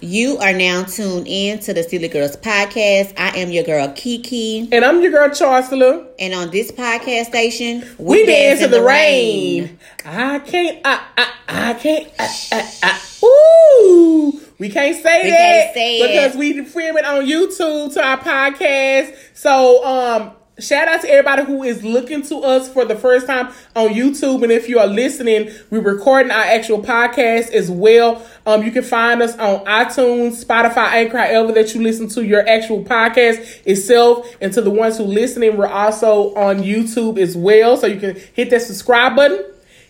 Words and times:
You 0.00 0.36
are 0.38 0.52
now 0.52 0.84
tuned 0.84 1.26
in 1.26 1.58
to 1.60 1.72
the 1.72 1.82
Silly 1.82 2.08
Girls 2.08 2.36
podcast. 2.36 3.14
I 3.18 3.38
am 3.38 3.50
your 3.50 3.64
girl 3.64 3.88
Kiki, 3.96 4.68
And 4.70 4.84
I'm 4.84 5.00
your 5.00 5.10
girl 5.10 5.30
Chancellor. 5.30 6.06
and 6.18 6.34
on 6.34 6.50
this 6.50 6.70
podcast 6.70 7.26
station, 7.26 7.82
We, 7.98 8.26
dance 8.26 8.60
in 8.60 8.70
the 8.70 8.82
rain. 8.82 9.78
I 10.04 10.38
can't. 10.40 10.80
I. 10.84 11.02
I. 11.16 11.32
I 11.48 11.74
can't. 11.74 12.08
I, 12.18 12.28
I, 12.52 12.72
I, 12.82 13.26
ooh. 13.26 14.40
We 14.58 14.68
can't 14.68 14.96
say 15.02 15.22
We 15.24 15.30
that 15.30 15.36
can't 15.38 15.74
say 15.74 15.98
it. 15.98 16.08
because 16.08 16.36
we 16.36 16.62
film 16.64 16.96
it 16.98 17.04
on 17.04 17.24
YouTube 17.24 17.94
to 17.94 18.04
our 18.04 18.18
podcast. 18.18 19.14
So, 19.34 19.84
um, 19.84 20.32
shout 20.58 20.88
out 20.88 21.02
to 21.02 21.10
everybody 21.10 21.44
who 21.44 21.62
is 21.62 21.84
looking 21.84 22.22
to 22.22 22.36
us 22.38 22.72
for 22.72 22.84
the 22.84 22.96
first 22.96 23.26
time 23.26 23.48
on 23.74 23.88
YouTube. 23.88 24.42
And 24.42 24.50
if 24.50 24.68
you 24.68 24.78
are 24.78 24.86
listening, 24.86 25.50
we're 25.70 25.80
recording 25.80 26.32
our 26.32 26.44
actual 26.44 26.82
podcast 26.82 27.52
as 27.52 27.70
well. 27.70 28.26
Um, 28.46 28.62
you 28.62 28.70
can 28.70 28.82
find 28.82 29.22
us 29.22 29.36
on 29.38 29.64
iTunes, 29.66 30.44
Spotify, 30.44 30.92
Anchor, 30.92 31.18
however 31.18 31.52
that 31.52 31.74
you 31.74 31.82
listen 31.82 32.08
to 32.10 32.24
your 32.24 32.46
actual 32.48 32.84
podcast 32.84 33.66
itself. 33.66 34.26
And 34.40 34.52
to 34.54 34.62
the 34.62 34.70
ones 34.70 34.98
who 34.98 35.04
listening, 35.04 35.56
we're 35.56 35.66
also 35.66 36.34
on 36.34 36.58
YouTube 36.58 37.18
as 37.18 37.36
well. 37.36 37.76
So 37.76 37.86
you 37.86 38.00
can 38.00 38.16
hit 38.34 38.50
that 38.50 38.62
subscribe 38.62 39.16
button 39.16 39.44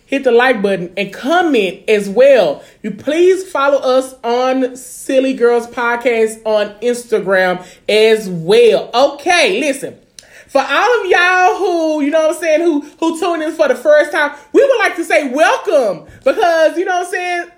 hit 0.07 0.23
the 0.23 0.31
like 0.31 0.61
button 0.61 0.93
and 0.95 1.11
comment 1.13 1.83
as 1.89 2.07
well. 2.07 2.63
You 2.81 2.91
please 2.91 3.43
follow 3.51 3.77
us 3.77 4.15
on 4.23 4.77
Silly 4.77 5.33
Girls 5.33 5.67
Podcast 5.67 6.41
on 6.45 6.69
Instagram 6.79 7.67
as 7.89 8.29
well. 8.29 8.89
Okay, 8.93 9.59
listen. 9.59 9.99
For 10.47 10.61
all 10.61 11.01
of 11.01 11.09
y'all 11.09 11.57
who, 11.57 12.01
you 12.01 12.11
know 12.11 12.27
what 12.27 12.35
I'm 12.35 12.41
saying, 12.41 12.61
who 12.61 12.81
who 12.81 13.19
tune 13.19 13.41
in 13.41 13.53
for 13.53 13.67
the 13.67 13.75
first 13.75 14.11
time, 14.11 14.35
we 14.53 14.63
would 14.63 14.79
like 14.79 14.95
to 14.95 15.03
say 15.03 15.29
welcome 15.29 16.07
because 16.23 16.77
you 16.77 16.85
know 16.85 16.99
what 16.99 17.07
I'm 17.07 17.11
saying, 17.11 17.51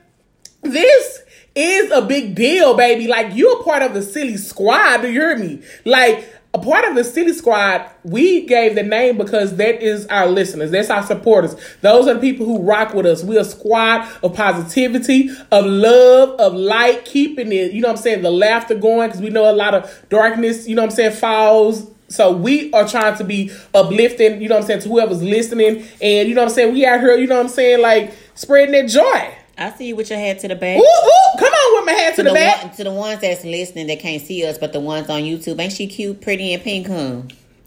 this 0.64 1.22
is 1.56 1.92
a 1.92 2.02
big 2.02 2.36
deal, 2.36 2.76
baby. 2.76 3.08
Like 3.08 3.36
you're 3.36 3.60
a 3.60 3.64
part 3.64 3.82
of 3.82 3.94
the 3.94 4.02
silly 4.02 4.38
squad. 4.38 5.02
Do 5.02 5.08
you 5.08 5.20
hear 5.20 5.38
me? 5.38 5.62
Like 5.86 6.28
a 6.54 6.60
part 6.60 6.86
of 6.86 6.96
the 6.96 7.04
silly 7.04 7.34
squad. 7.34 7.90
We 8.04 8.46
gave 8.46 8.76
the 8.76 8.84
name 8.84 9.18
because 9.18 9.58
that 9.58 9.82
is 9.84 10.08
our 10.08 10.28
listeners. 10.28 10.72
That's 10.72 10.90
our 10.90 11.04
supporters. 11.04 11.56
Those 11.82 12.08
are 12.08 12.16
the 12.16 12.20
people 12.20 12.46
who 12.46 12.60
rock 12.64 12.94
with 12.94 13.06
us. 13.06 13.24
We're 13.24 13.42
a 13.42 13.46
squad 13.46 14.10
of 14.24 14.34
positivity, 14.34 15.30
of 15.52 15.66
love, 15.66 16.40
of 16.40 16.56
light, 16.56 17.06
keeping 17.06 17.52
it. 17.52 17.72
You 17.72 17.82
know 17.82 17.90
what 17.90 17.98
I'm 17.98 18.04
saying? 18.04 18.24
The 18.24 18.32
laughter 18.32 18.76
going 18.76 19.10
because 19.10 19.22
we 19.22 19.30
know 19.30 19.50
a 19.50 19.54
lot 19.54 19.76
of 19.76 20.06
darkness. 20.10 20.68
You 20.68 20.76
know 20.76 20.82
what 20.84 20.92
I'm 20.92 20.96
saying? 20.96 21.12
Falls. 21.18 21.92
So 22.10 22.32
we 22.32 22.72
are 22.74 22.88
trying 22.88 23.18
to 23.18 23.24
be 23.24 23.52
uplifting, 23.74 24.42
you 24.42 24.50
know 24.50 24.56
what 24.56 24.62
I'm 24.62 24.68
saying, 24.68 24.82
to 24.82 24.90
whoever's 24.90 25.22
listening. 25.24 25.86
And 26.02 26.28
you 26.28 26.36
know 26.36 26.42
what 26.42 26.50
I'm 26.50 26.56
saying, 26.56 26.74
we 26.74 26.86
out 26.86 27.00
here, 27.00 27.16
you 27.18 27.28
know 27.28 27.36
what 27.38 27.46
I'm 27.46 27.50
saying, 27.50 27.82
like 27.82 28.14
spreading 28.36 28.74
that 28.74 28.90
joy. 28.90 29.36
I 29.58 29.72
see 29.72 29.88
you 29.90 29.96
with 29.96 30.10
your 30.10 30.18
head 30.20 30.40
to 30.40 30.48
the 30.48 30.56
back. 30.56 30.78
Ooh, 30.78 30.82
ooh, 30.82 31.38
come 31.40 31.52
on 31.54 31.76
with 31.80 31.86
my 31.86 31.92
hand 32.02 32.16
to, 32.16 32.22
To 32.22 32.24
the, 32.24 32.30
the, 32.30 32.34
back. 32.34 32.64
one, 32.64 32.76
to 32.76 32.84
the 32.86 32.92
ones 32.94 33.22
that's 33.22 33.44
listening 33.44 33.88
that 33.88 34.00
can't 34.00 34.22
see 34.22 34.46
us, 34.46 34.58
but 34.58 34.72
the 34.74 34.80
ones 34.80 35.10
on 35.10 35.22
YouTube, 35.22 35.60
ain't 35.60 35.74
she 35.74 35.86
cute, 35.88 36.22
pretty, 36.22 36.54
and 36.54 36.64
pink? 36.64 36.88
Huh? 36.88 37.22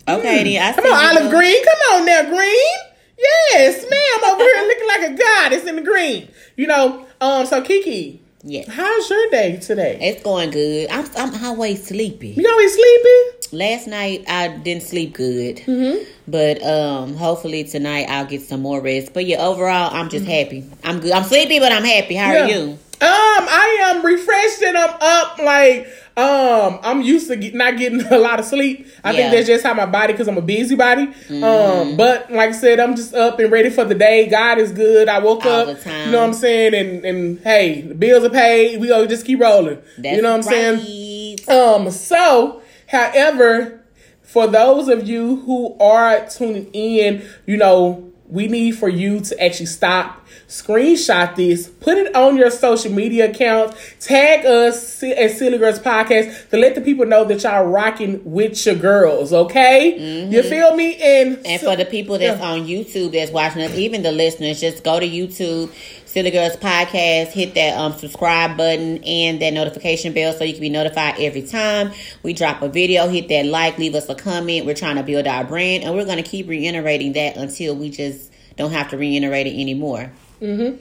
Okay, 0.08 0.42
then 0.42 0.62
I 0.62 0.72
Come 0.74 0.84
see 0.84 0.90
on, 0.90 1.16
olive 1.18 1.30
green. 1.30 1.64
Come 1.64 1.78
on 1.92 2.06
now, 2.06 2.22
green. 2.30 2.76
Yes, 3.18 3.84
ma'am. 3.88 4.30
Over 4.32 4.42
here 4.42 4.66
looking 4.66 4.88
like 4.88 5.10
a 5.10 5.22
goddess 5.22 5.64
in 5.66 5.76
the 5.76 5.82
green. 5.82 6.28
You 6.56 6.66
know, 6.66 7.06
um, 7.20 7.44
so 7.46 7.60
Kiki, 7.62 8.21
Yes, 8.44 8.66
how's 8.68 9.08
your 9.08 9.30
day 9.30 9.56
today? 9.58 9.98
it's 10.00 10.22
going 10.22 10.50
good. 10.50 10.90
I'm 10.90 11.06
I'm 11.16 11.44
always 11.44 11.86
sleepy. 11.86 12.28
You 12.30 12.48
always 12.48 12.74
sleepy? 12.74 13.56
Last 13.56 13.86
night 13.86 14.24
I 14.28 14.48
didn't 14.48 14.82
sleep 14.82 15.14
good, 15.14 15.58
Mm-hmm. 15.58 16.04
but 16.26 16.62
um, 16.64 17.14
hopefully 17.14 17.64
tonight 17.64 18.06
I'll 18.08 18.26
get 18.26 18.42
some 18.42 18.62
more 18.62 18.80
rest. 18.80 19.12
But 19.14 19.26
yeah, 19.26 19.46
overall 19.46 19.94
I'm 19.94 20.08
just 20.08 20.24
Mm-hmm. 20.24 20.32
happy. 20.32 20.64
I'm 20.82 20.98
good. 21.00 21.12
I'm 21.12 21.24
sleepy, 21.24 21.60
but 21.60 21.70
I'm 21.70 21.84
happy. 21.84 22.14
How 22.16 22.34
are 22.34 22.48
you? 22.48 22.78
Um, 23.02 23.08
I 23.48 23.78
am 23.82 24.04
refreshed 24.04 24.62
and 24.62 24.78
I'm 24.78 24.94
up. 25.00 25.38
Like, 25.38 25.86
um, 26.16 26.78
I'm 26.82 27.00
used 27.02 27.26
to 27.28 27.36
get, 27.36 27.54
not 27.54 27.76
getting 27.76 28.00
a 28.12 28.18
lot 28.18 28.38
of 28.38 28.44
sleep. 28.44 28.86
I 29.02 29.10
Yeah. 29.10 29.16
think 29.16 29.32
that's 29.32 29.46
just 29.48 29.64
how 29.64 29.74
my 29.74 29.86
body, 29.86 30.12
because 30.12 30.28
I'm 30.28 30.36
a 30.38 30.42
busybody. 30.42 31.06
Mm-hmm. 31.06 31.42
Um, 31.42 31.96
but 31.96 32.30
like 32.30 32.50
I 32.50 32.52
said, 32.52 32.78
I'm 32.78 32.94
just 32.94 33.14
up 33.14 33.38
and 33.40 33.50
ready 33.50 33.70
for 33.70 33.84
the 33.84 33.94
day. 33.94 34.28
God 34.28 34.58
is 34.58 34.70
good. 34.72 35.08
I 35.08 35.18
woke 35.18 35.44
All 35.46 35.70
up. 35.70 35.84
You 35.84 36.12
know 36.12 36.20
what 36.20 36.28
I'm 36.28 36.34
saying? 36.34 36.74
And 36.74 37.04
and 37.04 37.38
hey, 37.40 37.80
the 37.80 37.94
bills 37.94 38.24
are 38.24 38.30
paid. 38.30 38.80
We 38.80 38.88
gonna 38.88 39.08
just 39.08 39.26
keep 39.26 39.40
rolling. 39.40 39.80
That's 39.98 40.16
you 40.16 40.22
know 40.22 40.30
what 40.36 40.46
I'm 40.46 40.76
saying? 40.78 41.38
Um, 41.48 41.90
so, 41.90 42.62
however, 42.88 43.80
for 44.22 44.46
those 44.46 44.88
of 44.88 45.08
you 45.08 45.36
who 45.42 45.76
are 45.80 46.26
tuning 46.28 46.66
in, 46.72 47.26
you 47.46 47.56
know, 47.56 48.11
we 48.32 48.48
need 48.48 48.72
for 48.72 48.88
you 48.88 49.20
to 49.20 49.38
actually 49.44 49.66
stop, 49.66 50.26
screenshot 50.48 51.36
this, 51.36 51.68
put 51.68 51.98
it 51.98 52.14
on 52.16 52.36
your 52.36 52.50
social 52.50 52.90
media 52.90 53.30
accounts, 53.30 53.76
tag 54.00 54.46
us 54.46 55.02
at 55.02 55.30
Silly 55.32 55.58
Girls 55.58 55.78
Podcast 55.78 56.48
to 56.48 56.56
let 56.56 56.74
the 56.74 56.80
people 56.80 57.04
know 57.04 57.24
that 57.26 57.42
y'all 57.42 57.66
rocking 57.66 58.22
with 58.24 58.64
your 58.64 58.74
girls, 58.76 59.32
okay? 59.34 59.98
You 60.30 60.42
feel 60.42 60.74
me? 60.74 60.94
And, 60.96 61.32
Mm-hmm. 61.32 61.46
And 61.46 61.60
for 61.60 61.76
the 61.76 61.84
people 61.84 62.18
that's 62.18 62.40
on 62.40 62.66
YouTube 62.66 63.12
that's 63.12 63.30
watching 63.30 63.62
us, 63.62 63.74
even 63.76 64.02
the 64.02 64.12
listeners, 64.12 64.60
just 64.60 64.82
go 64.82 64.98
to 64.98 65.06
YouTube, 65.06 65.70
Silly 66.12 66.30
Girls 66.30 66.56
Podcast, 66.56 67.28
hit 67.28 67.54
that 67.54 67.74
um 67.78 67.94
subscribe 67.94 68.58
button 68.58 69.02
and 69.02 69.40
that 69.40 69.54
notification 69.54 70.12
bell 70.12 70.34
so 70.34 70.44
you 70.44 70.52
can 70.52 70.60
be 70.60 70.68
notified 70.68 71.14
every 71.18 71.40
time 71.40 71.90
we 72.22 72.34
drop 72.34 72.60
a 72.60 72.68
video. 72.68 73.08
Hit 73.08 73.28
that 73.28 73.46
like, 73.46 73.78
leave 73.78 73.94
us 73.94 74.10
a 74.10 74.14
comment. 74.14 74.66
We're 74.66 74.74
trying 74.74 74.96
to 74.96 75.02
build 75.02 75.26
our 75.26 75.42
brand, 75.42 75.84
and 75.84 75.94
we're 75.94 76.04
gonna 76.04 76.22
keep 76.22 76.48
reiterating 76.48 77.14
that 77.14 77.38
until 77.38 77.74
we 77.74 77.88
just 77.88 78.30
don't 78.58 78.72
have 78.72 78.90
to 78.90 78.98
reiterate 78.98 79.46
it 79.46 79.58
anymore. 79.58 80.12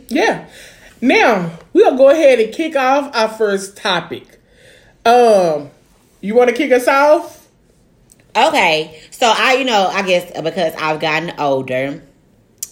Yeah. 0.10 0.50
Now 1.00 1.58
we'll 1.72 1.96
go 1.96 2.10
ahead 2.10 2.42
and 2.42 2.54
kick 2.54 2.76
off 2.76 3.16
our 3.16 3.30
first 3.30 3.78
topic. 3.78 4.38
Um, 5.06 5.70
you 6.20 6.36
want 6.36 6.50
to 6.50 6.56
kick 6.58 6.74
us 6.74 6.90
off? 6.90 7.48
Okay, 8.36 9.02
so 9.12 9.34
I, 9.34 9.54
you 9.54 9.64
know, 9.64 9.88
I 9.88 10.02
guess 10.02 10.30
because 10.42 10.74
I've 10.76 11.00
gotten 11.00 11.40
older 11.40 12.04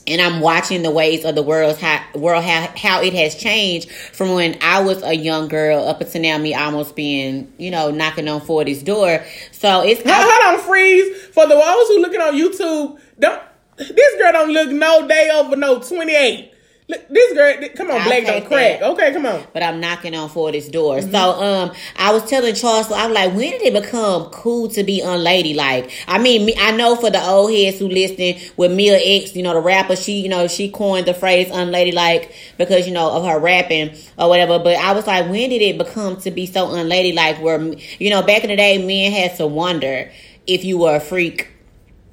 and 0.08 0.22
I'm 0.22 0.42
watching 0.42 0.82
the 0.82 0.92
ways 0.92 1.24
of 1.26 1.36
the 1.36 1.44
world, 1.44 1.78
how, 1.78 2.04
world 2.16 2.44
how, 2.44 2.72
how 2.76 3.02
it 3.02 3.14
has 3.14 3.36
changed 3.36 3.92
from 3.92 4.34
when 4.34 4.58
I 4.62 4.82
was 4.82 5.04
a 5.04 5.14
young 5.14 5.48
girl 5.48 5.88
up 5.88 6.02
until 6.02 6.22
now, 6.22 6.38
me 6.38 6.54
almost 6.54 6.96
being, 6.96 7.52
you 7.58 7.72
know, 7.72 7.92
knocking 7.92 8.28
on 8.28 8.42
40's 8.42 8.84
door. 8.84 9.24
So 9.52 9.82
it's 9.82 10.02
Hold, 10.02 10.28
hold 10.30 10.59
on, 10.59 10.66
freeze. 10.66 11.26
For 11.28 11.48
the 11.48 11.56
ones 11.56 11.88
who 11.90 12.02
looking 12.02 12.22
on 12.22 12.34
YouTube, 12.34 13.00
don't 13.20 13.42
this 13.78 14.18
girl 14.18 14.32
don't 14.34 14.52
look 14.52 14.70
no 14.72 15.08
day 15.08 15.30
over 15.34 15.56
no 15.56 15.80
twenty 15.80 16.14
eight. 16.14 16.49
Look, 16.49 16.49
this 16.90 17.34
girl, 17.34 17.70
come 17.76 17.92
on, 17.92 18.02
I'll 18.02 18.06
black 18.06 18.26
don't 18.26 18.46
crack. 18.48 18.80
that. 18.80 18.90
Okay, 18.92 19.14
come 19.14 19.26
on. 19.28 19.44
but 19.54 19.62
I'm 19.62 19.80
knocking 19.80 20.16
on 20.16 20.28
40's 20.28 20.70
door. 20.70 21.02
So 21.02 21.18
um 21.18 21.72
I 21.98 22.12
was 22.12 22.28
telling 22.28 22.56
Charles, 22.56 22.92
I'm 22.92 23.14
like, 23.14 23.30
when 23.36 23.52
did 23.52 23.62
it 23.62 23.74
become 23.74 24.26
cool 24.32 24.70
to 24.70 24.84
be 24.84 25.00
unladylike? 25.02 25.92
I 26.08 26.18
mean, 26.18 26.46
me, 26.46 26.56
I 26.60 26.72
know 26.72 26.96
for 26.96 27.12
the 27.12 27.24
old 27.24 27.52
heads 27.52 27.78
who 27.78 27.88
listening 27.88 28.40
with 28.58 28.72
Mia 28.72 28.98
X, 28.98 29.36
you 29.36 29.44
know, 29.44 29.54
the 29.54 29.62
rapper, 29.62 29.96
she, 29.96 30.20
you 30.20 30.30
know, 30.30 30.48
she 30.48 30.72
coined 30.72 31.06
the 31.06 31.14
phrase 31.14 31.50
unladylike 31.52 32.34
because, 32.58 32.88
you 32.88 32.94
know, 32.94 33.12
of 33.12 33.24
her 33.24 33.40
rapping 33.40 33.96
or 34.18 34.28
whatever. 34.28 34.58
But 34.58 34.78
I 34.78 34.94
was 34.94 35.06
like, 35.06 35.30
when 35.30 35.52
did 35.52 35.62
it 35.62 35.78
become 35.78 36.18
to 36.22 36.32
be 36.32 36.48
so 36.48 36.74
unladylike 36.74 37.40
where, 37.40 37.62
you 38.00 38.10
know, 38.10 38.24
back 38.24 38.44
in 38.44 38.50
the 38.50 38.56
day, 38.56 38.80
men 38.84 39.12
had 39.12 39.38
to 39.38 39.46
wonder 39.46 40.12
if 40.48 40.64
you 40.64 40.80
were 40.80 40.96
a 40.96 41.00
freak 41.00 41.50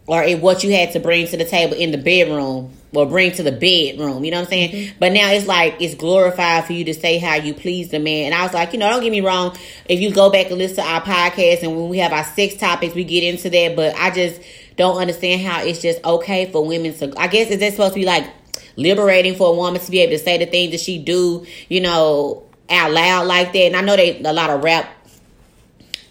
or 0.07 0.23
if 0.23 0.41
what 0.41 0.63
you 0.63 0.73
had 0.73 0.93
to 0.93 1.01
bring 1.01 1.27
to 1.29 1.39
the 1.39 1.47
table 1.47 1.75
in 1.75 1.93
the 1.93 1.99
bedroom 1.99 2.76
or 2.97 3.07
bring 3.07 3.33
to 3.33 3.43
the 3.43 3.53
bedroom. 3.53 4.25
You 4.25 4.31
know 4.31 4.39
what 4.39 4.45
I'm 4.45 4.51
saying? 4.51 4.71
Mm-hmm. 4.71 4.99
But 4.99 5.13
now 5.13 5.31
it's 5.33 5.47
like 5.47 5.77
it's 5.81 5.95
glorified 5.95 6.65
for 6.65 6.73
you 6.73 6.85
to 6.85 6.95
say 6.95 7.19
how 7.19 7.35
you 7.35 7.55
please 7.55 7.91
the 7.91 7.99
man. 7.99 8.27
And 8.27 8.35
I 8.35 8.43
was 8.43 8.55
like, 8.55 8.73
you 8.73 8.79
know, 8.79 8.89
don't 8.89 9.03
get 9.03 9.13
me 9.13 9.21
wrong. 9.21 9.57
If 9.87 10.01
you 10.01 10.13
go 10.13 10.31
back 10.31 10.47
and 10.47 10.59
listen 10.59 10.77
to 10.77 10.83
our 10.83 11.03
podcast 11.03 11.63
and 11.63 11.77
when 11.77 11.89
we 11.89 11.99
have 11.99 12.13
our 12.13 12.25
six 12.25 12.57
topics, 12.57 12.95
we 12.95 13.05
get 13.05 13.23
into 13.23 13.51
that. 13.51 13.77
But 13.77 13.95
I 13.97 14.11
just 14.11 14.41
don't 14.77 14.97
understand 14.97 15.43
how 15.43 15.63
it's 15.63 15.83
just 15.83 16.05
okay 16.05 16.51
for 16.51 16.67
women 16.67 16.95
to. 16.95 17.13
I 17.19 17.29
guess 17.29 17.51
is 17.51 17.61
that 17.61 17.73
supposed 17.73 17.95
to 17.95 18.01
be 18.01 18.07
like 18.07 18.31
liberating 18.77 19.35
for 19.35 19.49
a 19.49 19.57
woman 19.57 19.81
to 19.81 19.91
be 19.91 20.01
able 20.01 20.13
to 20.13 20.19
say 20.19 20.39
the 20.39 20.47
things 20.47 20.73
that 20.73 20.81
she 20.81 20.99
do, 20.99 21.47
you 21.69 21.81
know, 21.81 22.45
out 22.71 22.91
loud 22.93 23.27
like 23.27 23.53
that. 23.53 23.59
And 23.59 23.77
I 23.77 23.81
know 23.81 23.97
they 23.97 24.23
a 24.23 24.33
lot 24.33 24.51
of 24.51 24.63
rap 24.63 24.89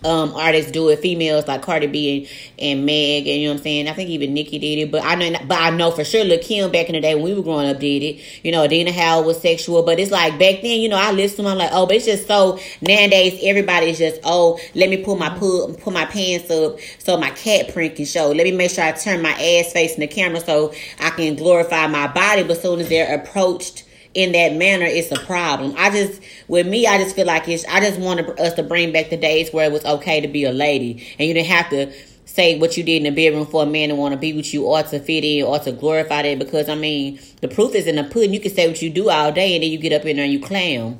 um 0.06 0.34
artists 0.36 0.72
do 0.72 0.90
it. 0.90 1.00
Females 1.00 1.48
like 1.48 1.62
Cardi 1.62 1.88
B 1.88 2.30
and, 2.60 2.69
and 2.69 2.86
Meg 2.86 3.28
and 3.28 3.42
you 3.42 3.48
know 3.48 3.54
what 3.54 3.60
I'm 3.60 3.63
saying? 3.63 3.88
I 3.88 3.94
think 3.94 4.10
even 4.10 4.34
Nicki 4.34 4.60
did 4.60 4.80
it 4.80 4.92
but 4.92 5.04
I 5.04 5.16
know 5.16 5.38
but 5.48 5.60
I 5.60 5.69
know 5.72 5.92
for 5.92 6.04
sure 6.04 6.24
Lil 6.24 6.40
Kim 6.40 6.72
back 6.72 6.88
in 6.88 6.94
the 6.94 7.02
day 7.02 7.16
when 7.16 7.24
we 7.24 7.34
were 7.34 7.42
growing 7.42 7.69
up 7.69 7.80
did 7.80 8.04
it. 8.04 8.22
You 8.44 8.52
know 8.52 8.68
Dina 8.68 8.92
Howard 8.92 9.25
was 9.25 9.42
sexual 9.42 9.84
but 9.84 10.00
it's 10.00 10.12
like 10.12 10.34
back 10.40 10.62
then 10.62 10.80
you 10.80 10.90
know 10.90 10.98
I 10.98 11.12
listen 11.12 11.38
to 11.38 11.44
them 11.44 11.52
I'm 11.54 11.57
like 11.57 11.72
oh 11.74 11.86
but 11.86 11.96
it's 11.96 12.06
just 12.06 12.28
so 12.28 12.60
nowadays 12.81 13.40
everybody's 13.44 13.98
just 13.98 14.22
oh 14.24 14.60
let 14.75 14.90
me 14.90 15.04
pull 15.04 15.16
my 15.16 15.30
pull 15.38 15.74
pull 15.75 15.94
my 15.94 16.06
pants 16.06 16.50
up 16.51 16.80
so 17.00 17.18
my 17.18 17.31
cat 17.31 17.74
print 17.74 17.96
can 17.96 18.06
show. 18.06 18.28
Let 18.31 18.44
me 18.44 18.51
make 18.51 18.72
sure 18.72 18.84
I 18.84 18.92
turn 18.92 19.22
my 19.22 19.31
ass 19.31 19.74
facing 19.74 20.00
the 20.00 20.08
camera 20.08 20.40
so 20.40 20.74
I 21.00 21.10
can 21.12 21.36
glorify 21.36 21.88
my 21.88 22.08
body. 22.08 22.44
But 22.44 22.62
soon 22.62 22.80
as 22.80 22.90
they're 22.90 23.16
approached 23.16 23.85
in 24.16 24.32
that 24.32 24.56
manner, 24.56 24.86
it's 24.86 25.12
a 25.12 25.24
problem. 25.26 25.76
I 25.78 25.92
just, 25.92 26.22
with 26.48 26.66
me, 26.66 26.88
I 26.88 26.98
just 26.98 27.16
feel 27.16 27.28
like 27.28 27.48
it's, 27.48 27.66
I 27.66 27.82
just 27.82 28.00
want 28.00 28.22
us 28.40 28.54
to 28.54 28.64
bring 28.64 28.92
back 28.94 29.10
the 29.10 29.18
days 29.18 29.52
where 29.54 29.66
it 29.66 29.74
was 29.74 29.86
okay 29.86 30.22
to 30.22 30.28
be 30.28 30.46
a 30.46 30.54
lady 30.54 31.06
and 31.20 31.28
you 31.28 31.34
didn't 31.34 31.50
have 31.50 31.70
to 31.70 31.94
say 32.26 32.58
what 32.58 32.76
you 32.78 32.84
did 32.84 33.04
in 33.04 33.04
the 33.04 33.10
bedroom 33.10 33.46
for 33.46 33.64
a 33.64 33.66
man 33.66 33.90
to 33.90 33.96
want 33.96 34.14
to 34.14 34.20
be 34.20 34.34
with 34.34 34.54
you 34.54 34.66
or 34.66 34.82
to 34.84 35.00
fit 35.00 35.24
in 35.24 35.46
or 35.46 35.60
to 35.60 35.72
glorify 35.74 36.24
that 36.24 36.40
because, 36.40 36.70
I 36.70 36.76
mean, 36.76 37.20
the 37.42 37.50
proof 37.50 37.76
is 37.76 37.88
in 37.88 37.98
the 37.98 38.06
pudding. 38.06 38.34
You 38.34 38.40
can 38.40 38.54
say 38.54 38.68
what 38.68 38.82
you 38.82 38.90
do 38.90 39.10
all 39.10 39.32
day 39.32 39.54
and 39.54 39.64
then 39.64 39.70
you 39.70 39.78
get 39.78 39.94
up 39.94 40.06
in 40.06 40.16
there 40.16 40.26
and 40.26 40.34
you 40.34 40.40
clam. 40.40 40.98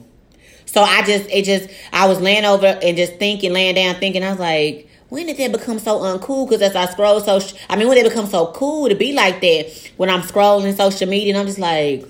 So 0.66 0.82
I 0.82 1.04
just, 1.04 1.30
it 1.30 1.46
just, 1.46 1.70
I 1.94 2.08
was 2.08 2.20
laying 2.20 2.44
over 2.44 2.68
and 2.68 2.98
just 2.98 3.14
thinking, 3.14 3.54
laying 3.54 3.76
down, 3.76 3.96
thinking. 3.96 4.24
I 4.24 4.32
was 4.32 4.40
like, 4.40 4.90
when 5.08 5.28
did 5.28 5.38
that 5.38 5.52
become 5.54 5.80
so 5.80 6.00
uncool? 6.00 6.50
Because 6.50 6.62
as 6.62 6.76
I 6.76 6.86
scroll, 6.88 7.22
so 7.22 7.40
I 7.70 7.78
mean, 7.78 7.88
when 7.88 7.98
it 7.98 8.04
become 8.04 8.26
so 8.26 8.48
cool 8.48 8.90
to 8.90 8.96
be 8.96 9.14
like 9.14 9.40
that? 9.40 9.92
When 9.96 10.10
I'm 10.10 10.22
scrolling 10.22 10.76
social 10.76 11.08
media, 11.08 11.30
and 11.30 11.40
I'm 11.40 11.46
just 11.46 11.60
like, 11.60 12.06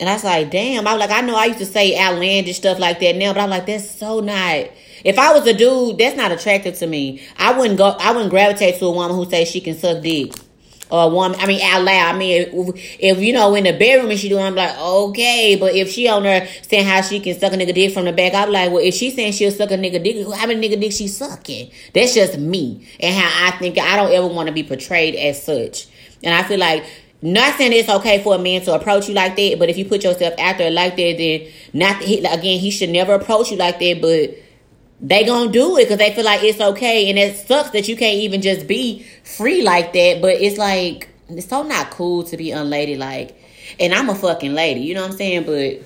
and 0.00 0.08
I 0.08 0.14
was 0.14 0.24
like, 0.24 0.50
damn. 0.50 0.86
I 0.86 0.94
was 0.94 1.00
like, 1.00 1.10
I 1.10 1.20
know 1.22 1.36
I 1.36 1.46
used 1.46 1.58
to 1.58 1.66
say 1.66 1.98
outlandish 1.98 2.56
stuff 2.56 2.78
like 2.78 3.00
that 3.00 3.16
now, 3.16 3.32
but 3.32 3.40
I'm 3.40 3.50
like, 3.50 3.66
that's 3.66 3.90
so 3.90 4.20
not. 4.20 4.70
If 5.04 5.18
I 5.18 5.32
was 5.32 5.46
a 5.46 5.54
dude, 5.54 5.98
that's 5.98 6.16
not 6.16 6.32
attractive 6.32 6.76
to 6.78 6.86
me. 6.86 7.22
I 7.36 7.56
wouldn't 7.56 7.78
go. 7.78 7.96
I 7.98 8.12
wouldn't 8.12 8.30
gravitate 8.30 8.78
to 8.78 8.86
a 8.86 8.90
woman 8.90 9.16
who 9.16 9.28
says 9.28 9.48
she 9.48 9.60
can 9.60 9.76
suck 9.76 10.02
dick. 10.02 10.32
Or 10.90 11.04
a 11.04 11.08
woman, 11.08 11.38
I 11.38 11.46
mean, 11.46 11.60
out 11.60 11.82
loud. 11.82 12.14
I 12.14 12.18
mean, 12.18 12.48
if, 12.50 12.96
if 12.98 13.18
you 13.18 13.34
know 13.34 13.54
in 13.54 13.64
the 13.64 13.72
bedroom 13.72 14.10
and 14.10 14.18
she 14.18 14.30
doing, 14.30 14.42
I'm 14.42 14.54
like, 14.54 14.74
okay. 14.78 15.54
But 15.54 15.74
if 15.74 15.90
she 15.90 16.08
on 16.08 16.22
there 16.22 16.48
saying 16.62 16.86
how 16.86 17.02
she 17.02 17.20
can 17.20 17.38
suck 17.38 17.52
a 17.52 17.56
nigga 17.56 17.74
dick 17.74 17.92
from 17.92 18.06
the 18.06 18.12
back, 18.12 18.32
I'm 18.32 18.50
like, 18.50 18.70
well, 18.70 18.82
if 18.82 18.94
she 18.94 19.10
saying 19.10 19.32
she'll 19.32 19.50
suck 19.50 19.70
a 19.70 19.74
nigga 19.74 20.02
dick, 20.02 20.26
how 20.34 20.46
many 20.46 20.66
nigga 20.66 20.80
dick 20.80 20.92
she 20.92 21.06
sucking? 21.06 21.70
That's 21.92 22.14
just 22.14 22.38
me 22.38 22.88
and 23.00 23.14
how 23.14 23.48
I 23.48 23.50
think. 23.58 23.78
I 23.78 23.96
don't 23.96 24.12
ever 24.12 24.28
want 24.28 24.46
to 24.46 24.54
be 24.54 24.62
portrayed 24.62 25.14
as 25.14 25.42
such. 25.42 25.88
And 26.22 26.34
I 26.34 26.42
feel 26.42 26.58
like 26.58 26.84
not 27.20 27.56
saying 27.56 27.72
it's 27.72 27.88
okay 27.88 28.22
for 28.22 28.36
a 28.36 28.38
man 28.38 28.62
to 28.62 28.74
approach 28.74 29.08
you 29.08 29.14
like 29.14 29.34
that, 29.36 29.56
but 29.58 29.68
if 29.68 29.76
you 29.76 29.84
put 29.84 30.04
yourself 30.04 30.34
out 30.38 30.58
there 30.58 30.70
like 30.70 30.96
that, 30.96 31.16
then 31.18 31.48
not 31.72 32.02
he, 32.02 32.18
again 32.18 32.60
he 32.60 32.70
should 32.70 32.90
never 32.90 33.14
approach 33.14 33.50
you 33.50 33.56
like 33.56 33.78
that. 33.80 34.00
But 34.00 34.36
they 35.00 35.24
gonna 35.24 35.50
do 35.50 35.76
it 35.78 35.84
because 35.84 35.98
they 35.98 36.12
feel 36.12 36.24
like 36.24 36.42
it's 36.42 36.60
okay, 36.60 37.10
and 37.10 37.18
it 37.18 37.36
sucks 37.46 37.70
that 37.70 37.88
you 37.88 37.96
can't 37.96 38.18
even 38.18 38.40
just 38.40 38.66
be 38.66 39.04
free 39.24 39.62
like 39.62 39.92
that. 39.94 40.20
But 40.22 40.34
it's 40.34 40.58
like 40.58 41.08
it's 41.28 41.48
so 41.48 41.62
not 41.62 41.90
cool 41.90 42.22
to 42.24 42.36
be 42.36 42.52
unladylike. 42.52 43.34
And 43.80 43.92
I'm 43.92 44.08
a 44.08 44.14
fucking 44.14 44.54
lady, 44.54 44.80
you 44.80 44.94
know 44.94 45.02
what 45.02 45.10
I'm 45.12 45.16
saying? 45.16 45.44
But 45.44 45.82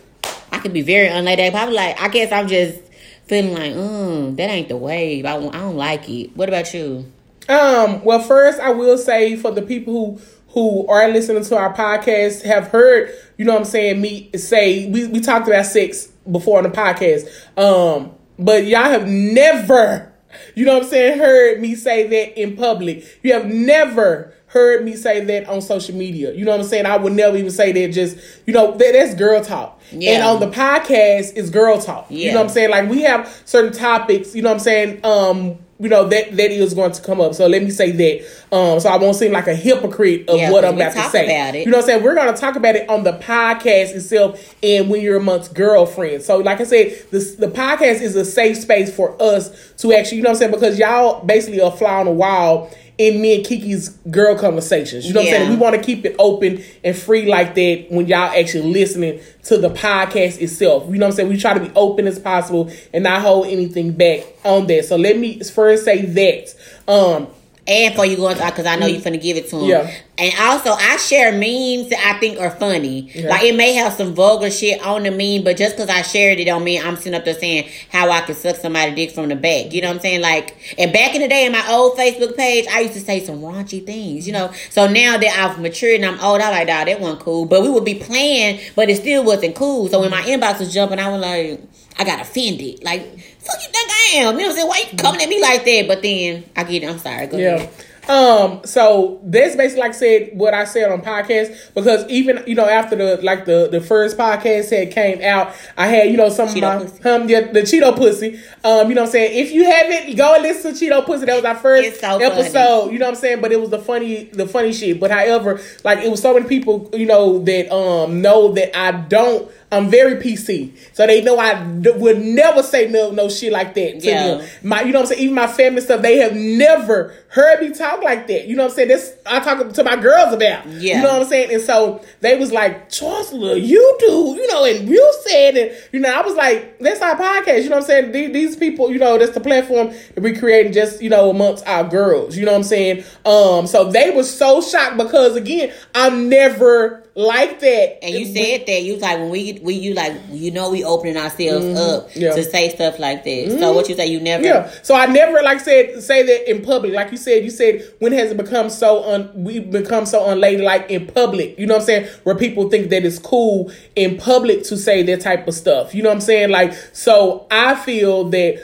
I 0.52 0.58
could 0.58 0.73
be 0.73 0.82
very 0.82 1.08
unladylike. 1.08 1.52
Probably 1.52 1.75
like 1.75 2.00
I 2.00 2.08
guess 2.08 2.31
I'm 2.31 2.46
just 2.46 2.79
feeling 3.25 3.55
like, 3.55 3.73
mm, 3.73 4.37
that 4.37 4.50
ain't 4.50 4.69
the 4.69 4.76
wave. 4.76 5.25
I, 5.25 5.37
I 5.37 5.50
don't 5.50 5.76
like 5.76 6.08
it. 6.08 6.37
What 6.37 6.49
about 6.49 6.75
you? 6.75 7.11
Um. 7.49 8.05
Well, 8.05 8.20
first 8.20 8.61
I 8.61 8.70
will 8.70 8.99
say 8.99 9.37
for 9.37 9.50
the 9.50 9.62
people 9.62 9.94
who 9.94 10.20
who 10.52 10.87
are 10.87 11.08
listening 11.08 11.44
to 11.44 11.56
our 11.56 11.75
podcast 11.75 12.43
have 12.44 12.69
heard, 12.69 13.10
you 13.38 13.44
know 13.44 13.52
what 13.52 13.60
I'm 13.60 13.64
saying, 13.64 14.00
me 14.00 14.31
say 14.37 14.88
we, 14.90 15.06
we 15.06 15.20
talked 15.20 15.49
about 15.49 15.66
sex 15.66 16.06
before 16.31 16.58
on 16.58 16.64
the 16.64 16.70
podcast. 16.70 17.28
Um 17.58 18.12
but 18.38 18.66
y'all 18.66 18.84
have 18.84 19.08
never, 19.08 20.12
you 20.54 20.64
know 20.64 20.75
what 20.75 20.84
I'm 20.84 20.88
saying, 20.88 21.19
heard 21.19 21.60
me 21.60 21.75
say 21.75 22.06
that 22.06 22.40
in 22.40 22.56
public. 22.56 23.04
You 23.22 23.32
have 23.34 23.46
never 23.46 24.34
heard 24.52 24.84
me 24.84 24.94
say 24.94 25.25
that 25.25 25.49
on 25.49 25.62
social 25.62 25.94
media. 25.94 26.34
You 26.34 26.44
know 26.44 26.50
what 26.50 26.60
I'm 26.60 26.66
saying? 26.66 26.84
I 26.84 26.98
would 26.98 27.14
never 27.14 27.37
even 27.37 27.50
say 27.50 27.72
that 27.72 27.93
just, 27.93 28.19
you 28.46 28.52
know, 28.52 28.72
that, 28.72 28.93
that's 28.93 29.14
girl 29.14 29.43
talk. 29.43 29.81
Yeah. 29.90 30.12
And 30.12 30.22
on 30.25 30.40
the 30.40 30.55
podcast, 30.55 31.32
it's 31.37 31.48
girl 31.48 31.81
talk. 31.81 32.06
Yeah. 32.10 32.26
You 32.26 32.32
know 32.32 32.38
what 32.40 32.44
I'm 32.44 32.52
saying? 32.52 32.70
Like 32.70 32.90
we 32.90 33.02
have 33.02 33.43
certain 33.46 33.72
topics, 33.72 34.34
you 34.34 34.43
know 34.43 34.50
what 34.50 34.56
I'm 34.56 34.60
saying, 34.60 35.05
um, 35.05 35.58
you 35.82 35.88
know 35.88 36.06
that 36.08 36.37
that 36.37 36.50
is 36.52 36.75
going 36.75 36.93
to 36.93 37.02
come 37.02 37.20
up. 37.20 37.34
So 37.34 37.49
let 37.49 37.61
me 37.61 37.70
say 37.70 37.90
that. 37.90 38.56
Um, 38.56 38.79
so 38.79 38.88
I 38.88 38.96
won't 38.99 39.17
seem 39.17 39.32
like 39.32 39.49
a 39.49 39.55
hypocrite 39.55 40.29
of 40.29 40.38
yeah, 40.38 40.52
what 40.52 40.64
I'm 40.64 40.76
about 40.76 40.93
to 40.93 41.11
say. 41.11 41.26
You 41.64 41.67
know 41.73 41.79
what 41.79 41.82
I'm 41.82 41.87
saying? 41.88 42.05
We're 42.05 42.14
going 42.14 42.32
to 42.32 42.40
talk 42.40 42.55
about 42.55 42.76
it 42.76 42.88
on 42.88 43.02
the 43.02 43.14
podcast 43.14 43.96
itself, 43.96 44.55
and 44.62 44.88
when 44.88 45.00
you're 45.00 45.17
amongst 45.17 45.55
girlfriends. 45.55 46.25
So 46.25 46.38
like 46.38 46.61
I 46.61 46.64
said, 46.64 47.05
this 47.11 47.34
the 47.34 47.49
podcast 47.49 48.00
is 48.00 48.14
a 48.14 48.25
safe 48.25 48.58
space 48.58 48.94
for 48.94 49.20
us 49.20 49.75
to 49.79 49.93
actually, 49.93 50.19
you 50.19 50.23
know 50.23 50.31
what 50.31 50.37
I'm 50.37 50.38
saying, 50.38 50.52
because 50.52 50.79
y'all 50.79 51.25
basically 51.25 51.61
are 51.61 51.73
fly 51.73 51.99
on 51.99 52.06
the 52.06 52.12
wall 52.12 52.70
in 52.99 53.21
me 53.21 53.37
and 53.37 53.44
Kiki's 53.44 53.91
girl 54.11 54.39
conversations. 54.39 55.06
You 55.06 55.15
know 55.15 55.21
yeah. 55.21 55.33
what 55.33 55.35
I'm 55.35 55.47
saying? 55.47 55.50
We 55.50 55.56
want 55.56 55.77
to 55.77 55.83
keep 55.83 56.05
it 56.05 56.15
open 56.19 56.62
and 56.85 56.97
free 56.97 57.27
like 57.27 57.55
that 57.55 57.87
when 57.91 58.06
y'all 58.06 58.31
actually 58.31 58.73
listening 58.73 59.21
to 59.44 59.59
the 59.59 59.71
podcast 59.71 60.41
itself. 60.41 60.85
You 60.87 60.99
know 60.99 61.06
what 61.06 61.12
I'm 61.12 61.17
saying? 61.17 61.29
We 61.29 61.39
try 61.39 61.55
to 61.55 61.61
be 61.61 61.73
open 61.75 62.06
as 62.06 62.19
possible 62.19 62.71
and 62.93 63.05
not 63.05 63.23
hold 63.23 63.47
anything 63.47 63.93
back 63.93 64.25
on 64.44 64.67
that. 64.67 64.85
So 64.85 64.97
let 64.97 65.19
me 65.19 65.41
first 65.41 65.85
say 65.85 66.05
that. 66.05 66.55
Um 66.87 67.29
and 67.67 67.94
for 67.94 68.05
you 68.05 68.17
going 68.17 68.37
to, 68.37 68.44
uh, 68.44 68.50
because 68.50 68.67
I 68.67 68.76
know 68.76 68.87
you're 68.87 69.00
gonna 69.00 69.19
mm. 69.19 69.23
give 69.23 69.37
it 69.37 69.49
to 69.50 69.59
him. 69.59 69.69
Yeah. 69.69 69.94
And 70.19 70.32
also, 70.38 70.73
I 70.73 70.97
share 70.97 71.32
memes 71.32 71.88
that 71.91 72.14
I 72.14 72.19
think 72.19 72.38
are 72.38 72.50
funny. 72.50 73.11
Yeah. 73.12 73.29
Like 73.29 73.44
it 73.44 73.56
may 73.56 73.75
have 73.75 73.93
some 73.93 74.14
vulgar 74.14 74.50
shit 74.50 74.85
on 74.85 75.05
the 75.05 75.11
meme, 75.11 75.44
but 75.44 75.56
just 75.56 75.76
because 75.76 75.88
I 75.88 76.03
shared 76.03 76.38
it 76.38 76.44
don't 76.44 76.64
mean 76.64 76.85
I'm 76.85 76.97
sitting 76.97 77.14
up 77.14 77.25
there 77.25 77.35
saying 77.35 77.70
how 77.91 78.11
I 78.11 78.20
can 78.23 78.35
suck 78.35 78.56
somebody 78.56 78.94
dick 78.94 79.12
from 79.12 79.29
the 79.29 79.37
back. 79.37 79.73
You 79.73 79.81
know 79.81 79.88
what 79.88 79.97
I'm 79.97 80.00
saying? 80.00 80.20
Like, 80.20 80.56
and 80.76 80.93
back 80.93 81.14
in 81.14 81.23
the 81.23 81.29
day 81.29 81.47
in 81.47 81.53
my 81.53 81.64
old 81.70 81.97
Facebook 81.97 82.37
page, 82.37 82.67
I 82.70 82.81
used 82.81 82.94
to 82.94 83.00
say 83.00 83.25
some 83.25 83.41
raunchy 83.41 83.85
things. 83.85 84.26
You 84.26 84.32
know. 84.32 84.53
So 84.70 84.88
now 84.88 85.17
that 85.17 85.38
I've 85.38 85.61
matured 85.61 86.00
and 86.00 86.05
I'm 86.05 86.20
old, 86.20 86.41
I 86.41 86.50
like, 86.50 86.67
dog, 86.67 86.87
that 86.87 87.00
wasn't 87.00 87.20
cool. 87.20 87.47
But 87.47 87.62
we 87.62 87.70
would 87.70 87.85
be 87.85 87.94
playing, 87.94 88.61
but 88.75 88.91
it 88.91 88.97
still 88.97 89.25
wasn't 89.25 89.55
cool. 89.55 89.88
So 89.88 90.00
when 90.00 90.11
my 90.11 90.23
inbox 90.23 90.58
was 90.58 90.75
jumping, 90.75 90.99
I 90.99 91.08
was 91.08 91.20
like, 91.20 91.61
I 91.99 92.05
got 92.05 92.20
offended. 92.20 92.82
Like, 92.82 93.31
fuck 93.43 93.62
you 93.62 93.69
think 93.69 93.91
I 93.91 94.17
am? 94.17 94.35
You 94.35 94.43
know 94.43 94.49
what 94.49 94.50
I'm 94.50 94.56
saying? 94.56 94.69
Why 94.69 94.85
you 94.91 94.99
coming 94.99 95.23
at 95.23 95.29
me 95.29 95.41
like 95.41 95.65
that? 95.65 95.85
But 95.89 96.03
then 96.03 96.44
I 96.56 96.65
get 96.65 96.83
it. 96.83 96.89
I'm 96.89 96.99
sorry. 96.99 97.27
Go 97.27 97.39
yeah. 97.39 97.55
ahead. 97.55 97.71
Um, 98.09 98.62
so 98.65 99.21
that's 99.23 99.55
basically 99.55 99.81
like 99.81 99.91
I 99.91 99.94
said 99.94 100.31
what 100.35 100.55
I 100.55 100.65
said 100.65 100.91
on 100.91 101.03
podcast 101.03 101.73
because 101.73 102.05
even 102.09 102.43
you 102.49 102.56
know 102.56 102.69
after 102.69 102.97
the 102.97 103.23
like 103.23 103.44
the 103.44 103.69
the 103.71 103.81
first 103.81 104.17
podcast 104.17 104.71
had 104.71 104.91
came 104.91 105.23
out, 105.23 105.55
I 105.77 105.87
had 105.87 106.11
you 106.11 106.17
know 106.17 106.29
some 106.29 106.49
Cheeto 106.49 106.83
of 106.83 107.05
my 107.05 107.11
um 107.11 107.29
yeah, 107.29 107.53
the 107.53 107.62
Cheeto 107.62 107.97
pussy. 107.97 108.41
Um, 108.65 108.89
you 108.89 108.97
know 108.97 109.03
what 109.03 109.09
I'm 109.09 109.12
saying? 109.12 109.39
If 109.39 109.53
you 109.53 109.65
haven't, 109.71 110.17
go 110.17 110.35
and 110.35 110.43
listen 110.43 110.75
to 110.75 110.85
Cheeto 110.85 111.06
pussy. 111.06 111.27
That 111.27 111.37
was 111.37 111.44
our 111.44 111.55
first 111.55 112.00
so 112.00 112.19
episode. 112.19 112.53
Funny. 112.53 112.93
You 112.93 112.99
know 112.99 113.06
what 113.06 113.15
I'm 113.15 113.21
saying? 113.21 113.41
But 113.41 113.53
it 113.53 113.61
was 113.61 113.71
the 113.71 113.79
funny 113.79 114.25
the 114.25 114.49
funny 114.49 114.73
shit. 114.73 114.99
But 114.99 115.12
however, 115.12 115.61
like 115.85 116.00
it 116.00 116.11
was 116.11 116.21
so 116.21 116.35
many 116.35 116.49
people 116.49 116.91
you 116.94 117.06
know 117.06 117.39
that 117.44 117.73
um 117.73 118.21
know 118.21 118.53
that 118.55 118.77
I 118.77 118.91
don't 118.93 119.49
I'm 119.72 119.90
very 119.90 120.16
PC, 120.16 120.72
so 120.92 121.06
they 121.06 121.22
know 121.22 121.38
I 121.38 121.62
d- 121.64 121.92
would 121.92 122.20
never 122.20 122.62
say 122.62 122.88
no 122.88 123.10
no 123.10 123.28
shit 123.28 123.52
like 123.52 123.74
that 123.74 124.00
to 124.00 124.06
yeah. 124.06 124.26
them. 124.26 124.48
My, 124.62 124.82
you 124.82 124.92
know 124.92 125.00
what 125.00 125.08
I'm 125.08 125.14
saying? 125.14 125.22
Even 125.22 125.34
my 125.34 125.46
family 125.46 125.80
stuff, 125.80 126.02
they 126.02 126.19
have 126.19 126.36
never 126.36 127.14
heard 127.28 127.60
me 127.60 127.72
talk 127.72 128.02
like 128.02 128.26
that. 128.26 128.46
You 128.46 128.54
know 128.54 128.64
what 128.64 128.72
I'm 128.72 128.76
saying? 128.76 128.88
This 128.88 129.14
I 129.24 129.40
talk 129.40 129.72
to 129.72 129.84
my 129.84 129.96
girls 129.96 130.34
about. 130.34 130.66
Yeah. 130.66 130.96
You 130.96 131.02
know 131.02 131.12
what 131.14 131.22
I'm 131.22 131.28
saying? 131.28 131.54
And 131.54 131.62
so 131.62 132.04
they 132.20 132.38
was 132.38 132.52
like, 132.52 132.90
Chancellor, 132.90 133.56
you 133.56 133.96
do, 133.98 134.34
you 134.36 134.46
know, 134.48 134.64
and 134.64 134.86
you 134.86 135.14
said 135.26 135.56
it. 135.56 135.88
You 135.90 136.00
know, 136.00 136.14
I 136.14 136.20
was 136.20 136.34
like, 136.34 136.78
that's 136.78 137.00
our 137.00 137.16
podcast. 137.16 137.62
You 137.62 137.70
know 137.70 137.76
what 137.76 137.84
I'm 137.84 137.86
saying? 137.86 138.12
These, 138.12 138.32
these 138.32 138.56
people, 138.56 138.92
you 138.92 138.98
know, 138.98 139.19
that's 139.19 139.32
the 139.32 139.40
platform 139.40 139.88
that 140.14 140.20
we 140.20 140.36
creating 140.36 140.74
just 140.74 141.00
you 141.00 141.08
know 141.08 141.30
amongst 141.30 141.66
our 141.66 141.84
girls. 141.84 142.36
You 142.36 142.44
know 142.44 142.52
what 142.52 142.58
I'm 142.58 142.64
saying? 142.64 143.04
Um, 143.24 143.66
so 143.66 143.90
they 143.90 144.10
were 144.10 144.24
so 144.24 144.60
shocked 144.60 144.98
because 144.98 145.34
again, 145.34 145.72
I'm 145.94 146.28
never 146.28 147.01
like 147.14 147.61
that. 147.61 148.05
And 148.05 148.14
you 148.14 148.25
said 148.26 148.67
that 148.67 148.82
you 148.82 148.94
was 148.94 149.03
like 149.03 149.19
when 149.19 149.31
we 149.31 149.61
we 149.62 149.75
you 149.75 149.94
like 149.94 150.14
you 150.31 150.50
know 150.50 150.70
we 150.70 150.82
opening 150.82 151.17
ourselves 151.17 151.64
mm-hmm. 151.64 151.76
up 151.76 152.14
yeah. 152.14 152.35
to 152.35 152.43
say 152.43 152.75
stuff 152.75 152.99
like 152.99 153.25
that. 153.25 153.49
Mm-hmm. 153.49 153.59
So 153.59 153.73
what 153.73 153.89
you 153.89 153.94
say 153.94 154.06
you 154.06 154.20
never 154.20 154.43
Yeah. 154.43 154.70
So 154.82 154.94
I 154.94 155.06
never 155.06 155.43
like 155.43 155.60
said 155.60 156.03
say 156.03 156.22
that 156.22 156.51
in 156.51 156.63
public. 156.63 156.94
Like 156.94 157.10
you 157.10 157.19
said, 157.19 157.44
you 157.44 157.51
said 157.51 157.82
when 157.98 158.13
has 158.13 158.31
it 158.31 158.36
become 158.36 158.70
so 158.70 159.05
un 159.05 159.31
we 159.34 159.60
become 159.60 160.06
so 160.06 160.29
unladylike 160.29 160.91
in 160.91 161.06
public. 161.06 161.58
You 161.58 161.67
know 161.67 161.75
what 161.75 161.81
I'm 161.81 161.86
saying? 161.86 162.08
Where 162.25 162.34
people 162.34 162.70
think 162.70 162.91
that 162.91 163.05
it's 163.05 163.19
cool 163.19 163.70
in 163.94 164.17
public 164.17 164.65
to 164.65 164.77
say 164.77 165.03
that 165.03 165.20
type 165.20 165.46
of 165.46 165.55
stuff. 165.55 165.94
You 165.94 166.03
know 166.03 166.08
what 166.08 166.17
I'm 166.17 166.20
saying? 166.22 166.51
Like 166.51 166.72
so 166.93 167.46
I 167.51 167.75
feel 167.75 168.25
that 168.31 168.63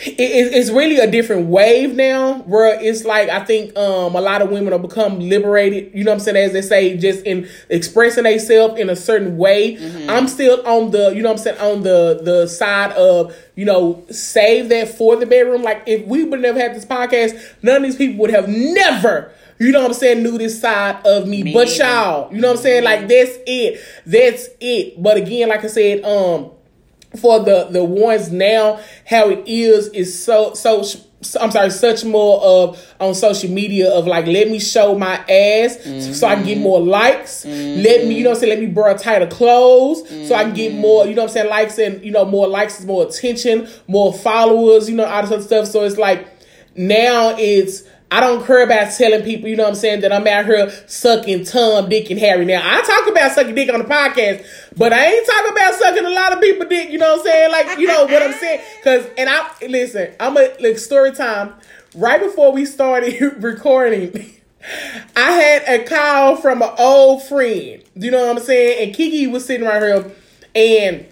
it's 0.00 0.70
really 0.70 0.98
a 0.98 1.10
different 1.10 1.48
wave 1.48 1.94
now 1.94 2.38
where 2.42 2.80
it's 2.80 3.04
like 3.04 3.28
I 3.28 3.44
think 3.44 3.76
um, 3.76 4.14
a 4.14 4.20
lot 4.20 4.42
of 4.42 4.50
women 4.50 4.72
have 4.72 4.82
become 4.82 5.18
liberated, 5.18 5.92
you 5.92 6.04
know 6.04 6.12
what 6.12 6.18
I'm 6.18 6.20
saying, 6.20 6.36
as 6.36 6.52
they 6.52 6.62
say, 6.62 6.96
just 6.96 7.24
in 7.24 7.48
expressing 7.68 8.22
themselves 8.22 8.78
in 8.78 8.90
a 8.90 8.96
certain 8.96 9.36
way. 9.36 9.74
Mm-hmm. 9.74 10.08
I'm 10.08 10.28
still 10.28 10.64
on 10.66 10.92
the, 10.92 11.10
you 11.10 11.22
know 11.22 11.30
what 11.30 11.38
I'm 11.38 11.44
saying, 11.44 11.58
on 11.58 11.82
the 11.82 12.20
the 12.22 12.46
side 12.46 12.92
of, 12.92 13.34
you 13.56 13.64
know, 13.64 14.06
save 14.10 14.68
that 14.68 14.88
for 14.88 15.16
the 15.16 15.26
bedroom. 15.26 15.62
Like 15.62 15.82
if 15.86 16.06
we 16.06 16.22
would 16.22 16.40
never 16.40 16.60
had 16.60 16.76
this 16.76 16.84
podcast, 16.84 17.56
none 17.62 17.76
of 17.76 17.82
these 17.82 17.96
people 17.96 18.20
would 18.20 18.30
have 18.30 18.48
never 18.48 19.32
you 19.60 19.72
know 19.72 19.80
what 19.80 19.88
I'm 19.88 19.94
saying, 19.94 20.22
knew 20.22 20.38
this 20.38 20.60
side 20.60 21.04
of 21.04 21.26
me, 21.26 21.42
me 21.42 21.52
but 21.52 21.76
y'all, 21.76 22.32
you 22.32 22.40
know 22.40 22.48
what 22.48 22.58
I'm 22.58 22.62
saying? 22.62 22.84
Like 22.84 23.08
that's 23.08 23.38
it. 23.44 23.80
That's 24.06 24.48
it. 24.60 25.02
But 25.02 25.16
again, 25.16 25.48
like 25.48 25.64
I 25.64 25.66
said, 25.66 26.04
um, 26.04 26.52
for 27.16 27.40
the 27.40 27.68
the 27.70 27.82
ones 27.84 28.30
now 28.30 28.80
how 29.06 29.28
it 29.30 29.46
is 29.46 29.88
is 29.88 30.22
so 30.22 30.52
so 30.54 30.82
I'm 31.40 31.50
sorry, 31.50 31.70
such 31.70 32.04
more 32.04 32.40
of 32.40 32.94
on 33.00 33.14
social 33.14 33.50
media 33.50 33.90
of 33.90 34.06
like, 34.06 34.26
let 34.26 34.48
me 34.48 34.60
show 34.60 34.96
my 34.96 35.16
ass 35.16 35.76
mm-hmm. 35.78 36.12
so 36.12 36.28
I 36.28 36.36
can 36.36 36.44
get 36.44 36.58
more 36.58 36.80
likes. 36.80 37.44
Mm-hmm. 37.44 37.82
Let 37.82 38.06
me, 38.06 38.18
you 38.18 38.24
know 38.24 38.30
I'm 38.30 38.36
saying, 38.36 38.50
let 38.50 38.60
me 38.60 38.72
wear 38.72 38.96
tighter 38.96 39.26
clothes 39.26 40.04
mm-hmm. 40.04 40.26
so 40.26 40.36
I 40.36 40.44
can 40.44 40.54
get 40.54 40.74
more, 40.74 41.06
you 41.06 41.16
know 41.16 41.24
I'm 41.24 41.28
saying, 41.28 41.50
likes 41.50 41.76
and, 41.78 42.04
you 42.04 42.12
know, 42.12 42.24
more 42.24 42.46
likes 42.46 42.78
is 42.78 42.86
more 42.86 43.06
attention, 43.06 43.68
more 43.88 44.14
followers, 44.14 44.88
you 44.88 44.94
know, 44.94 45.06
all 45.06 45.22
this 45.22 45.32
other 45.32 45.42
stuff. 45.42 45.66
So 45.66 45.82
it's 45.82 45.96
like 45.96 46.28
now 46.76 47.34
it's 47.36 47.82
I 48.10 48.20
don't 48.20 48.44
care 48.46 48.62
about 48.62 48.92
telling 48.94 49.22
people, 49.22 49.48
you 49.48 49.56
know 49.56 49.64
what 49.64 49.70
I'm 49.70 49.74
saying, 49.74 50.00
that 50.00 50.12
I'm 50.12 50.26
out 50.26 50.46
here 50.46 50.70
sucking 50.86 51.44
Tom, 51.44 51.90
Dick, 51.90 52.10
and 52.10 52.18
Harry. 52.18 52.46
Now, 52.46 52.62
I 52.64 52.82
talk 52.82 53.06
about 53.06 53.32
sucking 53.32 53.54
dick 53.54 53.70
on 53.70 53.80
the 53.80 53.84
podcast, 53.84 54.46
but 54.76 54.94
I 54.94 55.12
ain't 55.12 55.26
talking 55.26 55.52
about 55.52 55.74
sucking 55.74 56.06
a 56.06 56.10
lot 56.10 56.32
of 56.32 56.40
people 56.40 56.66
dick, 56.66 56.90
you 56.90 56.98
know 56.98 57.16
what 57.16 57.20
I'm 57.20 57.26
saying? 57.26 57.52
Like, 57.52 57.78
you 57.78 57.86
know 57.86 58.04
what 58.04 58.22
I'm 58.22 58.32
saying? 58.32 58.60
Cause, 58.82 59.06
and 59.18 59.28
I, 59.28 59.50
listen, 59.68 60.14
I'm 60.18 60.36
a, 60.38 60.54
like, 60.60 60.78
story 60.78 61.12
time. 61.12 61.54
Right 61.94 62.20
before 62.20 62.52
we 62.52 62.64
started 62.64 63.20
recording, 63.42 64.32
I 65.14 65.32
had 65.32 65.62
a 65.80 65.84
call 65.84 66.36
from 66.36 66.62
an 66.62 66.70
old 66.78 67.22
friend, 67.24 67.82
you 67.94 68.10
know 68.10 68.26
what 68.26 68.38
I'm 68.38 68.42
saying? 68.42 68.88
And 68.88 68.96
Kiki 68.96 69.26
was 69.26 69.44
sitting 69.44 69.66
right 69.66 69.82
here, 69.82 70.10
and 70.54 71.06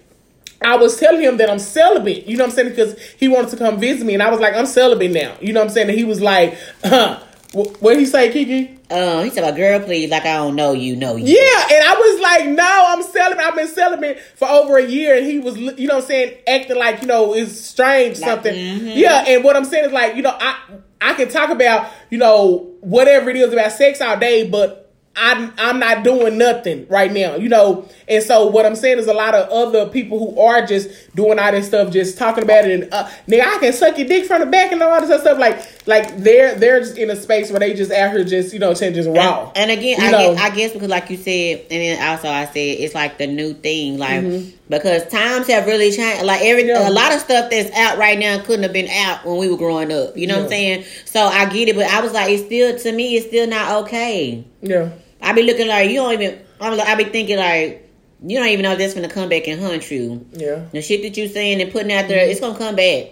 I 0.61 0.75
was 0.77 0.97
telling 0.99 1.21
him 1.21 1.37
that 1.37 1.49
I'm 1.49 1.59
celibate. 1.59 2.25
You 2.27 2.37
know 2.37 2.45
what 2.45 2.49
I'm 2.51 2.55
saying? 2.55 2.69
Because 2.69 2.99
he 3.19 3.27
wanted 3.27 3.51
to 3.51 3.57
come 3.57 3.79
visit 3.79 4.05
me, 4.05 4.13
and 4.15 4.23
I 4.23 4.29
was 4.29 4.39
like, 4.39 4.55
I'm 4.55 4.65
celibate 4.65 5.11
now. 5.11 5.35
You 5.39 5.53
know 5.53 5.59
what 5.61 5.67
I'm 5.67 5.73
saying? 5.73 5.89
And 5.89 5.97
he 5.97 6.03
was 6.03 6.21
like, 6.21 6.57
huh. 6.83 7.19
What 7.53 7.81
did 7.81 7.99
he 7.99 8.05
say, 8.05 8.29
Kiki? 8.31 8.77
Um, 8.91 9.23
he 9.23 9.29
said, 9.29 9.51
"A 9.51 9.55
girl, 9.55 9.79
please, 9.79 10.09
like 10.11 10.25
I 10.25 10.35
don't 10.35 10.55
know 10.55 10.73
you, 10.73 10.97
know 10.97 11.15
you." 11.15 11.25
Yeah, 11.25 11.67
and 11.71 11.83
I 11.87 11.93
was 11.97 12.21
like, 12.21 12.47
"No, 12.49 12.83
I'm 12.87 13.01
celibate. 13.01 13.43
I've 13.43 13.55
been 13.55 13.67
celibate 13.69 14.19
for 14.35 14.49
over 14.49 14.77
a 14.77 14.85
year." 14.85 15.15
And 15.15 15.25
he 15.25 15.39
was, 15.39 15.57
you 15.57 15.87
know, 15.87 15.95
what 15.95 16.03
I'm 16.03 16.07
saying, 16.07 16.37
acting 16.45 16.77
like 16.77 17.01
you 17.01 17.07
know 17.07 17.33
it's 17.33 17.57
strange 17.59 18.19
Like, 18.19 18.29
something. 18.29 18.53
mhm. 18.53 18.95
Yeah, 18.97 19.23
and 19.27 19.45
what 19.45 19.55
I'm 19.55 19.63
saying 19.63 19.85
is 19.85 19.91
like, 19.93 20.17
you 20.17 20.21
know, 20.23 20.35
I 20.37 20.57
I 20.99 21.13
can 21.13 21.29
talk 21.29 21.49
about 21.49 21.89
you 22.09 22.17
know 22.17 22.69
whatever 22.81 23.29
it 23.29 23.37
is 23.37 23.51
about 23.53 23.71
sex 23.71 24.01
all 24.01 24.19
day, 24.19 24.47
but 24.47 24.86
I'm 25.17 25.53
I'm 25.57 25.79
not 25.79 26.03
doing 26.03 26.37
nothing 26.37 26.85
right 26.89 27.11
now, 27.11 27.35
you 27.35 27.49
know. 27.49 27.87
And 28.07 28.23
so 28.23 28.47
what 28.47 28.65
I'm 28.65 28.75
saying 28.75 28.99
is 28.99 29.07
a 29.07 29.13
lot 29.13 29.33
of 29.33 29.49
other 29.49 29.89
people 29.89 30.19
who 30.19 30.39
are 30.39 30.65
just 30.65 30.89
doing 31.15 31.39
all 31.39 31.51
this 31.51 31.67
stuff, 31.67 31.91
just 31.91 32.17
talking 32.17 32.43
about 32.43 32.65
it, 32.65 32.81
and 32.83 32.93
uh, 32.93 33.09
nigga, 33.27 33.41
I 33.41 33.57
can 33.59 33.73
suck 33.73 33.97
your 33.97 34.07
dick 34.07 34.25
from 34.25 34.39
the 34.41 34.45
back 34.45 34.71
and 34.71 34.81
all 34.81 35.01
this 35.01 35.09
other 35.09 35.21
stuff. 35.21 35.39
Like 35.39 35.87
like 35.87 36.17
they're 36.17 36.55
they're 36.55 36.79
just 36.79 36.97
in 36.97 37.09
a 37.09 37.15
space 37.15 37.49
where 37.49 37.59
they 37.59 37.73
just 37.73 37.91
out 37.91 38.11
here 38.11 38.23
just 38.23 38.53
you 38.53 38.59
know 38.59 38.73
saying 38.73 38.93
just 38.93 39.09
raw. 39.09 39.51
And, 39.55 39.69
and 39.69 39.79
again, 39.79 39.99
I, 40.01 40.11
guess, 40.11 40.39
I 40.39 40.55
guess 40.55 40.73
because, 40.73 40.89
like 40.89 41.09
you 41.09 41.17
said, 41.17 41.59
and 41.71 41.81
then 41.81 42.09
also 42.09 42.29
I 42.29 42.45
said 42.45 42.55
it's 42.55 42.93
like 42.95 43.17
the 43.17 43.27
new 43.27 43.53
thing, 43.53 43.97
like 43.97 44.07
Mm-hmm. 44.23 44.49
because 44.69 45.07
times 45.09 45.47
have 45.47 45.65
really 45.65 45.91
changed. 45.91 46.23
Like 46.25 46.41
every 46.43 46.67
Yeah. 46.67 46.87
a 46.87 46.91
lot 46.91 47.13
of 47.13 47.19
stuff 47.19 47.49
that's 47.49 47.71
out 47.75 47.97
right 47.97 48.17
now 48.17 48.39
couldn't 48.43 48.63
have 48.63 48.73
been 48.73 48.89
out 48.89 49.25
when 49.25 49.37
we 49.37 49.49
were 49.49 49.57
growing 49.57 49.91
up. 49.91 50.15
You 50.17 50.27
know 50.27 50.35
what 50.37 50.43
I'm 50.43 50.49
saying? 50.49 50.85
So 51.05 51.21
I 51.21 51.45
get 51.45 51.69
it, 51.69 51.75
but 51.75 51.85
I 51.85 52.01
was 52.01 52.13
like, 52.13 52.29
it's 52.31 52.45
still 52.45 52.77
to 52.77 52.91
me, 52.91 53.15
it's 53.15 53.27
still 53.27 53.47
not 53.47 53.83
okay. 53.83 54.45
yeah. 54.61 54.89
I 55.21 55.33
be 55.33 55.43
looking 55.43 55.67
like 55.67 55.89
you 55.89 55.95
don't 55.97 56.13
even. 56.13 56.39
I'm 56.59 56.77
like, 56.77 56.87
I 56.87 56.95
be 56.95 57.05
thinking 57.05 57.37
like 57.37 57.87
you 58.25 58.37
don't 58.37 58.47
even 58.47 58.63
know 58.63 58.75
that's 58.75 58.93
gonna 58.93 59.09
come 59.09 59.29
back 59.29 59.47
and 59.47 59.61
hunt 59.61 59.89
you. 59.91 60.25
Yeah. 60.33 60.65
The 60.71 60.81
shit 60.81 61.03
that 61.03 61.17
you 61.17 61.27
saying 61.27 61.61
and 61.61 61.71
putting 61.71 61.91
out 61.91 62.07
there, 62.07 62.27
it's 62.27 62.39
gonna 62.39 62.57
come 62.57 62.75
back. 62.75 63.11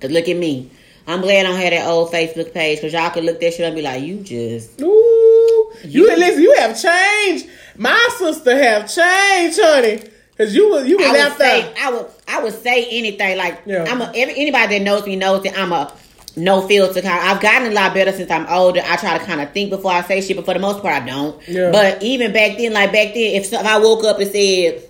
Cause 0.00 0.10
look 0.10 0.28
at 0.28 0.36
me. 0.36 0.70
I'm 1.06 1.20
glad 1.20 1.44
I 1.44 1.50
don't 1.50 1.60
have 1.60 1.70
that 1.70 1.86
old 1.86 2.12
Facebook 2.12 2.52
page 2.54 2.78
because 2.78 2.92
y'all 2.92 3.10
could 3.10 3.24
look 3.24 3.40
that 3.40 3.52
shit 3.52 3.60
up 3.60 3.68
and 3.68 3.76
be 3.76 3.82
like, 3.82 4.02
you 4.02 4.20
just 4.20 4.80
Ooh, 4.80 5.72
you 5.84 6.06
listen. 6.06 6.42
You 6.42 6.54
have 6.58 6.80
changed. 6.80 7.48
My 7.76 8.08
sister 8.16 8.56
have 8.56 8.82
changed, 8.82 9.58
honey. 9.60 10.02
Cause 10.38 10.54
you 10.54 10.70
was 10.70 10.88
you 10.88 10.96
was 10.96 11.06
I 11.06 11.28
would 11.28 11.36
say 11.36 11.62
out. 11.62 11.74
I 11.78 11.90
would 11.92 12.06
I 12.28 12.42
would 12.42 12.62
say 12.62 12.86
anything 12.90 13.36
like 13.36 13.60
Yeah. 13.66 13.84
I'm 13.86 14.00
a 14.00 14.10
every, 14.14 14.34
anybody 14.36 14.78
that 14.78 14.84
knows 14.84 15.04
me 15.04 15.16
knows 15.16 15.42
that 15.42 15.58
I'm 15.58 15.72
a 15.72 15.92
no 16.36 16.66
filter 16.66 17.02
kind. 17.02 17.28
I've 17.28 17.40
gotten 17.40 17.72
a 17.72 17.74
lot 17.74 17.94
better 17.94 18.12
since 18.12 18.30
I'm 18.30 18.46
older. 18.46 18.80
I 18.84 18.96
try 18.96 19.18
to 19.18 19.24
kind 19.24 19.40
of 19.40 19.52
think 19.52 19.70
before 19.70 19.92
I 19.92 20.02
say 20.02 20.20
shit, 20.20 20.36
but 20.36 20.44
for 20.44 20.54
the 20.54 20.60
most 20.60 20.82
part 20.82 21.02
I 21.02 21.06
don't. 21.06 21.48
Yeah. 21.48 21.70
But 21.70 22.02
even 22.02 22.32
back 22.32 22.56
then, 22.56 22.72
like 22.72 22.92
back 22.92 23.14
then, 23.14 23.34
if, 23.34 23.52
if 23.52 23.66
I 23.66 23.78
woke 23.78 24.04
up 24.04 24.18
and 24.18 24.30
said, 24.30 24.82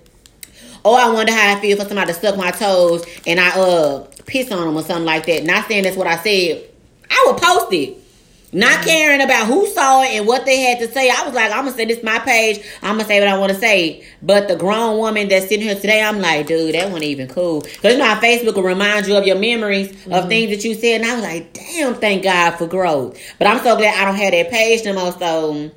"Oh, 0.85 0.95
I 0.95 1.13
wonder 1.13 1.33
how 1.33 1.57
I 1.57 1.61
feel 1.61 1.77
for 1.77 1.85
somebody 1.85 2.13
to 2.13 2.19
suck 2.19 2.37
my 2.37 2.51
toes," 2.51 3.05
and 3.27 3.41
I 3.41 3.49
uh 3.51 4.07
piss 4.27 4.51
on 4.53 4.67
them 4.67 4.77
or 4.77 4.83
something 4.83 5.05
like 5.05 5.27
that, 5.27 5.45
not 5.45 5.67
saying 5.67 5.85
that's 5.85 5.97
what 5.97 6.07
I 6.07 6.17
said, 6.17 6.63
I 7.11 7.25
would 7.27 7.43
post 7.43 7.73
it. 7.73 8.00
Not 8.53 8.85
caring 8.85 9.21
about 9.21 9.47
who 9.47 9.65
saw 9.69 10.03
it 10.03 10.11
and 10.11 10.27
what 10.27 10.45
they 10.45 10.61
had 10.63 10.81
to 10.81 10.91
say. 10.93 11.09
I 11.09 11.25
was 11.25 11.35
like, 11.35 11.53
I'm 11.53 11.65
gonna 11.65 11.73
say 11.73 11.85
this 11.85 12.03
my 12.03 12.19
page. 12.19 12.59
I'm 12.83 12.97
gonna 12.97 13.05
say 13.05 13.21
what 13.21 13.29
I 13.29 13.39
want 13.39 13.53
to 13.53 13.59
say. 13.59 14.05
But 14.23 14.49
the 14.49 14.57
grown 14.57 14.99
woman 14.99 15.29
that's 15.29 15.47
sitting 15.47 15.67
here 15.67 15.77
today, 15.77 16.03
I'm 16.03 16.21
like, 16.21 16.49
dude, 16.49 16.75
that 16.75 16.87
wasn't 16.87 17.05
even 17.05 17.29
cool. 17.29 17.61
Cause 17.61 17.93
you 17.93 17.99
know 17.99 18.07
how 18.07 18.21
Facebook 18.21 18.57
will 18.57 18.65
remind 18.65 19.07
you 19.07 19.17
of 19.17 19.25
your 19.25 19.39
memories 19.39 19.91
of 20.09 20.29
things 20.29 20.51
that 20.51 20.65
you 20.65 20.75
said, 20.75 21.01
and 21.01 21.11
I 21.11 21.15
was 21.15 21.23
like, 21.23 21.53
damn, 21.53 21.95
thank 21.95 22.25
God 22.25 22.53
for 22.53 22.67
growth. 22.67 23.19
But 23.39 23.47
I'm 23.47 23.59
so 23.63 23.77
glad 23.77 23.95
I 23.97 24.05
don't 24.05 24.17
have 24.17 24.33
that 24.33 24.51
page 24.51 24.85
no 24.85 24.95
more. 24.95 25.13
So 25.13 25.71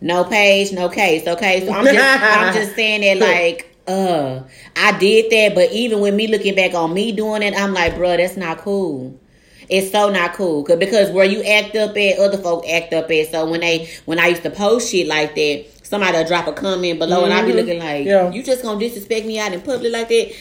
no 0.00 0.22
page, 0.24 0.72
no 0.72 0.88
case. 0.88 1.26
Okay, 1.26 1.66
so 1.66 1.72
I'm 1.72 1.84
just, 1.84 2.22
I'm 2.22 2.54
just 2.54 2.74
saying 2.76 3.00
that 3.00 3.26
like. 3.26 3.70
Uh, 3.86 4.42
I 4.76 4.96
did 4.98 5.30
that, 5.30 5.54
but 5.54 5.70
even 5.70 6.00
with 6.00 6.14
me 6.14 6.26
looking 6.26 6.54
back 6.54 6.72
on 6.72 6.94
me 6.94 7.12
doing 7.12 7.42
it, 7.42 7.52
I'm 7.54 7.74
like, 7.74 7.96
bro, 7.96 8.16
that's 8.16 8.34
not 8.34 8.56
cool. 8.56 9.20
It's 9.68 9.90
so 9.90 10.10
not 10.10 10.34
cool. 10.34 10.62
because 10.62 10.78
because 10.78 11.10
where 11.10 11.24
you 11.24 11.42
act 11.42 11.74
up 11.76 11.96
at, 11.96 12.18
other 12.18 12.38
folk 12.38 12.66
act 12.68 12.92
up 12.92 13.10
at. 13.10 13.30
So 13.30 13.48
when 13.50 13.60
they 13.60 13.90
when 14.04 14.18
I 14.18 14.28
used 14.28 14.42
to 14.42 14.50
post 14.50 14.90
shit 14.90 15.06
like 15.06 15.34
that, 15.34 15.66
somebody 15.82 16.16
will 16.16 16.26
drop 16.26 16.46
a 16.46 16.52
comment 16.52 16.98
below, 16.98 17.24
and 17.24 17.32
I 17.32 17.42
be 17.42 17.48
mm-hmm. 17.48 17.58
looking 17.58 17.78
like, 17.78 18.06
Yeah. 18.06 18.30
you 18.30 18.42
just 18.42 18.62
gonna 18.62 18.78
disrespect 18.78 19.26
me 19.26 19.38
out 19.38 19.52
in 19.52 19.60
public 19.60 19.92
like 19.92 20.08
that. 20.08 20.32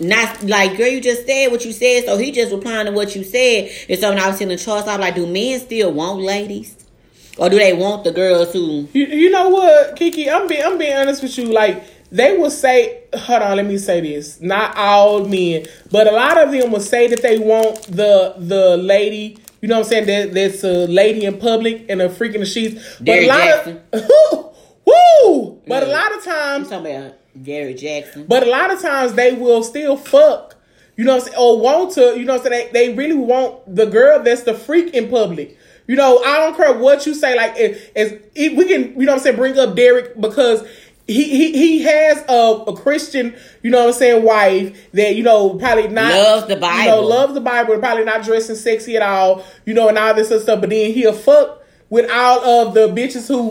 Not 0.00 0.42
like 0.44 0.76
girl, 0.76 0.88
you 0.88 1.00
just 1.00 1.26
said 1.26 1.48
what 1.50 1.64
you 1.64 1.72
said, 1.72 2.04
so 2.06 2.16
he 2.16 2.32
just 2.32 2.52
replying 2.52 2.86
to 2.86 2.92
what 2.92 3.14
you 3.14 3.24
said. 3.24 3.70
And 3.88 3.98
so 3.98 4.10
when 4.10 4.18
I 4.18 4.28
was 4.28 4.40
in 4.40 4.48
the 4.48 4.56
charts, 4.56 4.88
I 4.88 4.96
was 4.96 5.00
like, 5.00 5.14
do 5.14 5.26
men 5.26 5.60
still 5.60 5.92
want 5.92 6.20
ladies, 6.20 6.76
or 7.38 7.48
do 7.50 7.58
they 7.58 7.72
want 7.72 8.04
the 8.04 8.10
girls 8.10 8.52
who? 8.52 8.88
You, 8.92 9.06
you 9.06 9.30
know 9.30 9.50
what, 9.50 9.96
Kiki? 9.96 10.28
I'm 10.30 10.48
being 10.48 10.62
I'm 10.64 10.78
being 10.78 10.96
honest 10.96 11.22
with 11.22 11.36
you. 11.38 11.46
Like 11.52 11.84
they 12.12 12.36
will 12.36 12.50
say, 12.50 13.04
hold 13.14 13.42
on, 13.42 13.56
let 13.56 13.66
me 13.66 13.78
say 13.78 14.00
this. 14.02 14.40
Not 14.40 14.76
all 14.76 15.26
men, 15.26 15.66
but 15.90 16.06
a 16.06 16.10
lot 16.12 16.36
of 16.36 16.52
them 16.52 16.70
will 16.70 16.80
say 16.80 17.08
that 17.08 17.22
they 17.22 17.38
want 17.38 17.82
the 17.84 18.34
the 18.36 18.76
lady. 18.76 19.38
You 19.62 19.68
know 19.68 19.78
what 19.78 19.86
I'm 19.86 19.90
saying? 19.90 20.06
That 20.06 20.34
that's 20.34 20.62
a 20.62 20.86
lady 20.86 21.24
in 21.24 21.38
public 21.38 21.86
and 21.88 22.02
a 22.02 22.10
freak 22.10 22.34
in 22.34 22.40
the 22.40 22.46
sheets. 22.46 22.96
But 22.98 23.06
Derrick 23.06 23.24
a 23.24 23.28
lot 23.28 23.38
Jackson. 23.38 23.80
of 23.92 24.02
woo. 24.84 25.62
But 25.66 25.82
a 25.82 25.86
mm. 25.86 25.92
lot 25.92 26.12
of 26.12 26.18
I'm 26.18 26.24
times, 26.24 26.68
talking 26.68 26.94
about 26.94 27.14
Gary 27.42 27.74
Jackson. 27.74 28.26
but 28.28 28.46
a 28.46 28.50
lot 28.50 28.70
of 28.70 28.82
times 28.82 29.14
they 29.14 29.32
will 29.32 29.62
still 29.62 29.96
fuck. 29.96 30.56
You 30.96 31.04
know 31.04 31.14
what 31.14 31.22
I'm 31.22 31.28
saying? 31.28 31.38
Or 31.40 31.60
want 31.60 31.92
to, 31.92 32.18
you 32.18 32.24
know 32.26 32.34
what 32.34 32.46
I'm 32.46 32.52
saying? 32.52 32.72
They, 32.74 32.88
they 32.88 32.94
really 32.94 33.16
want 33.16 33.74
the 33.74 33.86
girl 33.86 34.22
that's 34.22 34.42
the 34.42 34.52
freak 34.52 34.92
in 34.92 35.08
public. 35.08 35.56
You 35.86 35.96
know, 35.96 36.18
I 36.22 36.38
don't 36.38 36.56
care 36.56 36.78
what 36.78 37.06
you 37.06 37.14
say. 37.14 37.34
Like, 37.34 37.54
if, 37.56 37.90
if, 37.96 38.22
if 38.34 38.56
we 38.56 38.68
can, 38.68 39.00
you 39.00 39.06
know 39.06 39.12
what 39.12 39.18
I'm 39.18 39.18
saying, 39.20 39.36
bring 39.36 39.58
up 39.58 39.74
Derek 39.74 40.20
because 40.20 40.66
he 41.06 41.24
he, 41.24 41.52
he 41.52 41.82
has 41.82 42.24
a, 42.28 42.64
a 42.68 42.76
Christian, 42.76 43.34
you 43.62 43.70
know 43.70 43.80
what 43.86 43.88
I'm 43.88 43.92
saying, 43.94 44.24
wife 44.24 44.90
that, 44.92 45.14
you 45.16 45.22
know, 45.22 45.54
probably 45.54 45.88
not. 45.88 46.12
Loves 46.12 46.46
the 46.46 46.54
You 46.54 46.60
know, 46.60 46.66
Bible. 46.68 47.08
loves 47.08 47.34
the 47.34 47.40
Bible, 47.40 47.78
probably 47.78 48.04
not 48.04 48.24
dressing 48.24 48.56
sexy 48.56 48.96
at 48.96 49.02
all, 49.02 49.44
you 49.66 49.74
know, 49.74 49.88
and 49.88 49.98
all 49.98 50.14
this 50.14 50.30
other 50.30 50.40
stuff. 50.40 50.60
But 50.60 50.70
then 50.70 50.92
he'll 50.92 51.12
fuck 51.12 51.58
with 51.90 52.10
all 52.10 52.42
of 52.42 52.72
the 52.74 52.88
bitches 52.88 53.28
who 53.28 53.50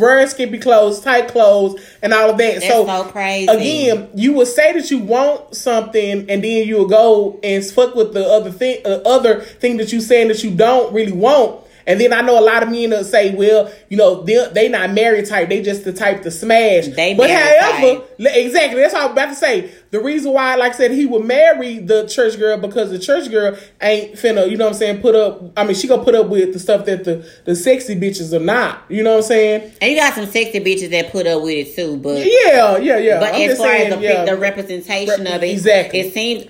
wear 0.00 0.26
skimpy 0.26 0.58
clothes, 0.58 1.00
tight 1.00 1.28
clothes, 1.28 1.80
and 2.02 2.12
all 2.12 2.30
of 2.30 2.38
that. 2.38 2.54
That's 2.54 2.66
so, 2.66 2.84
so 2.84 3.04
crazy. 3.04 3.46
again, 3.46 4.10
you 4.12 4.32
will 4.32 4.44
say 4.46 4.72
that 4.72 4.90
you 4.90 4.98
want 4.98 5.54
something, 5.54 6.28
and 6.28 6.42
then 6.42 6.66
you'll 6.66 6.88
go 6.88 7.38
and 7.44 7.64
fuck 7.64 7.94
with 7.94 8.12
the 8.12 8.26
other 8.26 8.50
thing, 8.50 8.80
uh, 8.84 9.02
other 9.06 9.40
thing 9.40 9.76
that 9.76 9.92
you 9.92 10.00
saying 10.00 10.28
that 10.28 10.42
you 10.42 10.50
don't 10.50 10.92
really 10.92 11.12
want. 11.12 11.64
And 11.86 12.00
then 12.00 12.12
I 12.12 12.20
know 12.20 12.38
a 12.38 12.44
lot 12.44 12.62
of 12.62 12.70
men 12.70 12.90
will 12.90 13.04
say, 13.04 13.34
well, 13.34 13.72
you 13.88 13.96
know, 13.96 14.22
they 14.22 14.48
they 14.52 14.68
not 14.68 14.90
married 14.92 15.26
type. 15.26 15.48
They 15.48 15.62
just 15.62 15.84
the 15.84 15.92
type 15.92 16.22
to 16.22 16.30
smash. 16.30 16.88
They 16.88 17.14
but 17.14 17.30
however, 17.30 18.00
type. 18.00 18.08
exactly. 18.18 18.80
That's 18.80 18.92
what 18.92 19.02
I 19.02 19.06
was 19.06 19.12
about 19.12 19.28
to 19.28 19.34
say. 19.36 19.70
The 19.90 20.00
reason 20.00 20.32
why, 20.32 20.56
like 20.56 20.74
I 20.74 20.76
said, 20.76 20.90
he 20.90 21.06
would 21.06 21.24
marry 21.24 21.78
the 21.78 22.06
church 22.08 22.38
girl 22.38 22.58
because 22.58 22.90
the 22.90 22.98
church 22.98 23.30
girl 23.30 23.56
ain't 23.80 24.14
finna, 24.14 24.50
you 24.50 24.56
know 24.56 24.64
what 24.64 24.72
I'm 24.72 24.78
saying, 24.78 25.00
put 25.00 25.14
up, 25.14 25.40
I 25.56 25.64
mean, 25.64 25.74
she 25.74 25.86
gonna 25.86 26.02
put 26.02 26.14
up 26.14 26.26
with 26.26 26.52
the 26.52 26.58
stuff 26.58 26.86
that 26.86 27.04
the, 27.04 27.26
the 27.44 27.54
sexy 27.54 27.94
bitches 27.94 28.32
are 28.32 28.44
not. 28.44 28.82
You 28.88 29.04
know 29.04 29.12
what 29.12 29.16
I'm 29.18 29.28
saying? 29.28 29.72
And 29.80 29.92
you 29.92 29.96
got 29.96 30.14
some 30.14 30.26
sexy 30.26 30.60
bitches 30.60 30.90
that 30.90 31.12
put 31.12 31.26
up 31.26 31.42
with 31.42 31.68
it 31.68 31.76
too, 31.76 31.96
but 31.98 32.18
Yeah, 32.18 32.78
yeah, 32.78 32.98
yeah. 32.98 33.20
But 33.20 33.34
I'm 33.34 33.50
as 33.50 33.58
far 33.58 33.68
saying, 33.68 33.92
as 33.92 33.98
the, 33.98 34.04
yeah. 34.04 34.24
the 34.24 34.36
representation 34.36 35.24
Rep- 35.24 35.36
of 35.36 35.42
it, 35.44 35.50
exactly. 35.50 36.00
it 36.00 36.12
seems 36.12 36.46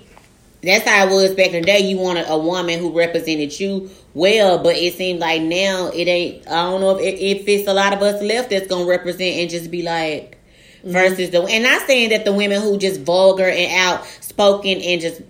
that's 0.67 0.87
how 0.87 1.07
it 1.07 1.11
was 1.11 1.33
back 1.33 1.47
in 1.47 1.61
the 1.61 1.61
day. 1.61 1.79
You 1.79 1.97
wanted 1.97 2.25
a 2.27 2.37
woman 2.37 2.79
who 2.79 2.97
represented 2.97 3.59
you 3.59 3.89
well, 4.13 4.59
but 4.59 4.75
it 4.75 4.93
seems 4.95 5.19
like 5.19 5.41
now 5.41 5.87
it 5.87 6.07
ain't. 6.07 6.47
I 6.47 6.69
don't 6.69 6.81
know 6.81 6.97
if, 6.97 7.01
it, 7.01 7.19
if 7.19 7.47
it's 7.47 7.67
a 7.67 7.73
lot 7.73 7.93
of 7.93 8.01
us 8.01 8.21
left 8.21 8.49
that's 8.49 8.67
gonna 8.67 8.85
represent 8.85 9.37
and 9.37 9.49
just 9.49 9.71
be 9.71 9.81
like 9.81 10.37
Mm-hmm. 10.87 10.91
versus 10.91 11.31
the. 11.31 11.43
And 11.43 11.63
not 11.63 11.87
saying 11.87 12.09
that 12.11 12.23
the 12.23 12.33
women 12.33 12.61
who 12.61 12.77
just 12.77 13.01
vulgar 13.01 13.49
and 13.49 13.71
outspoken 13.73 14.79
and 14.79 15.01
just 15.01 15.21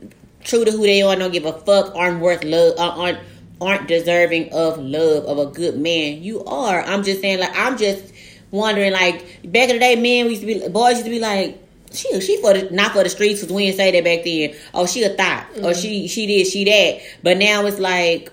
true 0.41 0.65
to 0.65 0.71
who 0.71 0.81
they 0.81 1.01
are, 1.01 1.15
don't 1.15 1.31
give 1.31 1.45
a 1.45 1.53
fuck, 1.53 1.95
aren't 1.95 2.19
worth 2.19 2.43
love, 2.43 2.73
uh, 2.77 2.89
aren't 2.89 3.19
aren't 3.59 3.87
deserving 3.87 4.53
of 4.53 4.77
love 4.77 5.23
of 5.25 5.39
a 5.39 5.45
good 5.51 5.79
man. 5.79 6.21
You 6.21 6.43
are. 6.43 6.81
I'm 6.81 7.01
just 7.01 7.21
saying, 7.21 7.39
like 7.39 7.55
I'm 7.55 7.77
just 7.77 8.13
wondering, 8.51 8.91
like 8.91 9.25
back 9.51 9.69
in 9.69 9.75
the 9.75 9.79
day, 9.79 9.95
men 9.95 10.25
we 10.25 10.35
used 10.35 10.41
to 10.41 10.47
be 10.47 10.67
boys 10.69 10.93
used 10.93 11.05
to 11.05 11.11
be 11.11 11.19
like. 11.19 11.63
She 11.93 12.19
she 12.21 12.41
for 12.41 12.53
the 12.53 12.69
not 12.71 12.91
for 12.91 13.03
the 13.03 13.09
streets 13.09 13.41
because 13.41 13.53
we 13.53 13.65
didn't 13.65 13.77
say 13.77 13.91
that 13.91 14.03
back 14.03 14.23
then. 14.25 14.53
Oh, 14.73 14.85
she 14.85 15.03
a 15.03 15.09
thought. 15.09 15.45
Or 15.63 15.73
she 15.73 16.07
she 16.07 16.25
did 16.27 16.47
she 16.47 16.63
that. 16.65 17.01
But 17.23 17.37
now 17.37 17.65
it's 17.65 17.79
like 17.79 18.31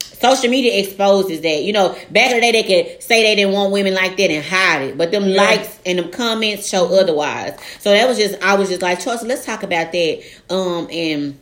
social 0.00 0.50
media 0.50 0.78
exposes 0.80 1.40
that. 1.40 1.62
You 1.62 1.72
know, 1.72 1.96
back 2.10 2.30
in 2.30 2.36
the 2.36 2.40
day 2.40 2.52
they 2.52 2.62
could 2.62 3.02
say 3.02 3.22
they 3.22 3.34
didn't 3.36 3.52
want 3.54 3.72
women 3.72 3.94
like 3.94 4.16
that 4.16 4.30
and 4.30 4.44
hide 4.44 4.82
it, 4.82 4.98
but 4.98 5.10
them 5.10 5.24
Yeah. 5.28 5.42
likes 5.42 5.78
and 5.86 5.98
them 5.98 6.10
comments 6.10 6.68
show 6.68 6.86
otherwise. 6.98 7.58
So 7.80 7.90
that 7.90 8.08
was 8.08 8.18
just 8.18 8.42
I 8.42 8.54
was 8.56 8.68
just 8.68 8.82
like, 8.82 9.00
Chelsea, 9.00 9.26
let's 9.26 9.44
talk 9.44 9.62
about 9.62 9.92
that. 9.92 10.20
Um 10.48 10.88
and 10.90 11.38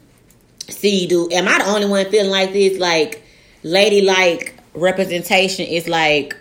see, 0.69 1.07
do 1.07 1.29
am 1.31 1.49
I 1.49 1.59
the 1.59 1.67
only 1.71 1.87
one 1.89 2.11
feeling 2.11 2.31
like 2.31 2.53
this? 2.53 2.79
Like 2.79 3.23
lady 3.63 4.03
like 4.03 4.55
representation 4.75 5.67
is 5.67 5.89
like 5.89 6.37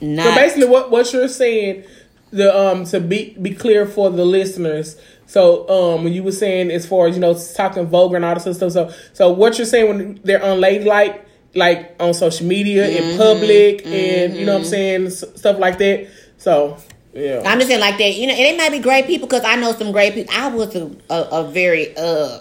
not. 0.00 0.24
So 0.24 0.34
basically, 0.34 0.68
what 0.68 0.90
what 0.90 1.12
you're 1.12 1.28
saying, 1.28 1.84
the 2.32 2.56
um 2.56 2.84
to 2.86 3.00
be 3.00 3.36
be 3.40 3.54
clear 3.54 3.86
for 3.86 4.10
the 4.10 4.24
listeners. 4.24 4.96
So 5.26 5.68
um 5.68 6.04
when 6.04 6.12
you 6.12 6.22
were 6.22 6.32
saying 6.32 6.70
as 6.70 6.86
far 6.86 7.06
as 7.06 7.14
you 7.14 7.20
know 7.20 7.34
talking 7.54 7.86
vulgar 7.86 8.16
and 8.16 8.24
all 8.24 8.34
this 8.38 8.56
stuff. 8.56 8.72
So 8.72 8.92
so 9.12 9.30
what 9.32 9.58
you're 9.58 9.66
saying 9.66 9.88
when 9.88 10.20
they're 10.24 10.40
unladylike, 10.42 10.86
like 10.86 11.26
like 11.54 11.94
on 12.00 12.14
social 12.14 12.46
media 12.46 12.88
in 12.88 13.18
public, 13.18 13.84
and 13.86 14.36
you 14.36 14.46
know 14.46 14.52
what 14.54 14.58
I'm 14.60 14.64
saying 14.64 15.06
s- 15.06 15.24
stuff 15.36 15.58
like 15.58 15.78
that. 15.78 16.08
So 16.38 16.78
Yeah. 17.14 17.42
I'm 17.44 17.58
just 17.58 17.68
saying 17.68 17.80
like 17.80 17.98
that, 17.98 18.14
you 18.14 18.26
know, 18.26 18.32
and 18.32 18.40
they 18.44 18.56
might 18.56 18.70
be 18.72 18.78
great 18.78 19.06
people 19.06 19.28
because 19.28 19.44
I 19.44 19.56
know 19.56 19.72
some 19.72 19.92
great 19.92 20.14
people. 20.14 20.32
I 20.34 20.48
was 20.48 20.74
a, 20.74 20.90
a, 21.10 21.20
a 21.40 21.50
very 21.50 21.94
uh 21.96 22.38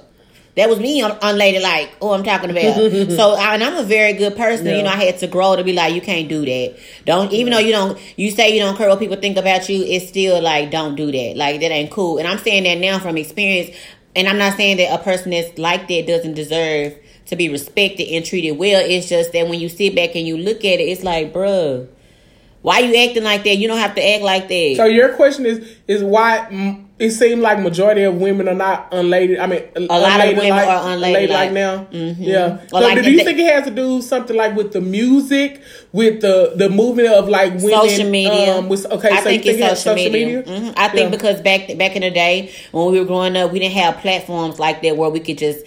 that 0.56 0.70
was 0.70 0.80
me 0.80 1.02
un- 1.02 1.18
unladylike. 1.22 1.90
Oh, 2.02 2.14
I'm 2.14 2.24
talking 2.24 2.50
about. 2.50 2.76
so, 3.12 3.36
I, 3.36 3.54
and 3.54 3.64
I'm 3.64 3.78
a 3.78 3.84
very 3.84 4.14
good 4.14 4.36
person. 4.36 4.66
Yeah. 4.66 4.78
You 4.78 4.84
know, 4.84 4.90
I 4.90 4.96
had 4.96 5.18
to 5.20 5.28
grow 5.28 5.56
to 5.56 5.64
be 5.64 5.74
like, 5.74 5.94
you 5.94 6.02
can't 6.02 6.28
do 6.28 6.44
that. 6.46 6.78
Don't 7.06 7.32
even 7.32 7.54
though 7.54 7.60
you 7.60 7.72
don't, 7.72 7.98
you 8.18 8.32
say 8.32 8.54
you 8.54 8.60
don't 8.60 8.76
care 8.78 8.90
what 8.90 9.00
people 9.00 9.18
think 9.18 9.38
about 9.38 9.70
you. 9.70 9.84
It's 9.84 10.10
still 10.10 10.42
like, 10.42 10.72
don't 10.72 10.96
do 10.96 11.12
that. 11.12 11.38
Like 11.38 11.62
that 11.62 11.72
ain't 11.72 11.92
cool. 11.92 12.18
And 12.18 12.28
I'm 12.28 12.38
saying 12.38 12.64
that 12.64 12.80
now 12.80 13.00
from 13.00 13.18
experience. 13.18 13.76
And 14.16 14.28
I'm 14.28 14.38
not 14.38 14.58
saying 14.58 14.78
that 14.78 14.94
a 14.94 15.02
person 15.02 15.32
that's 15.32 15.58
like 15.58 15.88
that 15.88 16.06
doesn't 16.06 16.34
deserve 16.34 16.96
to 17.28 17.36
be 17.38 17.48
respected 17.48 18.14
and 18.14 18.26
treated 18.26 18.52
well. 18.52 18.84
It's 18.84 19.08
just 19.08 19.32
that 19.32 19.48
when 19.48 19.60
you 19.60 19.70
sit 19.70 19.96
back 19.96 20.16
and 20.16 20.28
you 20.28 20.38
look 20.38 20.58
at 20.58 20.80
it, 20.80 20.84
it's 20.84 21.04
like, 21.04 21.32
bruh, 21.32 21.88
why 22.62 22.80
you 22.80 22.96
acting 22.96 23.24
like 23.24 23.44
that? 23.46 23.56
You 23.56 23.70
don't 23.70 23.78
have 23.78 23.96
to 23.96 24.06
act 24.06 24.22
like 24.22 24.50
that. 24.50 24.74
So 24.76 24.86
your 24.86 25.14
question 25.14 25.46
is 25.46 25.78
is 25.88 26.04
why 26.04 26.48
it 27.02 27.12
seems 27.12 27.42
like 27.42 27.60
majority 27.60 28.04
of 28.04 28.16
women 28.16 28.48
are 28.48 28.54
not 28.54 28.88
unladed. 28.92 29.40
I 29.40 29.48
mean, 29.48 29.64
a 29.76 29.82
lot 29.82 30.20
of 30.26 30.38
women 30.38 30.52
are 30.52 30.94
unladed 30.94 31.30
like 31.32 31.40
like- 31.40 31.52
now. 31.52 31.88
Mhm. 31.92 32.16
Yeah. 32.20 32.60
So 32.68 32.78
like 32.80 33.04
do 33.04 33.12
you 33.12 33.24
think 33.24 33.40
it 33.40 33.52
has 33.52 33.66
to 33.66 33.72
do 33.72 34.02
something 34.02 34.38
like 34.38 34.56
with 34.56 34.72
the 34.72 34.82
music, 34.82 35.62
with 35.92 36.22
the 36.22 36.54
the 36.56 36.70
movement 36.70 37.10
of 37.10 37.28
like 37.28 37.54
women, 37.56 37.70
social 37.90 38.10
media. 38.10 38.58
Um, 38.58 38.70
with, 38.70 38.86
okay, 38.86 39.10
I 39.10 39.18
so 39.18 39.24
think 39.24 39.46
you 39.46 39.52
it's 39.54 39.60
think 39.62 39.78
social, 39.78 39.96
media. 40.12 40.44
Mhm. 40.44 40.74
I 40.78 40.88
think 40.90 41.06
Yeah. 41.06 41.10
because 41.18 41.42
back 41.42 41.76
back 41.78 41.96
in 41.96 42.04
the 42.04 42.12
day 42.12 42.52
when 42.72 42.92
we 42.92 43.00
were 43.00 43.06
growing 43.06 43.36
up, 43.36 43.52
we 43.52 43.60
didn't 43.60 43.74
have 43.84 43.98
platforms 43.98 44.60
like 44.60 44.82
that 44.84 44.96
where 44.96 45.10
we 45.10 45.20
could 45.20 45.40
just. 45.40 45.66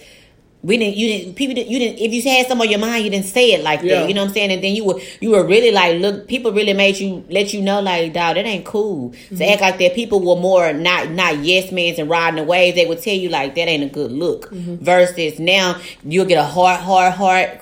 We 0.65 0.77
didn't. 0.77 0.97
You 0.97 1.07
didn't. 1.07 1.35
People. 1.35 1.53
Didn't, 1.55 1.69
you 1.69 1.77
didn't. 1.79 1.99
If 1.99 2.11
you 2.11 2.21
had 2.23 2.47
some 2.47 2.59
on 2.59 2.69
your 2.69 2.79
mind, 2.79 3.03
you 3.05 3.11
didn't 3.11 3.27
say 3.27 3.51
it 3.53 3.63
like 3.63 3.81
Yeah. 3.83 3.99
that. 3.99 4.07
You 4.09 4.15
know 4.15 4.21
what 4.23 4.29
I'm 4.29 4.33
saying? 4.33 4.51
And 4.51 4.63
then 4.63 4.73
you 4.75 4.83
were. 4.83 4.99
You 5.21 5.31
were 5.31 5.45
really 5.45 5.71
like, 5.71 5.99
look. 6.01 6.27
People 6.27 6.51
really 6.53 6.73
made 6.73 6.97
you 6.97 7.23
let 7.29 7.53
you 7.53 7.61
know, 7.61 7.81
like, 7.81 8.13
dog, 8.13 8.35
that 8.35 8.45
ain't 8.45 8.65
cool 8.65 9.11
Mm-hmm. 9.11 9.35
to 9.37 9.45
act 9.51 9.61
like 9.61 9.77
that. 9.79 9.93
People 9.93 10.19
were 10.21 10.41
more 10.41 10.73
not 10.73 11.11
not 11.11 11.37
yes 11.39 11.71
men's 11.71 11.99
and 11.99 12.09
riding 12.09 12.37
the 12.37 12.43
waves. 12.43 12.75
They 12.75 12.85
would 12.87 13.01
tell 13.01 13.13
you 13.15 13.29
like 13.29 13.53
that 13.55 13.67
ain't 13.67 13.83
a 13.83 13.93
good 13.93 14.11
look. 14.11 14.49
Mm-hmm. 14.49 14.83
Versus 14.83 15.39
now, 15.39 15.79
you'll 16.03 16.25
get 16.25 16.37
a 16.39 16.43
heart, 16.43 16.81
heart, 16.81 17.13
heart 17.13 17.61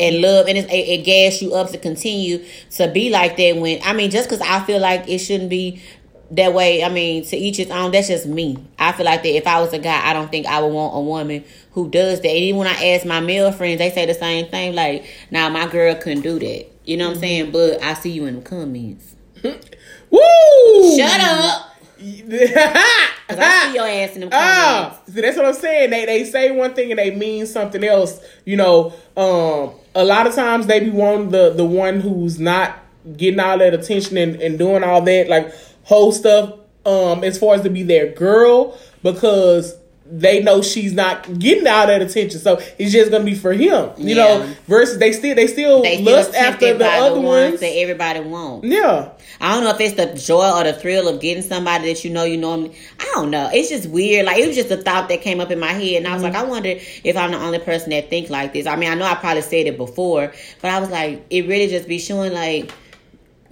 and 0.00 0.20
love 0.22 0.46
and 0.48 0.56
it, 0.56 0.64
it, 0.70 1.00
it 1.00 1.04
gas 1.04 1.42
you 1.42 1.54
up 1.54 1.70
to 1.70 1.76
continue 1.78 2.42
to 2.70 2.90
be 2.92 3.10
like 3.10 3.36
that 3.36 3.56
when 3.56 3.78
i 3.84 3.92
mean 3.92 4.10
just 4.10 4.26
because 4.28 4.40
i 4.40 4.58
feel 4.64 4.80
like 4.80 5.06
it 5.06 5.18
shouldn't 5.18 5.50
be 5.50 5.82
that 6.30 6.54
way 6.54 6.82
i 6.82 6.88
mean 6.88 7.22
to 7.22 7.36
each 7.36 7.58
his 7.58 7.70
own 7.70 7.92
that's 7.92 8.08
just 8.08 8.24
me 8.26 8.56
i 8.78 8.90
feel 8.92 9.04
like 9.04 9.22
that 9.22 9.28
if 9.36 9.46
i 9.46 9.60
was 9.60 9.70
a 9.74 9.78
guy 9.78 10.00
i 10.08 10.14
don't 10.14 10.30
think 10.30 10.46
i 10.46 10.60
would 10.62 10.72
want 10.72 10.96
a 10.96 11.00
woman 11.00 11.44
who 11.72 11.88
does 11.88 12.20
that 12.20 12.34
even 12.34 12.58
when 12.58 12.66
i 12.68 12.92
ask 12.92 13.04
my 13.06 13.20
male 13.20 13.52
friends 13.52 13.78
they 13.78 13.90
say 13.90 14.06
the 14.06 14.14
same 14.14 14.46
thing 14.48 14.74
like 14.74 15.04
nah 15.30 15.48
my 15.48 15.66
girl 15.66 15.94
couldn't 15.94 16.22
do 16.22 16.38
that 16.38 16.66
you 16.84 16.96
know 16.96 17.08
what 17.08 17.14
i'm 17.14 17.20
saying 17.20 17.50
but 17.50 17.82
i 17.82 17.94
see 17.94 18.10
you 18.10 18.26
in 18.26 18.36
the 18.36 18.42
comments 18.42 19.14
Woo! 19.42 20.96
shut 20.96 21.20
up 21.20 21.68
because 21.98 23.38
i 23.38 23.68
see 23.68 23.74
your 23.74 23.86
ass 23.86 24.14
in 24.14 24.20
the 24.22 24.28
comments 24.28 24.32
Ah, 24.34 25.00
see, 25.06 25.20
that's 25.20 25.36
what 25.36 25.46
I'm 25.46 25.54
saying. 25.54 25.90
They 25.90 26.04
they 26.04 26.24
say 26.24 26.50
one 26.50 26.74
thing 26.74 26.90
and 26.90 26.98
they 26.98 27.14
mean 27.14 27.46
something 27.46 27.84
else. 27.84 28.20
You 28.44 28.56
know, 28.56 28.92
um, 29.16 29.74
a 29.94 30.04
lot 30.04 30.26
of 30.26 30.34
times 30.34 30.66
they 30.66 30.80
be 30.80 30.90
one 30.90 31.28
the 31.30 31.50
the 31.50 31.64
one 31.64 32.00
who's 32.00 32.40
not 32.40 32.76
getting 33.16 33.38
all 33.40 33.58
that 33.58 33.72
attention 33.74 34.16
and, 34.16 34.36
and 34.42 34.58
doing 34.58 34.82
all 34.82 35.00
that 35.02 35.28
like 35.28 35.54
whole 35.84 36.12
stuff. 36.12 36.54
Um, 36.84 37.22
as 37.22 37.38
far 37.38 37.54
as 37.54 37.60
to 37.62 37.70
be 37.70 37.84
their 37.84 38.10
girl 38.12 38.76
because 39.04 39.76
they 40.14 40.42
know 40.42 40.60
she's 40.60 40.92
not 40.92 41.38
getting 41.38 41.66
all 41.66 41.86
that 41.86 42.02
attention, 42.02 42.38
so 42.38 42.60
it's 42.78 42.92
just 42.92 43.10
gonna 43.10 43.24
be 43.24 43.34
for 43.34 43.54
him. 43.54 43.90
You 43.96 44.14
know, 44.14 44.54
versus 44.66 44.98
they 44.98 45.12
still 45.12 45.34
they 45.34 45.46
still 45.46 45.82
they 45.82 46.02
lust 46.02 46.34
after 46.34 46.74
the 46.76 46.86
other 46.86 47.14
the 47.14 47.20
ones. 47.22 47.60
that 47.60 47.66
everybody 47.66 48.20
wants 48.20 48.66
yeah. 48.66 49.10
I 49.40 49.54
don't 49.54 49.64
know 49.64 49.70
if 49.70 49.80
it's 49.80 49.94
the 49.94 50.14
joy 50.14 50.52
or 50.52 50.64
the 50.64 50.74
thrill 50.74 51.08
of 51.08 51.20
getting 51.20 51.42
somebody 51.42 51.92
that 51.92 52.04
you 52.04 52.10
know 52.10 52.24
you 52.24 52.36
normally. 52.36 52.76
I 53.00 53.10
don't 53.14 53.30
know. 53.30 53.48
It's 53.52 53.70
just 53.70 53.88
weird. 53.88 54.26
Like 54.26 54.38
it 54.38 54.46
was 54.46 54.54
just 54.54 54.70
a 54.70 54.76
thought 54.76 55.08
that 55.08 55.22
came 55.22 55.40
up 55.40 55.50
in 55.50 55.58
my 55.58 55.72
head, 55.72 55.96
and 55.96 56.06
I 56.06 56.12
was 56.12 56.22
like, 56.22 56.34
mm-hmm. 56.34 56.46
I 56.46 56.48
wonder 56.48 56.74
if 57.04 57.16
I'm 57.16 57.30
the 57.30 57.38
only 57.38 57.58
person 57.58 57.90
that 57.90 58.10
think 58.10 58.28
like 58.28 58.52
this. 58.52 58.66
I 58.66 58.76
mean, 58.76 58.90
I 58.90 58.94
know 58.94 59.06
I 59.06 59.14
probably 59.14 59.42
said 59.42 59.66
it 59.66 59.78
before, 59.78 60.32
but 60.60 60.70
I 60.70 60.78
was 60.78 60.90
like, 60.90 61.24
it 61.30 61.48
really 61.48 61.68
just 61.68 61.88
be 61.88 61.98
showing 61.98 62.34
like 62.34 62.70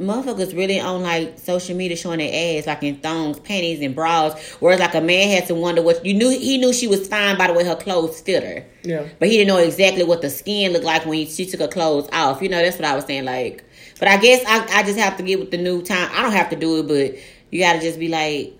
motherfuckers 0.00 0.56
really 0.56 0.80
on 0.80 1.02
like 1.02 1.38
social 1.38 1.76
media 1.76 1.96
showing 1.96 2.18
their 2.18 2.58
ass 2.58 2.66
like 2.66 2.82
in 2.82 2.96
thongs, 2.96 3.38
panties, 3.40 3.80
and 3.80 3.94
bras. 3.94 4.38
Whereas 4.60 4.80
like 4.80 4.94
a 4.94 5.00
man 5.00 5.28
had 5.28 5.46
to 5.48 5.54
wonder 5.54 5.82
what 5.82 6.04
you 6.04 6.14
knew. 6.14 6.30
He 6.30 6.58
knew 6.58 6.72
she 6.72 6.88
was 6.88 7.06
fine 7.06 7.36
by 7.36 7.46
the 7.46 7.52
way 7.52 7.64
her 7.64 7.76
clothes 7.76 8.20
fit 8.20 8.42
her. 8.42 8.64
Yeah. 8.82 9.06
But 9.18 9.28
he 9.28 9.36
didn't 9.36 9.48
know 9.48 9.58
exactly 9.58 10.04
what 10.04 10.22
the 10.22 10.30
skin 10.30 10.72
looked 10.72 10.84
like 10.84 11.04
when 11.06 11.26
she 11.26 11.46
took 11.46 11.60
her 11.60 11.68
clothes 11.68 12.08
off. 12.12 12.40
You 12.42 12.48
know, 12.48 12.62
that's 12.62 12.76
what 12.78 12.86
I 12.86 12.94
was 12.96 13.04
saying. 13.04 13.26
Like, 13.26 13.62
but 13.98 14.08
I 14.08 14.16
guess 14.16 14.42
I, 14.46 14.80
I 14.80 14.82
just 14.82 14.98
have 14.98 15.16
to 15.18 15.22
get 15.22 15.38
with 15.38 15.50
the 15.50 15.58
new 15.58 15.82
time. 15.82 16.08
I 16.12 16.22
don't 16.22 16.32
have 16.32 16.50
to 16.50 16.56
do 16.56 16.80
it, 16.80 16.88
but 16.88 17.20
you 17.50 17.60
got 17.60 17.74
to 17.74 17.80
just 17.80 17.98
be 17.98 18.08
like, 18.08 18.56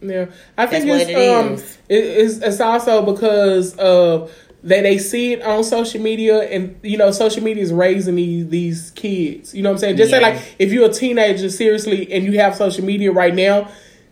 Yeah, 0.00 0.26
I 0.56 0.66
think 0.66 0.86
it's 0.86 1.10
it 1.10 1.28
um, 1.28 1.54
is. 1.54 1.78
it, 1.88 1.94
it's 1.94 2.36
it's 2.38 2.60
also 2.60 3.04
because 3.04 3.74
of 3.76 4.32
they 4.62 4.82
they 4.82 4.98
see 4.98 5.32
it 5.32 5.42
on 5.42 5.64
social 5.64 6.00
media, 6.00 6.40
and 6.42 6.78
you 6.82 6.96
know, 6.98 7.10
social 7.10 7.42
media 7.42 7.62
is 7.62 7.72
raising 7.72 8.14
these 8.16 8.48
these 8.48 8.90
kids. 8.92 9.54
You 9.54 9.62
know 9.62 9.70
what 9.70 9.74
I'm 9.74 9.78
saying? 9.80 9.96
Just 9.96 10.10
say 10.10 10.20
like 10.20 10.40
if 10.58 10.72
you're 10.72 10.90
a 10.90 10.92
teenager, 10.92 11.48
seriously, 11.50 12.12
and 12.12 12.24
you 12.24 12.38
have 12.40 12.54
social 12.56 12.84
media 12.84 13.12
right 13.12 13.34
now, 13.34 13.68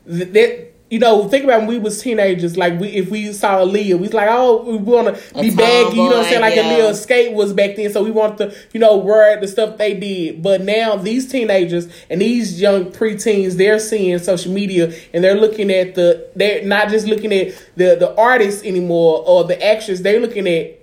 th- 0.06 0.28
that. 0.32 0.67
You 0.90 0.98
know, 0.98 1.28
think 1.28 1.44
about 1.44 1.60
when 1.60 1.66
we 1.68 1.78
was 1.78 2.00
teenagers. 2.00 2.56
Like 2.56 2.80
we, 2.80 2.88
if 2.88 3.10
we 3.10 3.30
saw 3.34 3.58
Aaliyah, 3.58 3.94
we 3.94 3.94
was 3.96 4.14
like, 4.14 4.28
oh, 4.30 4.62
we 4.62 4.76
want 4.78 5.14
to 5.14 5.38
A 5.38 5.42
be 5.42 5.54
baggy. 5.54 5.96
You 5.96 6.02
know 6.04 6.08
what 6.08 6.16
I'm 6.16 6.24
saying? 6.24 6.40
Like 6.40 6.56
yeah. 6.56 6.62
Aaliyah 6.62 6.94
skate 6.94 7.34
was 7.34 7.52
back 7.52 7.76
then, 7.76 7.92
so 7.92 8.02
we 8.02 8.10
want 8.10 8.38
to, 8.38 8.56
you 8.72 8.80
know, 8.80 8.96
wear 8.96 9.38
the 9.38 9.46
stuff 9.46 9.76
they 9.76 9.92
did. 9.92 10.42
But 10.42 10.62
now 10.62 10.96
these 10.96 11.30
teenagers 11.30 11.88
and 12.08 12.22
these 12.22 12.58
young 12.58 12.86
preteens, 12.86 13.54
they're 13.58 13.78
seeing 13.78 14.18
social 14.18 14.52
media 14.52 14.94
and 15.12 15.22
they're 15.22 15.38
looking 15.38 15.70
at 15.70 15.94
the, 15.94 16.26
they're 16.34 16.64
not 16.64 16.88
just 16.88 17.06
looking 17.06 17.32
at 17.34 17.48
the 17.76 17.96
the 17.96 18.14
artists 18.16 18.64
anymore 18.64 19.22
or 19.26 19.44
the 19.44 19.62
actors. 19.62 20.00
They're 20.00 20.20
looking 20.20 20.48
at 20.48 20.78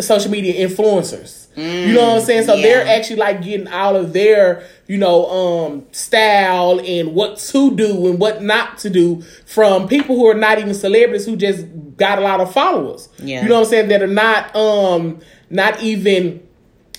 social 0.00 0.30
media 0.30 0.68
influencers. 0.68 1.45
You 1.56 1.94
know 1.94 2.08
what 2.08 2.18
I'm 2.18 2.24
saying? 2.24 2.44
So 2.44 2.54
yeah. 2.54 2.62
they're 2.62 2.86
actually 2.86 3.16
like 3.16 3.42
getting 3.42 3.68
out 3.68 3.96
of 3.96 4.12
their, 4.12 4.66
you 4.86 4.98
know, 4.98 5.26
um 5.26 5.86
style 5.92 6.80
and 6.80 7.14
what 7.14 7.38
to 7.38 7.74
do 7.74 8.08
and 8.08 8.18
what 8.18 8.42
not 8.42 8.78
to 8.78 8.90
do 8.90 9.22
from 9.46 9.88
people 9.88 10.16
who 10.16 10.26
are 10.28 10.34
not 10.34 10.58
even 10.58 10.74
celebrities 10.74 11.24
who 11.24 11.36
just 11.36 11.66
got 11.96 12.18
a 12.18 12.22
lot 12.22 12.40
of 12.40 12.52
followers. 12.52 13.08
Yeah. 13.18 13.42
You 13.42 13.48
know 13.48 13.56
what 13.56 13.64
I'm 13.64 13.70
saying? 13.70 13.88
That 13.88 14.02
are 14.02 14.06
not 14.06 14.54
um 14.54 15.20
not 15.48 15.82
even 15.82 16.46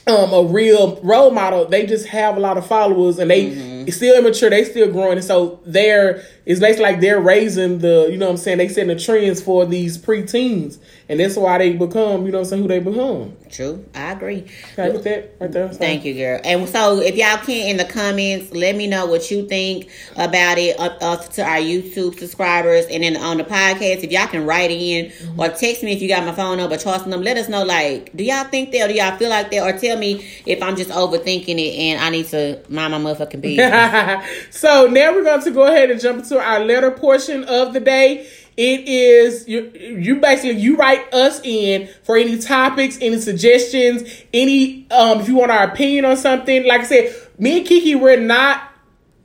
um 0.08 0.34
a 0.34 0.43
real 0.43 1.00
role 1.04 1.32
model. 1.32 1.65
They 1.65 1.86
just 1.86 2.08
have 2.08 2.36
a 2.36 2.39
lot 2.39 2.58
of 2.58 2.65
followers 2.65 3.20
and 3.20 3.30
they 3.30 3.48
Mm-hmm. 3.48 3.77
Still 3.91 4.17
immature, 4.17 4.50
they 4.50 4.63
still 4.63 4.91
growing 4.91 5.17
and 5.17 5.23
so 5.23 5.60
they're 5.65 6.23
it's 6.45 6.60
basically 6.60 6.84
like 6.84 7.02
they're 7.02 7.19
raising 7.19 7.80
the 7.80 8.08
you 8.10 8.17
know 8.17 8.28
what 8.28 8.32
I'm 8.32 8.38
saying, 8.38 8.58
they 8.58 8.67
setting 8.67 8.95
the 8.95 9.00
trends 9.00 9.41
for 9.41 9.65
these 9.65 9.97
preteens. 9.97 10.80
And 11.10 11.21
that's 11.21 11.38
why 11.38 11.58
they 11.58 11.73
become, 11.73 12.26
you 12.26 12.34
know 12.34 12.39
what 12.39 12.43
I'm 12.43 12.45
saying, 12.45 12.62
who 12.63 12.67
they 12.67 12.80
become. 12.80 13.38
true. 13.50 13.86
I 13.95 14.12
agree. 14.12 14.45
Okay, 14.73 14.91
with 14.91 15.06
that 15.06 15.36
right 15.39 15.52
there. 15.52 15.71
So- 15.71 15.78
Thank 15.80 16.04
you, 16.04 16.13
girl. 16.13 16.41
And 16.43 16.67
so, 16.67 17.00
if 17.00 17.15
y'all 17.15 17.38
can 17.38 17.69
in 17.69 17.78
the 17.78 17.86
comments, 17.86 18.52
let 18.52 18.76
me 18.76 18.88
know 18.88 19.06
what 19.06 19.32
you 19.32 19.47
think 19.47 19.89
about 20.17 20.58
it 20.58 20.78
up, 20.80 20.97
up 21.02 21.30
to 21.34 21.43
our 21.43 21.60
YouTube 21.60 22.19
subscribers, 22.19 22.86
and 22.88 23.04
then 23.04 23.15
on 23.15 23.38
the 23.38 23.45
podcast, 23.45 24.04
if 24.04 24.12
y'all 24.12 24.28
can 24.28 24.45
write 24.45 24.69
in 24.69 25.06
mm-hmm. 25.06 25.39
or 25.39 25.47
text 25.47 25.82
me 25.82 25.93
if 25.93 26.02
you 26.02 26.10
got 26.10 26.26
my 26.26 26.34
phone 26.34 26.58
number, 26.58 26.76
Charleston 26.78 27.12
them. 27.12 27.21
Let 27.21 27.38
us 27.38 27.47
know, 27.47 27.63
like, 27.63 28.15
do 28.15 28.26
y'all 28.26 28.43
think 28.43 28.71
that, 28.73 28.86
or 28.86 28.88
do 28.89 28.93
y'all 28.93 29.17
feel 29.17 29.30
like 29.30 29.50
that, 29.52 29.63
or 29.63 29.78
tell 29.80 29.97
me 29.97 30.28
if 30.45 30.62
I'm 30.62 30.76
just 30.76 30.89
overthinking 30.89 31.58
it 31.58 31.78
and 31.78 32.02
I 32.02 32.10
need 32.10 32.28
to 32.28 32.62
mind 32.67 32.91
my 32.91 33.00
motherfucking 33.00 33.39
business. 33.39 33.71
so 34.50 34.88
now 34.88 35.13
we're 35.13 35.24
going 35.24 35.44
to 35.44 35.52
go 35.52 35.68
ahead 35.68 35.92
and 35.92 36.00
jump 36.00 36.20
into 36.20 36.40
our 36.40 36.60
letter 36.63 36.92
portion 36.92 37.44
of 37.46 37.74
the 37.74 37.80
day. 37.80 38.28
It 38.58 38.88
is 38.88 39.48
you. 39.48 39.72
You 39.76 40.20
basically 40.20 40.60
you 40.60 40.78
write 40.78 41.13
us 41.13 41.40
in 41.44 41.90
for 42.04 42.18
any 42.18 42.40
topics, 42.40 42.98
any 43.00 43.20
suggestions, 43.20 44.02
any 44.34 44.88
um 44.90 45.20
if 45.20 45.28
you 45.28 45.36
want 45.36 45.52
our 45.52 45.63
opinion 45.63 46.06
on 46.06 46.18
something. 46.18 46.66
Like 46.66 46.82
I 46.82 46.86
said, 46.86 47.16
me 47.38 47.60
and 47.60 47.68
Kiki, 47.68 47.94
we're 47.94 48.20
not 48.20 48.63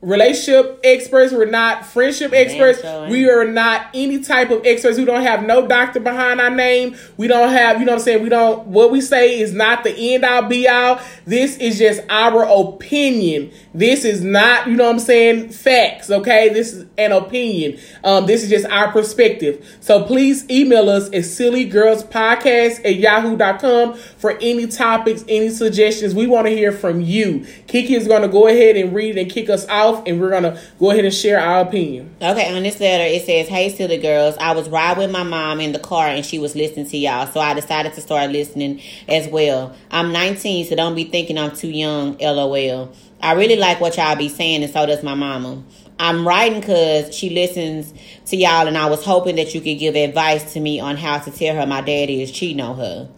relationship 0.03 0.81
experts. 0.83 1.33
We're 1.33 1.47
not 1.47 1.87
friendship 1.87 2.33
experts. 2.33 2.83
we 3.09 3.31
are 3.31 3.45
not 3.45 3.87
any 3.95 4.19
type 4.21 4.51
of 4.51 4.67
experts. 4.67 4.99
We 4.99 5.05
don't 5.05 5.23
have 5.23 5.45
no 5.45 5.67
doctor 5.67 6.01
behind 6.01 6.41
our 6.41 6.51
name. 6.51 6.97
We 7.17 7.29
don't 7.29 7.51
have, 7.51 7.79
you 7.79 7.87
know 7.87 7.93
what 7.93 8.01
I'm 8.01 8.05
saying? 8.05 8.23
We 8.23 8.29
don't, 8.29 8.67
what 8.67 8.91
we 8.91 9.01
say 9.01 9.38
is 9.38 9.55
not 9.55 9.85
the 9.85 10.15
end 10.15 10.25
all 10.25 10.43
be 10.43 10.69
all. 10.69 11.01
This 11.25 11.57
is 11.57 11.79
just 11.79 12.03
our 12.11 12.43
opinion. 12.43 13.53
This 13.73 14.05
is 14.05 14.23
not, 14.23 14.67
you 14.67 14.75
know 14.75 14.87
what 14.87 14.95
I'm 14.95 14.99
saying, 14.99 15.51
facts, 15.51 16.11
okay? 16.11 16.49
This 16.49 16.73
is 16.73 16.87
an 16.99 17.12
opinion. 17.12 17.79
Um, 18.03 18.27
this 18.27 18.43
is 18.43 18.51
just 18.51 18.67
our 18.67 18.91
perspective. 18.91 19.65
So 19.81 20.05
please 20.05 20.49
email 20.51 20.91
us 20.91 21.07
at 21.07 21.23
sillygirlspodcast 21.23 22.85
at 22.85 22.97
yahoo.com 22.97 23.95
for 23.95 24.33
any 24.43 24.67
topics, 24.67 25.25
any 25.29 25.51
suggestions. 25.51 26.12
We 26.12 26.27
want 26.27 26.49
to 26.49 26.51
hear 26.51 26.73
from 26.73 27.01
you. 27.01 27.47
Kiki 27.69 27.95
is 27.95 28.09
going 28.09 28.23
to 28.23 28.29
go 28.29 28.49
ahead 28.49 28.77
and 28.77 28.93
read 28.93 29.17
and 29.17 29.31
kick 29.31 29.49
us 29.49 29.65
off, 29.92 30.02
and 30.07 30.20
we're 30.20 30.31
going 30.31 30.42
to 30.44 30.61
go 30.78 30.90
ahead 30.90 31.05
and 31.05 31.14
share 31.14 31.40
our 31.40 31.61
opinion. 31.61 32.14
Okay, 32.20 32.55
on 32.55 32.62
this 32.62 32.81
letter 32.81 33.05
it 33.05 33.24
says, 33.24 33.48
"Hey, 33.48 33.68
silly 33.68 33.98
girls, 33.98 34.37
I 34.38 34.52
was 34.52 34.68
riding 34.68 35.02
with 35.02 35.11
my 35.11 35.22
mom 35.22 35.61
in 35.61 35.72
the 35.72 35.78
car 35.78 36.07
and 36.07 36.24
she 36.24 36.38
was 36.38 36.55
listening 36.55 36.88
to 36.88 36.96
y'all, 36.96 37.26
so 37.26 37.40
I 37.40 37.55
decided 37.55 37.94
to 37.94 38.00
start 38.00 38.31
listening 38.31 38.81
as 39.09 39.28
well. 39.28 39.74
I'm 39.90 40.12
19, 40.12 40.66
so 40.66 40.76
don't 40.76 40.94
be 40.94 41.05
thinking 41.05 41.38
I'm 41.38 41.55
too 41.55 41.70
young. 41.70 42.16
LOL. 42.18 42.92
I 43.20 43.33
really 43.35 43.57
like 43.57 43.81
what 43.81 43.96
y'all 43.96 44.16
be 44.16 44.28
saying, 44.28 44.64
and 44.64 44.72
so 44.72 44.85
does 44.87 45.02
my 45.02 45.14
mama. 45.14 45.62
I'm 45.98 46.26
writing 46.26 46.59
because 46.59 47.14
she 47.14 47.31
listens 47.31 47.94
to 48.26 48.37
y'all, 48.37 48.66
and 48.66 48.76
I 48.76 48.87
was 48.87 49.05
hoping 49.05 49.37
that 49.37 49.55
you 49.55 49.61
could 49.61 49.78
give 49.78 49.94
advice 49.94 50.52
to 50.55 50.61
me 50.61 50.81
on 50.81 50.96
how 50.96 51.18
to 51.18 51.31
tell 51.31 51.55
her 51.55 51.66
my 51.66 51.81
daddy 51.81 52.22
is 52.22 52.33
cheating 52.33 52.61
on 52.61 52.76
her. 52.76 53.09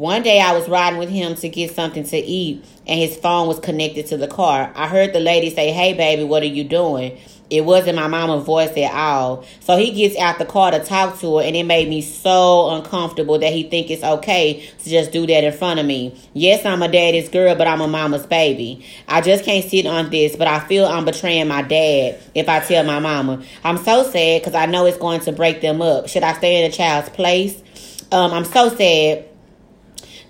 One 0.00 0.22
day 0.22 0.40
I 0.40 0.54
was 0.54 0.66
riding 0.66 0.98
with 0.98 1.10
him 1.10 1.34
to 1.34 1.48
get 1.50 1.74
something 1.74 2.04
to 2.04 2.16
eat, 2.16 2.64
and 2.86 2.98
his 2.98 3.18
phone 3.18 3.46
was 3.46 3.60
connected 3.60 4.06
to 4.06 4.16
the 4.16 4.28
car. 4.28 4.72
I 4.74 4.88
heard 4.88 5.12
the 5.12 5.20
lady 5.20 5.50
say, 5.50 5.72
Hey, 5.72 5.92
baby, 5.92 6.24
what 6.24 6.42
are 6.42 6.46
you 6.46 6.64
doing? 6.64 7.18
It 7.50 7.66
wasn't 7.66 7.96
my 7.96 8.06
mama's 8.06 8.46
voice 8.46 8.74
at 8.78 8.94
all. 8.94 9.44
So 9.60 9.76
he 9.76 9.90
gets 9.92 10.16
out 10.16 10.38
the 10.38 10.46
car 10.46 10.70
to 10.70 10.82
talk 10.82 11.20
to 11.20 11.36
her, 11.36 11.42
and 11.42 11.54
it 11.54 11.64
made 11.64 11.86
me 11.86 12.00
so 12.00 12.70
uncomfortable 12.70 13.38
that 13.40 13.52
he 13.52 13.64
think 13.64 13.90
it's 13.90 14.02
okay 14.02 14.66
to 14.78 14.88
just 14.88 15.12
do 15.12 15.26
that 15.26 15.44
in 15.44 15.52
front 15.52 15.78
of 15.80 15.84
me. 15.84 16.18
Yes, 16.32 16.64
I'm 16.64 16.80
a 16.80 16.88
daddy's 16.88 17.28
girl, 17.28 17.54
but 17.54 17.66
I'm 17.66 17.82
a 17.82 17.86
mama's 17.86 18.24
baby. 18.24 18.82
I 19.06 19.20
just 19.20 19.44
can't 19.44 19.68
sit 19.68 19.84
on 19.84 20.08
this, 20.08 20.34
but 20.34 20.46
I 20.46 20.60
feel 20.60 20.86
I'm 20.86 21.04
betraying 21.04 21.48
my 21.48 21.60
dad 21.60 22.18
if 22.34 22.48
I 22.48 22.60
tell 22.60 22.84
my 22.84 23.00
mama. 23.00 23.42
I'm 23.64 23.76
so 23.76 24.04
sad 24.04 24.40
because 24.40 24.54
I 24.54 24.64
know 24.64 24.86
it's 24.86 24.96
going 24.96 25.20
to 25.20 25.32
break 25.32 25.60
them 25.60 25.82
up. 25.82 26.08
Should 26.08 26.22
I 26.22 26.32
stay 26.32 26.64
in 26.64 26.70
a 26.70 26.74
child's 26.74 27.10
place? 27.10 27.62
Um, 28.10 28.32
I'm 28.32 28.46
so 28.46 28.70
sad 28.70 29.29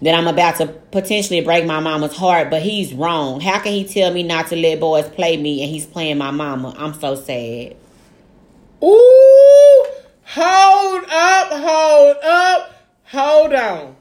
that 0.02 0.14
I'm 0.14 0.26
about 0.26 0.56
to 0.56 0.66
potentially 0.66 1.40
break 1.40 1.66
my 1.66 1.80
mama's 1.80 2.16
heart, 2.16 2.50
but 2.50 2.62
he's 2.62 2.92
wrong. 2.94 3.40
How 3.40 3.58
can 3.58 3.72
he 3.72 3.84
tell 3.84 4.12
me 4.12 4.22
not 4.22 4.48
to 4.48 4.56
let 4.56 4.80
boys 4.80 5.08
play 5.08 5.36
me 5.36 5.62
and 5.62 5.70
he's 5.70 5.86
playing 5.86 6.18
my 6.18 6.30
mama? 6.30 6.74
I'm 6.78 6.94
so 6.94 7.14
sad. 7.14 7.76
Ooh, 8.82 9.86
hold 10.24 11.04
up, 11.10 11.48
hold 11.52 12.16
up, 12.22 12.72
hold 13.04 13.52
on. 13.52 13.96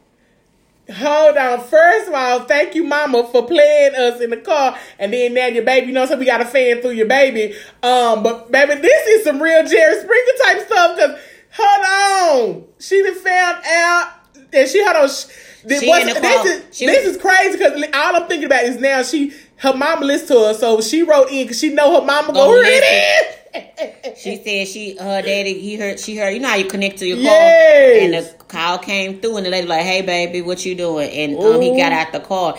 Hold 0.92 1.38
on. 1.38 1.62
First 1.62 2.08
of 2.08 2.16
all, 2.16 2.40
thank 2.46 2.74
you, 2.74 2.84
Mama, 2.84 3.28
for 3.32 3.46
playing 3.46 3.94
us 3.94 4.22
in 4.22 4.32
the 4.32 4.38
car, 4.38 4.76
and 4.98 5.14
then 5.14 5.36
now 5.36 5.46
your 5.46 5.64
baby. 5.64 5.88
You 5.88 5.94
know, 5.94 6.06
so 6.08 6.18
we 6.18 6.26
got 6.26 6.42
a 6.42 6.46
fan 6.46 6.82
through 6.82 6.92
your 6.92 7.06
baby. 7.06 7.56
Um, 7.84 8.24
but 8.24 8.52
baby, 8.52 8.74
this 8.82 9.08
is 9.08 9.24
some 9.24 9.40
real 9.42 9.64
Jerry 9.68 10.00
Springer 10.00 10.32
type 10.44 10.66
stuff. 10.66 10.98
Cause 10.98 11.20
hold 11.52 12.56
on, 12.56 12.64
she 12.80 13.04
done 13.04 13.16
found 13.16 13.64
out, 13.68 14.14
and 14.54 14.68
she 14.70 14.84
hold 14.84 14.96
on. 14.98 15.04
This, 15.04 15.82
She 15.82 15.92
the 15.92 16.20
this 16.22 16.46
is 16.46 16.78
She 16.78 16.86
this 16.86 17.06
was- 17.06 17.16
is 17.18 17.22
crazy 17.22 17.58
because 17.58 17.84
all 17.94 18.16
I'm 18.16 18.28
thinking 18.28 18.46
about 18.46 18.64
is 18.64 18.78
now 18.78 19.04
she 19.04 19.34
her 19.58 19.74
mama 19.74 20.06
listens 20.06 20.30
to 20.30 20.40
her, 20.48 20.54
so 20.54 20.80
she 20.80 21.04
wrote 21.04 21.30
in 21.32 21.44
because 21.44 21.60
she 21.60 21.74
know 21.74 22.00
her 22.00 22.06
mama 22.06 22.28
Go 22.34 22.46
go 22.46 22.54
read 22.62 22.82
it. 22.82 23.36
She 24.18 24.36
said 24.38 24.68
she 24.68 24.96
her 24.98 25.22
daddy 25.22 25.60
he 25.60 25.76
heard 25.76 26.00
she 26.00 26.16
heard 26.16 26.30
you 26.34 26.40
know 26.40 26.50
how 26.50 26.56
you 26.56 26.66
connect 26.66 27.00
to 27.00 27.06
your 27.08 27.18
car 27.18 27.26
Yes. 27.26 28.04
and 28.04 28.14
the 28.14 28.44
call 28.46 28.78
came 28.78 29.20
through 29.20 29.38
and 29.38 29.46
the 29.46 29.50
lady 29.50 29.68
like 29.68 29.82
hey 29.84 30.02
baby 30.02 30.42
what 30.42 30.66
you 30.66 30.76
doing 30.76 31.10
and 31.10 31.38
um, 31.38 31.60
he 31.62 31.76
got 31.76 31.92
out 31.92 32.12
the 32.14 32.20
car. 32.20 32.56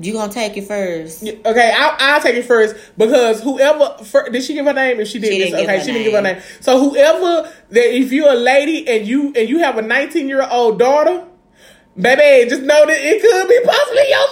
You 0.00 0.12
gonna 0.14 0.32
take 0.32 0.56
it 0.56 0.66
first? 0.66 1.22
Okay, 1.24 1.74
I'll, 1.76 1.96
I'll 1.98 2.20
take 2.20 2.36
it 2.36 2.44
first 2.46 2.74
because 2.96 3.42
whoever 3.42 4.02
fir- 4.04 4.30
did 4.30 4.42
she 4.42 4.54
give 4.54 4.64
her 4.66 4.72
name? 4.72 5.00
If 5.00 5.08
she 5.08 5.18
did, 5.18 5.32
she 5.32 5.38
didn't 5.38 5.60
okay, 5.60 5.80
she 5.80 5.86
didn't 5.92 6.04
give 6.04 6.12
her 6.14 6.22
name. 6.22 6.34
name. 6.36 6.42
So 6.60 6.78
whoever 6.90 7.52
that, 7.70 7.94
if 7.94 8.10
you're 8.12 8.30
a 8.30 8.34
lady 8.36 8.88
and 8.88 9.06
you 9.06 9.32
and 9.36 9.48
you 9.48 9.58
have 9.58 9.76
a 9.78 9.82
19 9.82 10.28
year 10.28 10.46
old 10.50 10.78
daughter, 10.78 11.26
baby, 11.96 12.48
just 12.48 12.62
know 12.62 12.86
that 12.86 12.96
it 12.98 13.20
could 13.20 13.48
be 13.48 13.60
possibly 13.64 14.08
your 14.08 14.26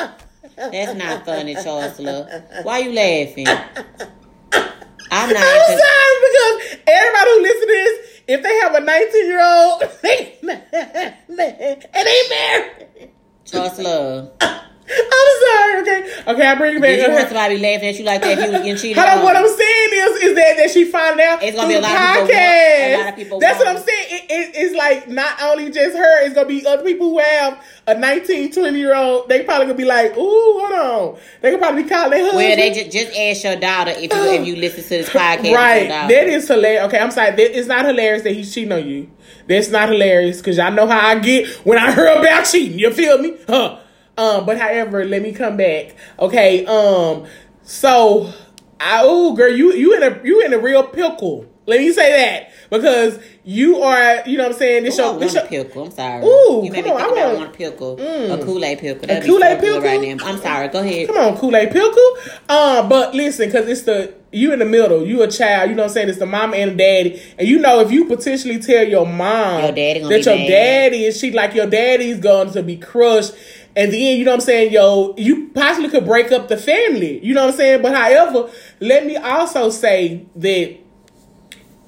mother. 0.00 0.14
That's 0.72 0.94
not 0.98 1.24
funny, 1.24 1.54
Chancellor. 1.54 2.44
Why 2.62 2.78
you 2.78 2.92
laughing? 2.92 3.46
I'm 5.10 5.30
not. 5.32 5.42
I'm 5.42 5.72
even- 5.72 5.78
sorry 5.78 6.14
because 6.28 6.78
everybody 6.86 7.30
who 7.30 7.42
listens 7.42 7.60
to 7.60 7.66
this, 7.66 7.98
if 8.28 8.42
they 8.42 8.56
have 8.60 8.74
a 8.74 8.80
19 8.80 9.26
year 9.26 9.42
old 9.42 9.82
and 11.92 12.06
they 12.06 12.22
married, 12.30 13.10
Chancellor. 13.50 14.28
I'm 14.90 15.40
sorry. 15.46 15.80
Okay, 15.82 16.12
okay, 16.28 16.46
I 16.46 16.54
bring 16.54 16.76
it 16.76 16.80
back. 16.80 16.88
Did 16.96 17.06
you 17.08 17.12
want 17.12 17.28
somebody 17.28 17.58
laughing 17.58 17.88
at 17.90 17.98
you 17.98 18.04
like 18.04 18.22
that 18.22 18.38
if 18.38 18.44
you 18.46 18.52
was 18.52 18.60
getting 18.62 18.76
cheated 18.76 18.98
on, 18.98 19.22
what 19.22 19.36
I'm 19.36 19.46
saying 19.46 19.88
is, 19.92 20.22
is 20.22 20.34
that 20.34 20.56
that 20.56 20.70
she 20.70 20.84
found 20.86 21.20
out 21.20 21.42
It's 21.42 21.54
gonna 21.54 21.68
be 21.68 21.74
a 21.74 21.80
lot 21.80 21.90
of 21.92 21.98
people 21.98 22.18
want- 22.24 22.30
a 22.32 22.96
lot 22.96 23.08
of 23.10 23.16
people 23.16 23.38
That's 23.40 23.58
what 23.58 23.68
I'm 23.68 23.76
saying. 23.76 24.06
It, 24.10 24.24
it, 24.30 24.50
it's 24.54 24.74
like 24.76 25.08
not 25.08 25.42
only 25.42 25.70
just 25.70 25.94
her. 25.96 26.24
It's 26.24 26.34
gonna 26.34 26.48
be 26.48 26.66
other 26.66 26.82
people 26.82 27.10
who 27.10 27.18
have 27.18 27.62
a 27.86 27.98
19, 27.98 28.50
20 28.52 28.78
year 28.78 28.94
old. 28.94 29.28
They 29.28 29.42
probably 29.42 29.66
gonna 29.66 29.76
be 29.76 29.84
like, 29.84 30.16
"Ooh, 30.16 30.58
hold 30.58 30.72
on." 30.72 31.20
They 31.42 31.50
could 31.50 31.60
probably 31.60 31.82
be 31.82 31.88
calling 31.88 32.10
their 32.10 32.20
husband. 32.20 32.38
Well, 32.38 32.56
they 32.56 32.72
just 32.72 32.90
just 32.90 33.14
ask 33.14 33.44
your 33.44 33.56
daughter 33.56 33.90
if 33.90 34.10
you 34.12 34.32
if 34.40 34.46
you 34.46 34.56
listen 34.56 34.82
to 34.84 34.88
this 34.88 35.08
podcast. 35.10 35.54
right. 35.54 35.88
That 35.88 36.28
is 36.28 36.48
hilarious. 36.48 36.84
Okay, 36.84 36.98
I'm 36.98 37.10
sorry. 37.10 37.32
That, 37.32 37.58
it's 37.58 37.68
not 37.68 37.84
hilarious 37.84 38.22
that 38.22 38.32
he's 38.32 38.52
cheating 38.54 38.72
on 38.72 38.86
you. 38.88 39.10
That's 39.48 39.70
not 39.70 39.88
hilarious 39.88 40.38
because 40.38 40.58
y'all 40.58 40.72
know 40.72 40.86
how 40.86 41.00
I 41.00 41.18
get 41.18 41.48
when 41.64 41.78
I 41.78 41.92
hear 41.92 42.06
about 42.06 42.44
cheating. 42.44 42.78
You 42.78 42.92
feel 42.92 43.18
me? 43.18 43.36
Huh. 43.48 43.78
Um, 44.18 44.44
but 44.44 44.58
however, 44.58 45.04
let 45.04 45.22
me 45.22 45.32
come 45.32 45.56
back. 45.56 45.96
Okay. 46.18 46.66
Um. 46.66 47.26
So, 47.62 48.32
I, 48.80 49.02
oh 49.04 49.34
girl, 49.34 49.50
you 49.50 49.72
you 49.72 49.94
in 49.96 50.02
a 50.02 50.20
you 50.22 50.44
in 50.44 50.52
a 50.52 50.58
real 50.58 50.86
pickle. 50.86 51.46
Let 51.66 51.80
me 51.80 51.92
say 51.92 52.10
that 52.10 52.52
because 52.70 53.18
you 53.44 53.78
are. 53.82 54.22
You 54.26 54.36
know 54.38 54.44
what 54.44 54.52
I'm 54.52 54.58
saying? 54.58 54.84
This 54.84 54.98
Ooh, 54.98 55.02
I 55.02 55.04
show. 55.04 55.10
want 55.10 55.20
This 55.20 55.34
a 55.34 55.40
pickle. 55.42 55.84
I'm 55.84 55.90
sorry. 55.90 56.24
Ooh, 56.24 56.62
you 56.64 56.70
made 56.72 56.84
me 56.84 56.90
on, 56.90 56.96
think 56.98 57.10
I 57.10 57.12
about 57.12 57.26
want- 57.34 57.38
one 57.48 57.52
pickle, 57.56 57.96
Mm. 57.96 58.40
a 58.40 58.44
Kool 58.44 58.64
Aid 58.64 58.78
pickle. 58.78 59.06
That'd 59.06 59.22
be 59.22 59.28
Kool-Aid 59.28 59.56
so 59.58 59.66
pickle? 59.66 59.80
right 59.80 60.16
now. 60.16 60.26
I'm 60.26 60.38
sorry. 60.40 60.68
Go 60.68 60.80
ahead. 60.80 61.06
Come 61.06 61.16
on, 61.16 61.36
Kool 61.38 61.56
Aid 61.56 61.70
pickle. 61.70 62.16
Um, 62.48 62.88
but 62.88 63.14
listen, 63.14 63.46
because 63.46 63.68
it's 63.68 63.82
the 63.82 64.14
you 64.30 64.52
in 64.52 64.58
the 64.58 64.64
middle. 64.66 65.06
You 65.06 65.22
a 65.22 65.28
child. 65.28 65.70
You 65.70 65.76
know 65.76 65.84
what 65.84 65.88
I'm 65.90 65.94
saying? 65.94 66.08
It's 66.10 66.18
the 66.18 66.26
mom 66.26 66.52
and 66.52 66.72
the 66.72 66.76
daddy, 66.76 67.22
and 67.38 67.48
you 67.48 67.58
know 67.58 67.80
if 67.80 67.90
you 67.90 68.04
potentially 68.04 68.58
tell 68.58 68.86
your 68.86 69.06
mom 69.06 69.62
Your 69.62 69.72
daddy 69.72 70.00
that 70.00 70.24
your 70.26 70.36
mad. 70.36 70.48
daddy 70.48 71.04
is 71.04 71.18
she 71.18 71.30
like 71.30 71.54
your 71.54 71.66
daddy's 71.66 72.18
going 72.20 72.50
to 72.52 72.62
be 72.62 72.76
crushed. 72.76 73.32
And 73.76 73.92
then 73.92 74.00
you 74.18 74.24
know 74.24 74.32
what 74.32 74.40
I'm 74.40 74.40
saying, 74.40 74.72
yo, 74.72 75.14
you 75.16 75.50
possibly 75.54 75.88
could 75.88 76.04
break 76.04 76.32
up 76.32 76.48
the 76.48 76.56
family. 76.56 77.20
You 77.24 77.32
know 77.32 77.42
what 77.44 77.52
I'm 77.52 77.56
saying? 77.56 77.82
But 77.82 77.94
however, 77.94 78.50
let 78.80 79.06
me 79.06 79.16
also 79.16 79.70
say 79.70 80.26
that 80.36 80.76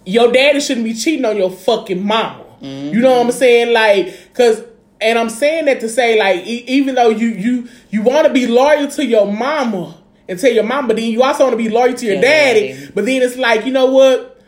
your 0.05 0.33
daddy 0.33 0.61
shouldn't 0.61 0.85
be 0.85 0.95
cheating 0.95 1.25
on 1.25 1.37
your 1.37 1.51
fucking 1.51 2.05
mama. 2.05 2.45
You 2.63 3.01
know 3.01 3.17
what 3.19 3.27
I'm 3.27 3.33
saying? 3.33 3.73
Like, 3.73 4.35
cause, 4.35 4.63
and 5.01 5.19
I'm 5.19 5.31
saying 5.31 5.65
that 5.65 5.81
to 5.81 5.89
say, 5.89 6.19
like, 6.19 6.47
e- 6.47 6.65
even 6.69 6.95
though 6.95 7.09
you 7.09 7.29
you 7.29 7.69
you 7.91 8.03
want 8.03 8.27
to 8.27 8.33
be 8.33 8.47
loyal 8.47 8.87
to 8.89 9.05
your 9.07 9.31
mama 9.33 9.97
and 10.29 10.39
tell 10.39 10.53
your 10.53 10.65
mama, 10.65 10.89
but 10.89 10.97
then 10.97 11.11
you 11.11 11.23
also 11.23 11.45
want 11.45 11.53
to 11.53 11.57
be 11.57 11.71
loyal 11.71 11.95
to 11.95 12.05
your 12.05 12.15
Your 12.17 12.23
daddy. 12.23 12.69
daddy. 12.75 12.91
But 12.95 13.07
then 13.07 13.23
it's 13.23 13.37
like, 13.37 13.65
you 13.65 13.73
know 13.73 13.87
what, 13.87 14.43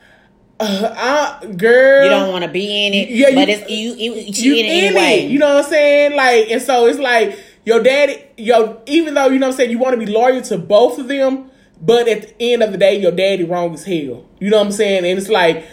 uh, 0.60 1.38
I, 1.42 1.46
girl, 1.46 2.04
You 2.04 2.10
don't 2.10 2.28
want 2.32 2.44
to 2.44 2.50
be 2.50 2.86
in 2.86 2.92
it, 2.94 3.08
Yeah, 3.08 3.28
you- 3.28 3.34
but 3.34 3.48
it's 3.48 3.70
you. 3.70 3.94
You, 3.94 4.14
you 4.14 4.32
cheating 4.32 4.66
in 4.66 4.84
anyway. 4.96 5.24
it. 5.24 5.30
You 5.30 5.38
know 5.38 5.54
what 5.54 5.64
I'm 5.64 5.70
saying? 5.70 6.14
Like, 6.14 6.50
and 6.50 6.60
so 6.60 6.86
it's 6.86 6.98
like 6.98 7.38
your 7.64 7.82
daddy, 7.82 8.22
yo, 8.36 8.82
even 8.86 9.14
though 9.14 9.28
you 9.28 9.38
know 9.38 9.46
what 9.46 9.54
I'm 9.54 9.56
saying, 9.56 9.70
you 9.70 9.78
want 9.78 9.98
to 9.98 10.04
be 10.06 10.12
loyal 10.12 10.42
to 10.42 10.58
both 10.58 10.98
of 10.98 11.08
them, 11.08 11.50
but 11.82 12.08
at 12.08 12.22
the 12.22 12.52
end 12.52 12.62
of 12.62 12.70
the 12.72 12.78
day, 12.78 12.98
your 12.98 13.10
daddy 13.10 13.44
wrong 13.44 13.74
as 13.74 13.84
hell. 13.84 14.24
You 14.38 14.50
know 14.50 14.58
what 14.58 14.66
I'm 14.66 14.72
saying? 14.72 15.04
And 15.04 15.18
it's 15.18 15.28
like, 15.28 15.66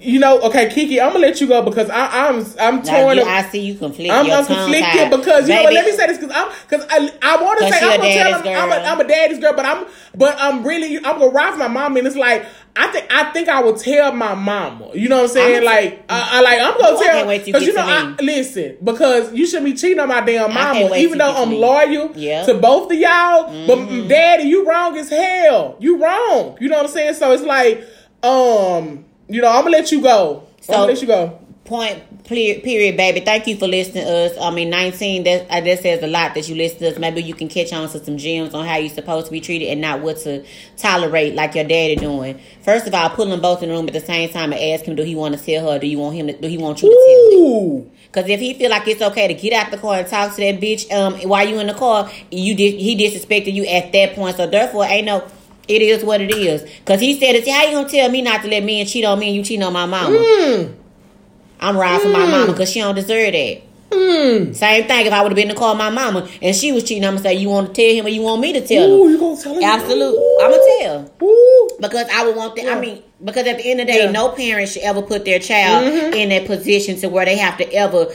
you 0.00 0.18
know, 0.18 0.40
okay, 0.40 0.68
Kiki, 0.68 1.00
I'm 1.00 1.12
gonna 1.12 1.20
let 1.20 1.40
you 1.40 1.46
go 1.46 1.62
because 1.62 1.88
I, 1.90 2.28
I'm 2.28 2.44
I'm 2.58 2.82
torn. 2.82 3.18
you. 3.18 3.22
I 3.22 3.42
see 3.42 3.60
you 3.60 3.74
conflicted. 3.74 4.10
I'm, 4.10 4.46
conflicted 4.46 5.10
because 5.10 5.48
you 5.48 5.54
know 5.54 5.62
what? 5.62 5.74
Let 5.74 5.84
me 5.84 5.92
say 5.92 6.06
this 6.06 6.18
because 6.18 6.34
I'm 6.34 6.50
because 6.68 6.86
I 6.90 7.12
I 7.22 7.42
want 7.42 7.60
to 7.60 7.70
say 7.70 7.80
I'm 7.80 8.00
gonna 8.00 8.12
tell 8.14 8.42
him 8.42 8.56
I'm 8.56 8.72
a. 8.72 8.84
I'm 8.84 9.00
a 9.00 9.06
daddy's 9.06 9.38
girl, 9.38 9.54
but 9.54 9.66
I'm 9.66 9.86
but 10.14 10.36
I'm 10.40 10.66
really 10.66 10.96
I'm 10.96 11.18
gonna 11.18 11.28
ride 11.28 11.58
my 11.58 11.68
mom, 11.68 11.96
and 11.96 12.06
it's 12.06 12.16
like 12.16 12.46
I 12.74 12.86
think 12.88 13.06
I 13.12 13.32
think 13.32 13.48
I 13.48 13.62
would 13.62 13.76
tell 13.76 14.12
my 14.12 14.34
mama. 14.34 14.90
You 14.94 15.08
know 15.08 15.16
what 15.16 15.22
I'm 15.24 15.28
saying? 15.28 15.56
I'ma 15.58 15.66
like 15.66 16.04
I, 16.08 16.38
I 16.38 16.40
like 16.40 16.60
I'm 16.60 16.80
gonna 16.80 16.96
I 16.96 17.02
tell 17.02 17.12
can't 17.12 17.28
wait 17.28 17.38
till 17.44 17.46
you 17.48 17.52
because 17.52 17.66
you 17.66 17.72
know 17.74 17.82
to 17.84 17.92
I, 17.92 18.16
listen 18.24 18.76
because 18.82 19.32
you 19.34 19.46
shouldn't 19.46 19.66
be 19.66 19.74
cheating 19.74 19.98
on 19.98 20.08
my 20.08 20.20
damn 20.22 20.52
mama, 20.54 20.96
even 20.96 21.18
though 21.18 21.34
I'm 21.42 21.52
loyal 21.52 22.14
to 22.46 22.54
both 22.54 22.90
of 22.90 22.96
y'all. 22.98 23.44
But 23.66 23.78
Mm-hmm. 23.78 24.08
daddy, 24.08 24.44
you 24.44 24.66
wrong 24.66 24.96
as 24.96 25.10
hell. 25.10 25.76
You 25.80 26.02
wrong. 26.02 26.56
You 26.60 26.68
know 26.70 26.76
what 26.76 26.86
I'm 26.86 26.92
saying? 26.92 27.14
So 27.14 27.32
it's 27.32 27.42
like 27.42 27.84
um. 28.22 29.04
You 29.28 29.40
know, 29.40 29.48
I'm 29.48 29.64
gonna 29.64 29.70
let 29.70 29.90
you 29.92 30.02
go. 30.02 30.46
I'm 30.68 30.74
gonna 30.74 30.86
let 30.92 31.00
you 31.00 31.06
go. 31.06 31.38
Point 31.64 32.24
period, 32.24 32.96
baby. 32.96 33.20
Thank 33.20 33.46
you 33.46 33.56
for 33.56 33.68
listening 33.68 34.04
to 34.04 34.10
us. 34.10 34.36
I 34.36 34.50
mean, 34.50 34.68
nineteen. 34.68 35.22
That 35.22 35.48
uh, 35.48 35.60
that 35.60 35.80
says 35.80 36.02
a 36.02 36.08
lot 36.08 36.34
that 36.34 36.48
you 36.48 36.56
listen 36.56 36.80
to 36.80 36.88
us. 36.90 36.98
Maybe 36.98 37.22
you 37.22 37.34
can 37.34 37.48
catch 37.48 37.72
on 37.72 37.88
to 37.88 38.04
some 38.04 38.16
gems 38.16 38.52
on 38.52 38.66
how 38.66 38.78
you're 38.78 38.90
supposed 38.90 39.26
to 39.26 39.32
be 39.32 39.40
treated 39.40 39.66
and 39.66 39.80
not 39.80 40.00
what 40.00 40.16
to 40.18 40.44
tolerate, 40.76 41.36
like 41.36 41.54
your 41.54 41.62
daddy 41.62 41.94
doing. 41.94 42.40
First 42.62 42.88
of 42.88 42.94
all, 42.94 43.10
pull 43.10 43.26
them 43.26 43.40
both 43.40 43.62
in 43.62 43.68
the 43.68 43.76
room 43.76 43.86
at 43.86 43.94
the 43.94 44.00
same 44.00 44.28
time 44.30 44.52
and 44.52 44.60
ask 44.60 44.84
him, 44.84 44.96
do 44.96 45.04
he 45.04 45.14
want 45.14 45.38
to 45.38 45.44
tell 45.44 45.70
her? 45.70 45.78
Do 45.78 45.86
you 45.86 45.98
want 45.98 46.16
him? 46.16 46.26
To, 46.26 46.32
do 46.36 46.48
he 46.48 46.58
want 46.58 46.82
you 46.82 46.88
to 46.88 46.94
tell 46.94 47.30
him? 47.30 47.46
Ooh. 47.46 47.90
Because 48.06 48.28
if 48.28 48.40
he 48.40 48.54
feel 48.54 48.68
like 48.68 48.88
it's 48.88 49.00
okay 49.00 49.28
to 49.28 49.34
get 49.34 49.52
out 49.52 49.70
the 49.70 49.78
car 49.78 49.98
and 49.98 50.08
talk 50.08 50.34
to 50.34 50.40
that 50.40 50.60
bitch 50.60 50.90
um 50.92 51.14
while 51.28 51.48
you 51.48 51.60
in 51.60 51.68
the 51.68 51.74
car, 51.74 52.10
you 52.32 52.56
did 52.56 52.80
he 52.80 52.96
disrespected 52.96 53.52
you 53.52 53.64
at 53.66 53.92
that 53.92 54.16
point. 54.16 54.36
So 54.36 54.48
therefore, 54.48 54.84
ain't 54.86 55.06
no. 55.06 55.24
It 55.68 55.80
is 55.80 56.02
what 56.04 56.20
it 56.20 56.32
is. 56.32 56.68
Cause 56.84 56.98
he 56.98 57.18
said, 57.20 57.36
"It's 57.36 57.48
how 57.48 57.64
you 57.66 57.76
gonna 57.76 57.88
tell 57.88 58.10
me 58.10 58.20
not 58.20 58.42
to 58.42 58.48
let 58.48 58.64
me 58.64 58.80
and 58.80 58.88
cheat 58.88 59.04
on 59.04 59.16
me 59.20 59.28
and 59.28 59.36
you 59.36 59.44
cheating 59.44 59.62
on 59.62 59.72
my 59.72 59.86
mama? 59.86 60.18
Mm. 60.18 60.74
I'm 61.62 61.76
riding 61.76 62.00
for 62.06 62.12
my 62.12 62.26
mama 62.26 62.52
because 62.52 62.70
she 62.70 62.80
don't 62.80 62.94
deserve 62.94 63.32
that." 63.32 63.62
Mm. 63.90 64.54
Same 64.54 64.86
thing 64.88 65.06
if 65.06 65.12
I 65.12 65.20
would 65.22 65.32
have 65.32 65.36
been 65.36 65.48
to 65.48 65.54
call 65.54 65.74
my 65.74 65.90
mama 65.90 66.26
and 66.40 66.56
she 66.56 66.72
was 66.72 66.82
cheating, 66.84 67.04
I'm 67.04 67.12
gonna 67.12 67.22
say, 67.22 67.34
You 67.34 67.50
want 67.50 67.74
to 67.74 67.82
tell 67.82 67.94
him 67.94 68.06
or 68.06 68.08
you 68.08 68.22
want 68.22 68.40
me 68.40 68.54
to 68.54 68.66
tell 68.66 68.88
Ooh, 68.90 69.04
him? 69.04 69.10
you 69.12 69.18
gonna 69.18 69.36
tell 69.40 69.54
him? 69.54 69.62
Absolutely. 69.62 70.24
I'm 70.40 70.50
gonna 70.50 70.62
tell. 70.80 71.10
Ooh. 71.22 71.68
Because 71.78 72.06
I 72.10 72.24
would 72.24 72.34
want 72.34 72.56
that. 72.56 72.64
Yeah. 72.64 72.76
I 72.76 72.80
mean, 72.80 73.02
because 73.22 73.46
at 73.46 73.58
the 73.58 73.70
end 73.70 73.80
of 73.82 73.86
the 73.86 73.92
day, 73.92 74.04
Yeah. 74.04 74.10
no 74.10 74.30
parent 74.30 74.70
should 74.70 74.82
ever 74.82 75.02
put 75.02 75.26
their 75.26 75.38
child 75.38 75.84
Mhm. 75.92 76.14
in 76.14 76.28
that 76.30 76.46
position 76.46 76.96
to 77.00 77.08
where 77.10 77.26
they 77.26 77.36
have 77.36 77.58
to 77.58 77.70
ever 77.74 78.06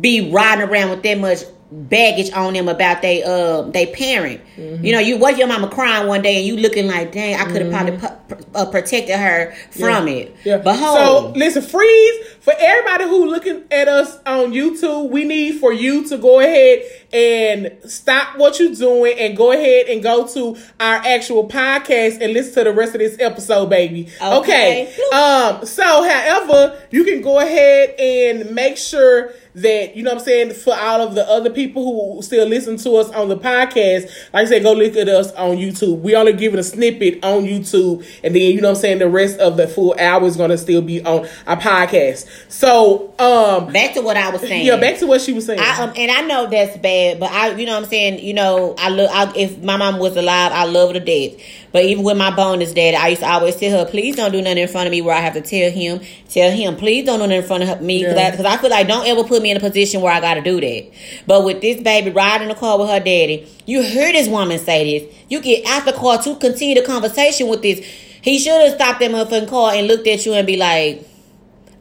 be 0.00 0.30
riding 0.30 0.68
around 0.68 0.90
with 0.90 1.02
that 1.02 1.18
much 1.18 1.40
baggage 1.72 2.30
on 2.32 2.52
them 2.54 2.68
about 2.68 3.02
they 3.02 3.24
uh 3.24 3.62
they 3.62 3.86
parent. 3.86 4.40
Mm-hmm. 4.56 4.84
You 4.84 4.92
know, 4.92 5.00
you 5.00 5.16
what 5.16 5.32
if 5.32 5.38
your 5.40 5.48
mama 5.48 5.66
crying 5.68 6.06
one 6.06 6.22
day 6.22 6.36
and 6.36 6.46
you 6.46 6.56
looking 6.56 6.86
like, 6.86 7.10
dang, 7.10 7.34
I 7.34 7.44
could 7.46 7.62
have 7.62 7.72
Mm-hmm. 7.72 7.98
probably 7.98 8.46
uh, 8.54 8.66
protected 8.66 9.16
her 9.16 9.52
from 9.72 10.06
it. 10.06 10.34
Yeah. 10.44 10.58
But 10.58 10.76
hold. 10.76 11.34
so 11.34 11.38
listen, 11.38 11.62
freeze 11.62 12.14
for 12.46 12.54
everybody 12.56 13.02
who 13.02 13.26
looking 13.26 13.64
at 13.72 13.88
us 13.88 14.18
on 14.24 14.52
YouTube. 14.52 15.10
We 15.10 15.24
need 15.24 15.58
for 15.58 15.72
you 15.72 16.06
to 16.06 16.16
go 16.16 16.38
ahead 16.38 16.84
and 17.12 17.76
stop 17.90 18.38
what 18.38 18.60
you're 18.60 18.72
doing 18.72 19.18
and 19.18 19.36
go 19.36 19.50
ahead 19.50 19.86
and 19.88 20.00
go 20.00 20.28
to 20.28 20.56
our 20.78 20.94
actual 20.94 21.48
podcast 21.48 22.20
and 22.20 22.32
listen 22.32 22.54
to 22.54 22.70
the 22.70 22.72
rest 22.72 22.94
of 22.94 23.00
this 23.00 23.16
episode, 23.18 23.68
baby. 23.68 24.08
Okay. 24.22 24.92
okay. 24.92 25.16
Um. 25.16 25.66
So, 25.66 25.82
however, 25.82 26.80
you 26.92 27.02
can 27.02 27.20
go 27.20 27.40
ahead 27.40 27.96
and 27.98 28.54
make 28.54 28.76
sure 28.76 29.32
that 29.56 29.96
you 29.96 30.02
know 30.02 30.10
what 30.10 30.18
I'm 30.18 30.24
saying 30.24 30.52
for 30.52 30.74
all 30.78 31.00
of 31.00 31.14
the 31.14 31.26
other 31.28 31.48
people 31.48 32.14
who 32.14 32.22
still 32.22 32.46
listen 32.46 32.76
to 32.76 32.96
us 32.96 33.08
on 33.10 33.28
the 33.28 33.38
podcast. 33.38 34.10
Like 34.32 34.46
I 34.46 34.50
said, 34.50 34.62
go 34.62 34.74
look 34.74 34.96
at 34.96 35.08
us 35.08 35.32
on 35.32 35.56
YouTube. 35.56 36.00
We 36.00 36.14
only 36.14 36.34
give 36.34 36.52
it 36.52 36.60
a 36.60 36.62
snippet 36.62 37.24
on 37.24 37.44
YouTube, 37.44 38.06
and 38.22 38.34
then 38.34 38.42
you 38.42 38.60
know 38.60 38.68
what 38.68 38.76
I'm 38.76 38.80
saying 38.82 38.98
the 38.98 39.08
rest 39.08 39.38
of 39.40 39.56
the 39.56 39.66
full 39.66 39.96
hour 39.98 40.24
is 40.24 40.36
gonna 40.36 40.58
still 40.58 40.82
be 40.82 41.02
on 41.04 41.26
our 41.46 41.56
podcast. 41.56 42.35
So, 42.48 43.12
um, 43.18 43.72
back 43.72 43.94
to 43.94 44.00
what 44.00 44.16
I 44.16 44.30
was 44.30 44.40
saying. 44.40 44.64
yeah, 44.64 44.76
back 44.76 44.98
to 45.00 45.06
what 45.06 45.20
she 45.20 45.32
was 45.32 45.46
saying. 45.46 45.60
I, 45.60 45.82
um, 45.82 45.92
and 45.96 46.10
I 46.10 46.22
know 46.22 46.46
that's 46.48 46.76
bad, 46.78 47.20
but 47.20 47.30
I, 47.30 47.50
you 47.56 47.66
know 47.66 47.74
what 47.74 47.84
I'm 47.84 47.88
saying. 47.90 48.24
You 48.24 48.34
know, 48.34 48.74
I 48.78 48.88
look. 48.88 49.10
I, 49.12 49.32
if 49.36 49.62
my 49.62 49.76
mom 49.76 49.98
was 49.98 50.16
alive, 50.16 50.52
I 50.52 50.64
love 50.64 50.94
her 50.94 51.00
to 51.00 51.04
death. 51.04 51.40
But 51.72 51.84
even 51.84 52.04
with 52.04 52.16
my 52.16 52.34
bone 52.34 52.62
is 52.62 52.72
dead, 52.72 52.94
I 52.94 53.08
used 53.08 53.20
to 53.20 53.28
always 53.28 53.56
tell 53.56 53.84
her, 53.84 53.90
please 53.90 54.16
don't 54.16 54.32
do 54.32 54.40
nothing 54.40 54.58
in 54.58 54.68
front 54.68 54.86
of 54.86 54.92
me 54.92 55.02
where 55.02 55.14
I 55.14 55.20
have 55.20 55.34
to 55.34 55.42
tell 55.42 55.70
him, 55.70 56.00
tell 56.30 56.50
him, 56.50 56.76
please 56.76 57.04
don't 57.04 57.18
do 57.18 57.24
nothing 57.26 57.42
in 57.42 57.46
front 57.46 57.64
of 57.64 57.82
me 57.82 57.98
because 58.02 58.16
Yeah. 58.40 58.48
I, 58.48 58.54
I 58.54 58.56
feel 58.56 58.70
like 58.70 58.88
don't 58.88 59.06
ever 59.06 59.24
put 59.24 59.42
me 59.42 59.50
in 59.50 59.58
a 59.58 59.60
position 59.60 60.00
where 60.00 60.12
I 60.12 60.20
got 60.20 60.34
to 60.34 60.40
do 60.40 60.58
that. 60.60 60.90
But 61.26 61.44
with 61.44 61.60
this 61.60 61.82
baby 61.82 62.10
riding 62.12 62.44
in 62.44 62.48
the 62.48 62.54
car 62.54 62.78
with 62.78 62.88
her 62.88 63.00
daddy, 63.00 63.46
you 63.66 63.82
hear 63.82 64.10
this 64.12 64.26
woman 64.28 64.58
say 64.58 65.00
this. 65.00 65.14
You 65.28 65.42
get 65.42 65.66
out 65.66 65.84
the 65.84 65.92
car 65.92 66.16
to 66.22 66.36
continue 66.36 66.76
the 66.76 66.86
conversation 66.86 67.48
with 67.48 67.60
this. 67.60 67.80
He 68.22 68.38
should 68.38 68.58
have 68.58 68.74
stopped 68.74 69.00
that 69.00 69.10
motherfucking 69.10 69.48
car 69.50 69.72
and 69.74 69.86
looked 69.86 70.06
at 70.06 70.24
you 70.24 70.32
and 70.32 70.46
be 70.46 70.56
like. 70.56 71.06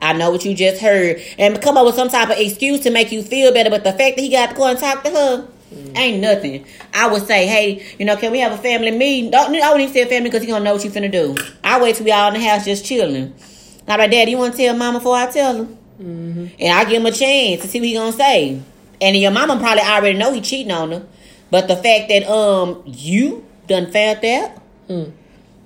I 0.01 0.13
know 0.13 0.29
what 0.31 0.45
you 0.45 0.53
just 0.53 0.81
heard, 0.81 1.21
and 1.37 1.61
come 1.61 1.77
up 1.77 1.85
with 1.85 1.95
some 1.95 2.09
type 2.09 2.29
of 2.29 2.37
excuse 2.37 2.81
to 2.81 2.91
make 2.91 3.11
you 3.11 3.23
feel 3.23 3.53
better. 3.53 3.69
But 3.69 3.83
the 3.83 3.91
fact 3.91 4.17
that 4.17 4.21
he 4.21 4.29
got 4.29 4.51
to 4.51 4.55
go 4.55 4.65
and 4.67 4.77
talk 4.77 5.03
to 5.03 5.09
her 5.09 5.47
ain't 5.95 6.21
nothing. 6.21 6.65
I 6.93 7.07
would 7.07 7.25
say, 7.25 7.47
hey, 7.47 7.85
you 7.97 8.05
know, 8.05 8.15
can 8.15 8.31
we 8.31 8.39
have 8.39 8.51
a 8.51 8.57
family 8.57 8.91
meeting? 8.91 9.31
Don't, 9.31 9.55
I 9.55 9.71
wouldn't 9.71 9.81
even 9.81 9.93
say 9.93 10.01
a 10.01 10.05
family 10.05 10.29
because 10.29 10.43
he 10.43 10.47
gonna 10.47 10.63
know 10.63 10.73
what 10.73 10.83
you 10.83 10.91
finna 10.91 11.11
do. 11.11 11.35
I 11.63 11.81
wait 11.81 11.95
till 11.95 12.05
we 12.05 12.11
all 12.11 12.27
in 12.33 12.39
the 12.39 12.47
house 12.47 12.65
just 12.65 12.85
chilling. 12.85 13.33
Now, 13.87 13.97
like, 13.97 14.11
Daddy, 14.11 14.31
you 14.31 14.37
want 14.37 14.53
to 14.55 14.57
tell 14.57 14.75
Mama 14.75 14.99
before 14.99 15.15
I 15.15 15.27
tell 15.27 15.57
her? 15.65 15.67
And 16.59 16.61
I 16.61 16.83
give 16.85 17.01
him 17.01 17.05
a 17.05 17.11
chance 17.11 17.61
to 17.61 17.67
see 17.67 17.79
what 17.79 17.87
he 17.87 17.93
gonna 17.93 18.11
say. 18.11 18.61
And 19.01 19.15
your 19.17 19.31
mama 19.31 19.57
probably 19.59 19.83
already 19.83 20.17
know 20.17 20.31
he 20.33 20.41
cheating 20.41 20.71
on 20.71 20.91
her, 20.91 21.05
but 21.51 21.67
the 21.67 21.75
fact 21.75 22.09
that 22.09 22.23
um 22.29 22.81
you 22.85 23.45
done 23.67 23.91
found 23.91 24.21
that. 24.21 24.61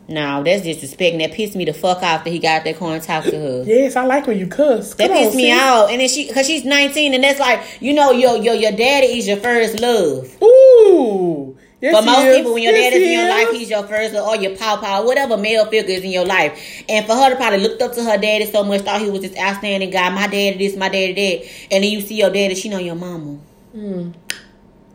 No, 0.09 0.43
that's 0.43 0.65
disrespecting. 0.65 1.19
That 1.19 1.33
pissed 1.33 1.55
me 1.55 1.65
the 1.65 1.73
fuck 1.73 2.01
off 2.03 2.23
that 2.23 2.29
he 2.31 2.39
got 2.39 2.63
that 2.63 2.77
car 2.77 2.95
and 2.95 3.03
talked 3.03 3.27
to 3.29 3.37
her. 3.39 3.63
yes, 3.65 3.95
I 3.95 4.05
like 4.05 4.25
when 4.27 4.39
you 4.39 4.47
cuss. 4.47 4.95
That 4.95 5.07
Come 5.09 5.17
on, 5.17 5.23
pissed 5.25 5.35
me 5.37 5.51
out. 5.51 5.89
And 5.91 6.01
then 6.01 6.09
she, 6.09 6.31
cause 6.33 6.47
she's 6.47 6.65
19, 6.65 7.13
and 7.13 7.23
that's 7.23 7.39
like, 7.39 7.61
you 7.79 7.93
know, 7.93 8.11
your 8.11 8.37
your 8.37 8.55
your 8.55 8.71
daddy 8.71 9.17
is 9.19 9.27
your 9.27 9.37
first 9.37 9.79
love. 9.79 10.35
Ooh. 10.43 11.55
Yes, 11.81 11.97
For 11.97 12.05
most 12.05 12.25
is. 12.25 12.37
people, 12.37 12.53
when 12.55 12.63
your 12.63 12.73
Yes, 12.73 12.91
daddy's 12.91 13.03
in 13.03 13.07
he 13.07 13.13
your 13.15 13.29
life, 13.29 13.51
he's 13.51 13.69
your 13.69 13.83
first 13.87 14.13
or 14.13 14.35
your 14.35 14.57
pawpaw, 14.57 15.05
whatever 15.05 15.37
male 15.37 15.65
figure 15.67 15.93
is 15.95 16.03
in 16.03 16.11
your 16.11 16.25
life. 16.25 16.83
And 16.89 17.05
for 17.05 17.15
her 17.15 17.29
to 17.29 17.37
probably 17.37 17.59
looked 17.59 17.81
up 17.81 17.93
to 17.93 18.03
her 18.03 18.17
daddy 18.17 18.47
so 18.47 18.65
much, 18.65 18.81
thought 18.81 18.99
he 18.99 19.09
was 19.09 19.21
this 19.21 19.37
outstanding 19.37 19.89
guy. 19.89 20.09
My 20.09 20.27
daddy 20.27 20.57
this, 20.57 20.75
my 20.75 20.89
daddy 20.89 21.13
that. 21.13 21.49
And 21.71 21.83
then 21.85 21.89
you 21.91 22.01
see 22.01 22.15
your 22.15 22.31
daddy, 22.31 22.55
she 22.55 22.67
know 22.67 22.79
your 22.79 22.95
mama. 22.95 23.39
Hmm. 23.71 24.11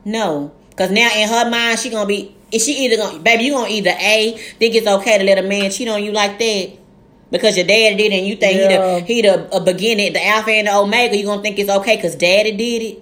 No. 0.05 0.53
Cause 0.77 0.91
now 0.91 1.09
in 1.17 1.27
her 1.29 1.49
mind, 1.49 1.79
she 1.79 1.89
gonna 1.89 2.07
be, 2.07 2.35
is 2.55 2.65
she 2.65 2.85
either 2.85 2.97
gonna, 2.97 3.19
baby, 3.19 3.45
you 3.45 3.53
gonna 3.53 3.69
either 3.69 3.95
A, 4.01 4.37
think 4.59 4.75
it's 4.75 4.87
okay 4.87 5.19
to 5.19 5.25
let 5.25 5.39
a 5.39 5.43
man 5.43 5.71
cheat 5.71 5.89
on 5.89 6.03
you 6.03 6.13
like 6.13 6.39
that? 6.39 6.73
Because 7.31 7.57
your 7.57 7.67
daddy 7.67 7.97
did 7.97 8.13
it 8.13 8.19
and 8.19 8.27
you 8.27 8.37
think 8.37 8.59
Yeah. 8.61 9.01
he 9.01 9.23
the, 9.23 9.35
he 9.37 9.49
the 9.49 9.57
a 9.57 9.61
beginning, 9.61 10.13
the 10.13 10.25
alpha 10.25 10.51
and 10.51 10.69
the 10.69 10.77
omega, 10.77 11.17
you 11.17 11.25
gonna 11.25 11.43
think 11.43 11.59
it's 11.59 11.71
okay 11.71 11.97
cause 12.01 12.15
daddy 12.15 12.53
did 12.53 12.83
it? 12.83 13.01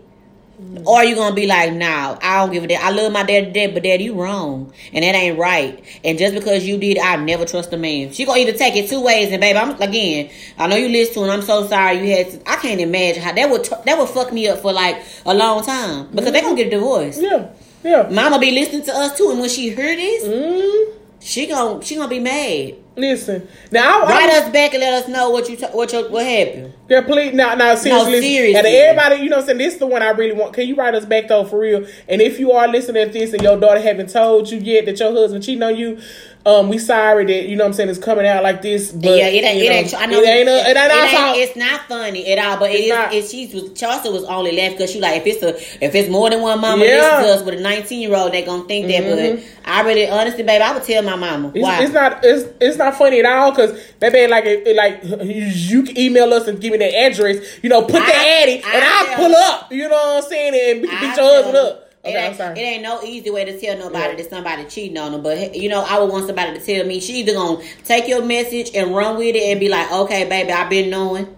Or 0.87 1.03
you 1.03 1.17
gonna 1.17 1.35
be 1.35 1.47
like, 1.47 1.73
nah, 1.73 2.17
I 2.23 2.39
don't 2.39 2.53
give 2.53 2.63
a 2.63 2.67
damn. 2.69 2.85
I 2.87 2.91
love 2.91 3.13
my 3.13 3.25
daddy, 3.25 3.51
dad, 3.51 3.75
but 3.75 3.83
daddy, 3.83 4.05
you 4.05 4.15
wrong, 4.15 4.73
and 4.93 5.03
that 5.03 5.15
ain't 5.15 5.37
right. 5.39 5.83
And 6.05 6.19
just 6.19 6.35
because 6.35 6.65
you 6.65 6.79
did, 6.79 6.99
I 6.99 7.17
never 7.17 7.45
trust 7.45 7.73
a 7.73 7.77
man. 7.77 8.13
She 8.13 8.25
gonna 8.25 8.39
either 8.39 8.53
take 8.57 8.77
it 8.77 8.89
two 8.89 9.03
ways, 9.03 9.33
and 9.33 9.41
baby, 9.41 9.59
I'm 9.59 9.71
again. 9.83 10.31
I 10.59 10.69
know 10.69 10.77
you 10.77 10.89
listen 10.89 11.15
to, 11.15 11.23
and 11.23 11.33
I'm 11.33 11.43
so 11.43 11.67
sorry 11.67 11.99
you 11.99 12.17
had. 12.17 12.31
To, 12.31 12.51
I 12.51 12.57
can't 12.57 12.81
imagine 12.81 13.23
how 13.23 13.33
that 13.33 13.51
would 13.51 13.65
that 13.85 13.99
would 13.99 14.09
fuck 14.09 14.33
me 14.33 14.47
up 14.49 14.61
for 14.61 14.73
like 14.73 15.03
a 15.27 15.35
long 15.35 15.65
time 15.65 16.09
because 16.15 16.33
they 16.33 16.41
gonna 16.41 16.55
get 16.57 16.69
a 16.69 16.71
divorce. 16.71 17.21
Yeah. 17.21 17.49
Yeah. 17.85 18.09
Mama 18.11 18.39
be 18.39 18.51
listening 18.53 18.83
to 18.85 18.93
us 18.95 19.17
too, 19.17 19.31
and 19.31 19.41
when 19.41 19.49
she 19.49 19.71
hear 19.71 19.97
this, 19.97 20.25
Mm, 20.25 20.87
she 21.21 21.47
gon' 21.47 21.81
she 21.83 21.97
gonna 21.97 22.09
be 22.09 22.21
mad. 22.21 22.75
listen. 22.97 23.47
Now, 23.71 24.03
I, 24.03 24.09
Write 24.09 24.31
I, 24.31 24.39
us 24.39 24.51
back 24.53 24.75
and 24.75 24.81
let 24.83 25.03
us 25.03 25.09
know 25.09 25.31
what 25.31 25.49
you 25.49 25.57
what 25.69 25.93
your, 25.93 26.09
what 26.11 26.25
happened. 26.27 26.75
Yeah, 26.89 27.01
please. 27.03 27.33
Now, 27.33 27.55
now, 27.55 27.75
seriously. 27.75 28.21
seriously. 28.21 28.55
And 28.57 28.67
everybody, 28.67 29.23
you 29.23 29.31
know 29.31 29.41
saying? 29.41 29.57
This 29.59 29.75
is 29.75 29.79
the 29.81 29.87
one 29.87 30.03
I 30.03 30.11
really 30.11 30.35
want. 30.35 30.53
Can 30.53 30.69
you 30.69 30.75
write 30.75 30.95
us 30.95 31.07
back, 31.07 31.29
though, 31.29 31.45
for 31.45 31.59
real? 31.59 31.87
And 32.09 32.21
if 32.21 32.39
you 32.39 32.53
are 32.53 32.69
listening 32.69 33.07
to 33.07 33.13
this 33.13 33.33
and 33.33 33.43
your 33.43 33.59
daughter 33.59 33.81
haven't 33.81 34.11
told 34.11 34.51
you 34.51 34.59
yet 34.59 34.85
that 34.87 34.99
your 35.01 35.11
husband 35.13 35.43
cheating 35.43 35.63
on 35.63 35.75
you, 35.77 36.01
um, 36.45 36.69
we 36.69 36.79
sorry 36.79 37.25
that, 37.27 37.49
you 37.49 37.55
know 37.57 37.65
what 37.65 37.69
I'm 37.69 37.73
saying, 37.75 37.89
it's 37.89 37.99
coming 37.99 38.27
out 38.27 38.43
like 38.43 38.63
this. 38.63 38.91
But, 38.91 39.05
yeah, 39.17 39.29
it 39.29 39.45
ain't. 39.45 39.63
It 39.63 39.69
know, 39.69 39.75
ain't. 39.75 39.95
I 39.95 40.07
know 40.07 40.21
it 40.21 40.27
ain't, 40.29 40.49
a, 40.49 40.57
it 40.71 40.77
ain't 40.77 40.79
our 40.79 41.09
fault. 41.09 41.37
It's 41.37 41.57
not 41.57 41.83
funny 41.89 42.33
at 42.33 42.39
all. 42.45 42.59
But 42.59 42.71
it 42.71 42.75
It's 42.75 42.83
is. 42.85 42.89
not. 42.89 43.13
It, 43.15 43.29
she 43.31 43.47
was. 43.55 43.79
Chelsea 43.79 44.09
was 44.11 44.25
only 44.25 44.53
left 44.53 44.77
because 44.77 44.91
she 44.91 45.01
like 45.01 45.21
if 45.25 45.27
it's 45.27 45.43
a 45.43 45.57
if 45.85 45.95
it's 45.95 46.09
more 46.09 46.31
than 46.31 46.41
one 46.41 46.61
mama 46.61 46.85
Yeah. 46.85 46.97
listen 46.97 47.23
to 47.25 47.29
us 47.35 47.43
with 47.45 47.55
a 47.55 47.61
19 47.63 48.01
year 48.01 48.17
old, 48.17 48.33
they 48.33 48.43
gonna 48.43 48.65
think 48.65 48.89
that. 48.89 49.03
But 49.05 49.45
I 49.65 49.83
really, 49.83 50.09
honestly, 50.09 50.43
baby, 50.43 50.63
I 50.65 50.73
would 50.75 50.83
tell 50.83 51.03
my 51.03 51.15
mama 51.17 51.53
It's, 51.55 51.63
why. 51.63 51.83
it's 51.85 51.93
not 51.93 52.21
it's 52.25 52.49
it's 52.61 52.77
not 52.77 52.97
funny 52.97 53.21
at 53.21 53.27
all 53.27 53.53
because 53.53 53.81
baby 54.01 54.27
like 54.31 54.45
it, 54.45 54.67
it- 54.67 54.77
like 54.77 55.01
you 55.05 55.83
can 55.85 55.97
email 55.97 56.33
us 56.35 56.49
and 56.49 56.61
give 56.61 56.73
me 56.73 56.79
the 56.79 56.93
address 56.99 57.37
you 57.63 57.69
know 57.69 57.83
put 57.83 57.93
the 57.93 58.15
addy 58.17 58.55
and 58.57 58.65
I 58.65 59.07
I'll 59.11 59.17
pull 59.17 59.35
up 59.37 59.71
you 59.73 59.89
know 59.89 59.95
what 59.95 60.25
I'm 60.25 60.29
saying 60.31 60.55
and 60.75 60.83
beat 60.83 60.91
beat 60.91 61.17
your 61.17 61.43
husband 61.43 61.55
them, 61.55 61.77
It 62.05 62.09
okay 62.09 62.19
I'm 62.19 62.25
ain't, 62.31 62.37
sorry 62.37 62.59
it 62.59 62.63
ain't 62.63 62.83
no 62.83 63.01
easy 63.03 63.31
way 63.31 63.45
to 63.45 63.59
tell 63.61 63.79
nobody 63.79 64.11
Yeah. 64.11 64.17
that 64.17 64.31
somebody 64.31 64.65
cheating 64.65 64.99
on 64.99 65.13
them. 65.13 65.23
But 65.23 65.55
you 65.55 65.69
know, 65.69 65.83
I 65.89 65.99
would 66.01 66.11
want 66.11 66.27
somebody 66.27 66.59
to 66.59 66.65
tell 66.65 66.85
me 66.87 66.99
she 67.01 67.21
either 67.21 67.35
gonna 67.35 67.63
take 67.85 68.09
your 68.09 68.25
message 68.25 68.71
and 68.75 68.95
run 68.95 69.17
with 69.19 69.37
it 69.37 69.43
and 69.45 69.61
be 69.61 69.69
like, 69.69 69.91
okay, 69.93 70.29
baby, 70.29 70.51
I've 70.53 70.69
been 70.71 70.91
knowing. 70.91 71.37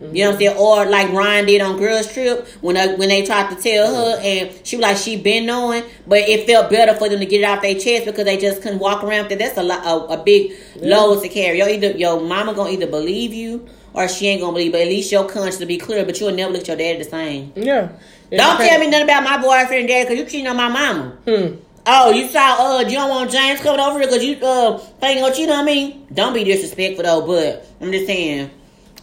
You 0.00 0.22
know 0.22 0.30
what 0.30 0.34
I'm 0.34 0.38
saying? 0.40 0.56
Or 0.56 0.86
like 0.86 1.12
Ryan 1.12 1.46
did 1.46 1.60
on 1.60 1.76
Girls 1.76 2.12
Trip 2.12 2.46
when 2.60 2.76
uh, 2.76 2.94
when 2.98 3.08
they 3.08 3.26
tried 3.26 3.50
to 3.54 3.60
tell 3.60 3.92
her 3.92 4.20
and 4.22 4.64
she 4.64 4.76
was 4.76 4.82
like 4.84 4.96
she 4.96 5.20
been 5.20 5.44
knowing, 5.44 5.82
but 6.06 6.20
it 6.20 6.46
felt 6.46 6.70
better 6.70 6.94
for 6.94 7.08
them 7.08 7.18
to 7.18 7.26
get 7.26 7.40
it 7.40 7.44
off 7.44 7.62
their 7.62 7.74
chest 7.74 8.06
because 8.06 8.24
they 8.24 8.36
just 8.38 8.62
couldn't 8.62 8.78
walk 8.78 9.02
around 9.02 9.30
it. 9.32 9.40
That's 9.40 9.58
a 9.58 9.62
lot, 9.64 9.84
a, 9.84 10.20
a 10.20 10.22
big 10.22 10.52
load 10.76 11.20
to 11.22 11.28
carry. 11.28 11.58
Your 11.58 11.68
either 11.68 11.90
your 11.90 12.20
mama 12.20 12.54
gonna 12.54 12.70
either 12.70 12.86
believe 12.86 13.34
you 13.34 13.68
or 13.92 14.06
she 14.06 14.28
ain't 14.28 14.40
gonna 14.40 14.52
believe. 14.52 14.70
But 14.70 14.82
at 14.82 14.86
least 14.88 15.10
your 15.10 15.28
conscience 15.28 15.58
will 15.58 15.66
be 15.66 15.78
clear. 15.78 16.04
But 16.04 16.20
you'll 16.20 16.30
never 16.32 16.52
look 16.52 16.62
at 16.62 16.68
your 16.68 16.76
daddy 16.76 16.98
the 17.02 17.04
same. 17.10 17.52
yeah 17.56 17.88
Don't 18.30 18.58
tell 18.58 18.78
me 18.78 18.88
nothing 18.88 19.04
about 19.04 19.24
my 19.24 19.38
boyfriend 19.40 19.80
and 19.80 19.88
dad 19.88 20.04
because 20.08 20.18
you 20.18 20.24
cheating 20.26 20.46
on 20.48 20.56
my 20.56 20.68
mama. 20.68 21.16
hmm. 21.24 21.56
Oh, 21.90 22.10
you 22.10 22.28
saw 22.28 22.76
uh 22.78 22.80
you 22.82 22.96
don't 22.96 23.08
want 23.08 23.30
James 23.30 23.60
coming 23.60 23.80
over 23.80 23.98
here 23.98 24.08
because 24.08 24.22
you 24.22 24.36
uh 24.44 24.76
think 24.76 25.20
gonna 25.20 25.34
cheat 25.34 25.48
on 25.48 25.64
me? 25.64 26.04
Don't 26.12 26.34
be 26.34 26.44
disrespectful 26.44 27.02
though, 27.04 27.26
but 27.26 27.66
I'm 27.80 27.90
just 27.90 28.06
saying 28.06 28.50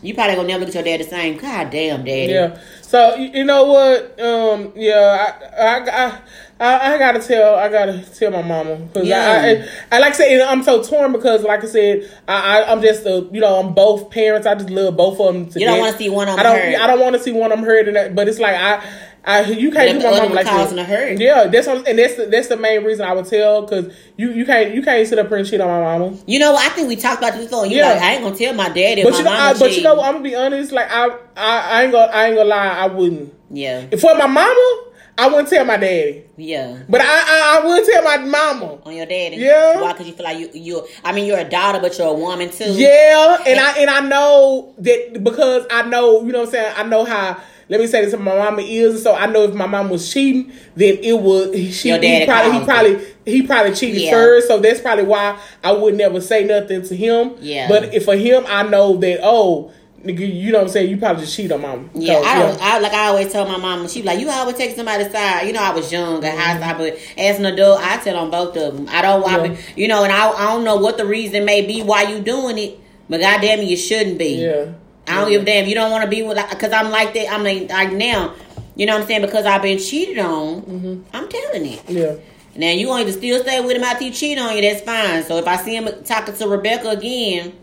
you 0.04 0.14
probably 0.14 0.36
gonna 0.36 0.48
never 0.50 0.60
look 0.66 0.70
at 0.70 0.76
your 0.76 0.84
dad 0.84 1.00
the 1.00 1.10
same. 1.10 1.38
God 1.38 1.72
damn, 1.72 2.04
daddy. 2.06 2.32
Yeah. 2.34 2.60
So 2.84 3.16
you 3.16 3.44
know 3.44 3.66
what? 3.66 4.20
Um. 4.20 4.72
Yeah. 4.76 5.34
I. 5.58 5.64
I. 5.64 6.06
I 6.06 6.22
I, 6.58 6.94
I 6.96 6.98
gotta 6.98 7.20
tell, 7.20 7.56
I 7.56 7.68
gotta 7.68 8.02
tell 8.18 8.32
my 8.32 8.42
mama 8.42 8.78
because 8.78 9.06
Yeah. 9.06 9.68
I, 9.92 9.94
I, 9.94 9.98
I 9.98 10.00
like 10.00 10.14
I 10.14 10.16
said, 10.16 10.40
I'm 10.40 10.64
so 10.64 10.82
torn 10.82 11.12
because, 11.12 11.44
like 11.44 11.62
I 11.66 11.68
said, 11.68 12.10
I, 12.30 12.62
I, 12.62 12.72
I'm 12.72 12.82
just 12.82 13.06
a, 13.06 13.28
you 13.34 13.42
know, 13.42 13.60
I'm 13.60 13.74
both 13.74 14.10
parents. 14.10 14.48
I 14.48 14.56
just 14.56 14.70
love 14.70 14.96
both 14.96 15.20
of 15.20 15.34
them. 15.34 15.50
To 15.50 15.60
You 15.60 15.66
don't 15.66 15.80
wanna 15.80 15.98
see 15.98 16.08
one 16.08 16.30
of 16.30 16.40
I 16.40 16.44
them 16.44 16.54
don't, 16.54 16.62
hurt. 16.62 16.82
I 16.82 16.88
don't 16.88 17.00
want 17.02 17.16
to 17.18 17.22
see 17.22 17.34
one 17.34 17.52
of 17.52 17.58
them 17.58 17.66
hurt, 17.68 17.88
and 17.90 17.98
that, 17.98 18.16
but 18.16 18.30
it's 18.30 18.40
like 18.40 18.56
I, 18.56 18.82
I, 19.26 19.42
you 19.46 19.72
can't 19.72 20.00
do 20.00 20.06
my 20.10 20.20
mama 20.20 20.36
like 20.36 20.46
causing 20.46 20.76
that. 20.78 20.84
a 20.84 20.86
hurt. 20.86 21.20
Yeah, 21.20 21.48
that's 21.48 21.66
what, 21.68 21.88
and 21.88 21.98
that's 21.98 22.16
the, 22.16 22.28
that's 22.28 22.48
the 22.48 22.58
main 22.58 22.84
reason 22.84 23.06
I 23.06 23.14
would 23.14 23.26
tell 23.26 23.64
because 23.64 23.94
you, 24.18 24.32
you 24.32 24.46
can't, 24.46 24.74
you 24.76 24.84
can't 24.84 25.08
sit 25.08 25.18
up 25.18 25.28
here 25.30 25.38
and 25.38 25.48
shit 25.48 25.60
on 25.62 25.68
my 25.68 25.98
mama. 25.98 26.18
You 26.28 26.40
know, 26.40 26.54
what 26.54 26.66
I 26.66 26.70
think 26.76 26.88
we 26.88 26.96
talked 26.96 27.20
about 27.24 27.34
this 27.34 27.46
before. 27.46 27.66
You 27.66 27.78
Yeah. 27.78 27.94
like, 27.94 28.02
I 28.02 28.14
ain't 28.14 28.24
gonna 28.24 28.36
tell 28.38 28.54
my 28.54 28.70
daddy. 28.70 29.04
But 29.04 29.14
my 29.14 29.18
you 29.18 29.24
know, 29.24 29.32
mama 29.32 29.44
I, 29.44 29.54
but 29.60 29.70
you 29.70 29.76
cheat. 29.76 29.84
know, 29.84 30.00
I'm 30.02 30.14
gonna 30.14 30.24
be 30.24 30.36
honest. 30.36 30.72
Like 30.72 30.88
I, 30.92 31.08
I, 31.36 31.60
I 31.80 31.84
ain't 31.84 31.92
gonna, 31.92 32.12
I 32.12 32.26
ain't 32.28 32.36
gonna 32.36 32.50
lie. 32.50 32.68
I 32.68 32.86
wouldn't. 32.88 33.34
Yeah, 33.52 33.88
For 33.98 34.16
my 34.16 34.28
mama, 34.28 34.82
I 35.18 35.28
wouldn't 35.28 35.48
tell 35.50 35.64
my 35.66 35.78
daddy. 35.78 36.26
yeah. 36.36 36.80
But 36.90 37.00
I, 37.02 37.06
I, 37.06 37.60
I 37.62 37.66
would 37.66 37.86
tell 37.86 38.04
my 38.04 38.18
mama. 38.18 38.80
On 38.84 38.96
your 38.96 39.06
daddy. 39.06 39.38
Yeah. 39.38 39.80
Why? 39.82 39.94
Because 39.94 40.08
you 40.08 40.14
feel 40.14 40.24
like 40.26 40.40
you, 40.40 40.50
you. 40.54 40.86
I 41.04 41.14
mean, 41.14 41.26
you're 41.26 41.40
a 41.40 41.50
daughter, 41.50 41.80
but 41.80 41.98
you're 41.98 42.08
a 42.10 42.14
woman 42.14 42.50
too. 42.52 42.66
Yeah, 42.74 43.38
and 43.46 43.60
I 43.60 43.72
and 43.80 43.90
I 43.90 44.02
know 44.02 44.74
that 44.80 45.24
because 45.24 45.66
I 45.72 45.84
know, 45.84 46.22
you 46.26 46.32
know 46.32 46.40
what 46.40 46.48
I'm 46.50 46.52
saying, 46.52 46.74
I 46.76 46.84
know 46.84 47.06
how 47.06 47.40
let 47.68 47.80
me 47.80 47.88
say 47.88 48.04
this 48.04 48.12
to 48.12 48.18
my 48.18 48.36
mama 48.36 48.62
is, 48.62 48.96
and 48.96 49.04
so 49.04 49.16
I 49.16 49.26
know 49.26 49.44
if 49.44 49.56
my 49.56 49.66
mom 49.66 49.90
was 49.90 50.12
cheating, 50.12 50.52
then 50.76 50.98
it 51.02 51.20
would 51.20 51.56
she 51.56 51.92
he 51.92 52.26
probably 52.26 52.60
he 52.60 52.66
probably 52.66 53.08
he 53.26 53.42
probably 53.42 53.74
cheated 53.74 54.02
Yeah. 54.02 54.12
first, 54.12 54.48
so 54.48 54.60
that's 54.60 54.82
probably 54.82 55.06
why 55.06 55.40
I 55.64 55.72
would 55.72 55.96
never 55.96 56.22
say 56.22 56.44
nothing 56.44 56.84
to 56.84 56.96
him. 56.96 57.36
Yeah. 57.40 57.68
But 57.68 57.94
if 57.94 58.06
for 58.06 58.16
him 58.16 58.44
I 58.48 58.64
know 58.64 58.98
that 58.98 59.20
oh 59.24 59.72
you 60.06 60.52
know 60.52 60.60
what 60.60 60.66
I'm 60.66 60.70
saying? 60.70 60.90
You 60.90 60.98
probably 60.98 61.24
just 61.24 61.36
cheat 61.36 61.52
on 61.52 61.62
mom. 61.62 61.90
Yeah, 61.96 62.20
I 62.24 62.40
don't. 62.40 62.62
I, 62.62 62.80
like 62.80 62.94
I 62.94 63.08
always 63.08 63.32
tell 63.32 63.48
my 63.48 63.58
mom, 63.58 63.88
she 63.88 64.04
like, 64.04 64.20
"You 64.20 64.30
always 64.30 64.56
take 64.56 64.76
somebody's 64.76 65.12
side." 65.12 65.48
You 65.48 65.54
know, 65.54 65.62
I 65.64 65.72
was 65.74 65.92
young 65.92 66.24
at 66.24 66.38
high 66.38 66.60
mm-hmm. 66.60 66.80
school, 66.80 66.90
but 66.90 67.20
as 67.20 67.40
an 67.40 67.46
adult, 67.46 67.82
I 67.82 67.98
tell 67.98 68.18
on 68.18 68.30
both 68.30 68.56
of 68.56 68.76
them. 68.76 68.88
I 68.90 69.02
don't 69.02 69.22
want, 69.22 69.52
Yeah. 69.54 69.58
you 69.76 69.88
know, 69.88 70.04
and 70.04 70.14
I, 70.14 70.30
I 70.30 70.54
don't 70.54 70.64
know 70.64 70.76
what 70.76 70.98
the 70.98 71.06
reason 71.06 71.46
may 71.46 71.66
be 71.66 71.82
why 71.82 72.04
you 72.04 72.20
doing 72.20 72.58
it, 72.58 72.80
but 73.10 73.20
goddamn 73.20 73.64
you 73.64 73.76
shouldn't 73.78 74.20
be. 74.20 74.44
Yeah. 74.44 74.74
I 75.08 75.22
don't 75.22 75.30
give 75.30 75.42
a 75.44 75.46
damn. 75.46 75.68
You 75.68 75.76
don't 75.76 75.92
want 75.92 76.04
to 76.04 76.10
be 76.10 76.24
with, 76.24 76.38
because 76.50 76.72
I'm 76.72 76.90
like 76.92 77.14
that. 77.14 77.32
I 77.32 77.42
mean, 77.42 77.68
like 77.68 77.92
now, 77.94 78.34
you 78.76 78.86
know 78.86 78.94
what 78.96 79.02
I'm 79.02 79.08
saying? 79.08 79.22
Because 79.22 79.46
I've 79.46 79.62
been 79.62 79.78
cheated 79.80 80.20
on, 80.20 80.62
Mm-hmm. 80.64 81.02
I'm 81.16 81.30
telling 81.30 81.66
it. 81.66 81.84
Yeah. 81.90 82.16
Now 82.58 82.72
you 82.72 82.88
want 82.88 83.06
to 83.08 83.14
still 83.14 83.42
stay 83.42 83.60
with 83.60 83.76
him 83.76 83.84
after 83.84 84.06
he 84.06 84.12
cheat 84.12 84.40
on 84.40 84.56
you, 84.56 84.62
that's 84.62 84.82
fine. 84.82 85.24
So 85.24 85.38
if 85.38 85.46
I 85.48 85.58
see 85.58 85.76
him 85.76 85.90
talking 86.06 86.36
to 86.36 86.48
Rebecca 86.48 86.90
again, 86.90 87.54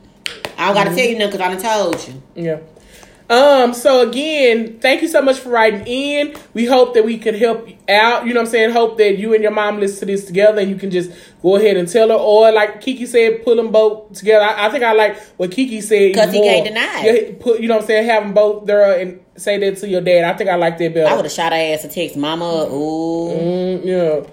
I 0.58 0.66
don't 0.66 0.74
got 0.74 0.84
to 0.84 0.90
Mm-hmm. 0.90 0.96
tell 0.98 1.06
you 1.06 1.18
nothing 1.18 1.30
because 1.38 1.40
I 1.40 1.54
done 1.54 1.92
told 1.92 2.08
you. 2.08 2.22
Yeah. 2.44 2.58
Um, 3.32 3.72
so 3.72 4.06
again, 4.06 4.78
thank 4.78 5.00
you 5.00 5.08
so 5.08 5.22
much 5.22 5.38
for 5.38 5.48
writing 5.48 5.86
in. 5.86 6.34
We 6.52 6.66
hope 6.66 6.92
that 6.92 7.04
we 7.06 7.16
could 7.18 7.34
help 7.34 7.66
you 7.66 7.76
out. 7.88 8.26
You 8.26 8.34
know 8.34 8.40
what 8.40 8.46
I'm 8.48 8.52
saying? 8.52 8.70
Hope 8.72 8.98
that 8.98 9.16
you 9.16 9.32
and 9.32 9.42
your 9.42 9.52
mom 9.52 9.80
listen 9.80 10.00
to 10.00 10.06
this 10.12 10.26
together 10.26 10.60
and 10.60 10.68
you 10.68 10.76
can 10.76 10.90
just 10.90 11.10
go 11.40 11.56
ahead 11.56 11.78
and 11.78 11.88
tell 11.88 12.08
her. 12.08 12.14
Or 12.14 12.52
like 12.52 12.82
Kiki 12.82 13.06
said, 13.06 13.42
pull 13.42 13.56
them 13.56 13.72
both 13.72 14.12
together. 14.12 14.44
I, 14.44 14.66
I 14.66 14.70
think 14.70 14.84
I 14.84 14.92
like 14.92 15.18
what 15.38 15.50
Kiki 15.50 15.80
said. 15.80 16.14
'Cause 16.14 16.30
he 16.32 16.42
can't 16.42 16.66
deny 16.66 17.02
it. 17.06 17.28
Yeah, 17.30 17.34
put, 17.42 17.60
you 17.60 17.68
know 17.68 17.76
what 17.76 17.84
I'm 17.84 17.86
saying? 17.86 18.06
Have 18.06 18.22
them 18.24 18.34
both 18.34 18.66
there 18.66 18.98
and 19.00 19.20
say 19.36 19.56
that 19.58 19.78
to 19.78 19.88
your 19.88 20.02
dad. 20.02 20.24
I 20.24 20.36
think 20.36 20.50
I 20.50 20.56
like 20.56 20.76
that 20.76 20.92
better. 20.92 21.08
I 21.08 21.14
would 21.16 21.24
have 21.24 21.32
shot 21.32 21.52
her 21.52 21.58
ass 21.58 21.84
a 21.84 21.88
text, 21.88 22.16
Mama. 22.18 22.68
Ooh. 22.70 23.30
Mm, 23.30 23.84
yeah. 23.86 24.26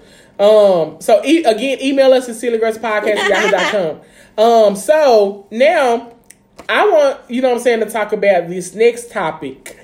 Um, 0.44 1.00
so 1.00 1.24
e- 1.24 1.44
again, 1.44 1.78
email 1.80 2.12
us 2.12 2.28
at 2.28 2.34
sillygirlspodcast 2.36 4.00
Um, 4.38 4.76
so 4.76 5.46
now 5.50 6.12
I 6.70 6.88
want, 6.88 7.30
you 7.30 7.42
know 7.42 7.48
what 7.48 7.56
I'm 7.56 7.62
saying, 7.62 7.80
to 7.80 7.90
talk 7.90 8.12
about 8.12 8.48
this 8.48 8.74
next 8.74 9.10
topic. 9.10 9.76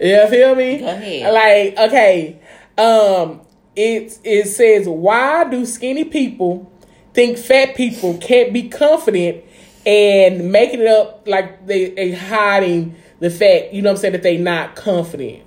You 0.00 0.26
feel 0.28 0.54
me? 0.54 0.78
Go 0.78 0.88
ahead. 0.88 1.32
Like, 1.32 1.88
okay. 1.88 2.40
Um, 2.76 3.42
it 3.76 4.18
it 4.24 4.48
says, 4.48 4.88
why 4.88 5.44
do 5.44 5.64
skinny 5.64 6.04
people 6.04 6.70
think 7.14 7.38
fat 7.38 7.76
people 7.76 8.18
can't 8.18 8.52
be 8.52 8.68
confident 8.68 9.44
and 9.86 10.50
making 10.50 10.80
it 10.80 10.86
up 10.86 11.26
like 11.28 11.66
they, 11.66 11.90
they 11.90 12.12
hiding 12.12 12.96
the 13.20 13.30
fact, 13.30 13.72
you 13.72 13.82
know 13.82 13.90
what 13.90 13.96
I'm 13.96 14.00
saying, 14.00 14.12
that 14.12 14.22
they 14.22 14.36
not 14.36 14.76
confident. 14.76 15.44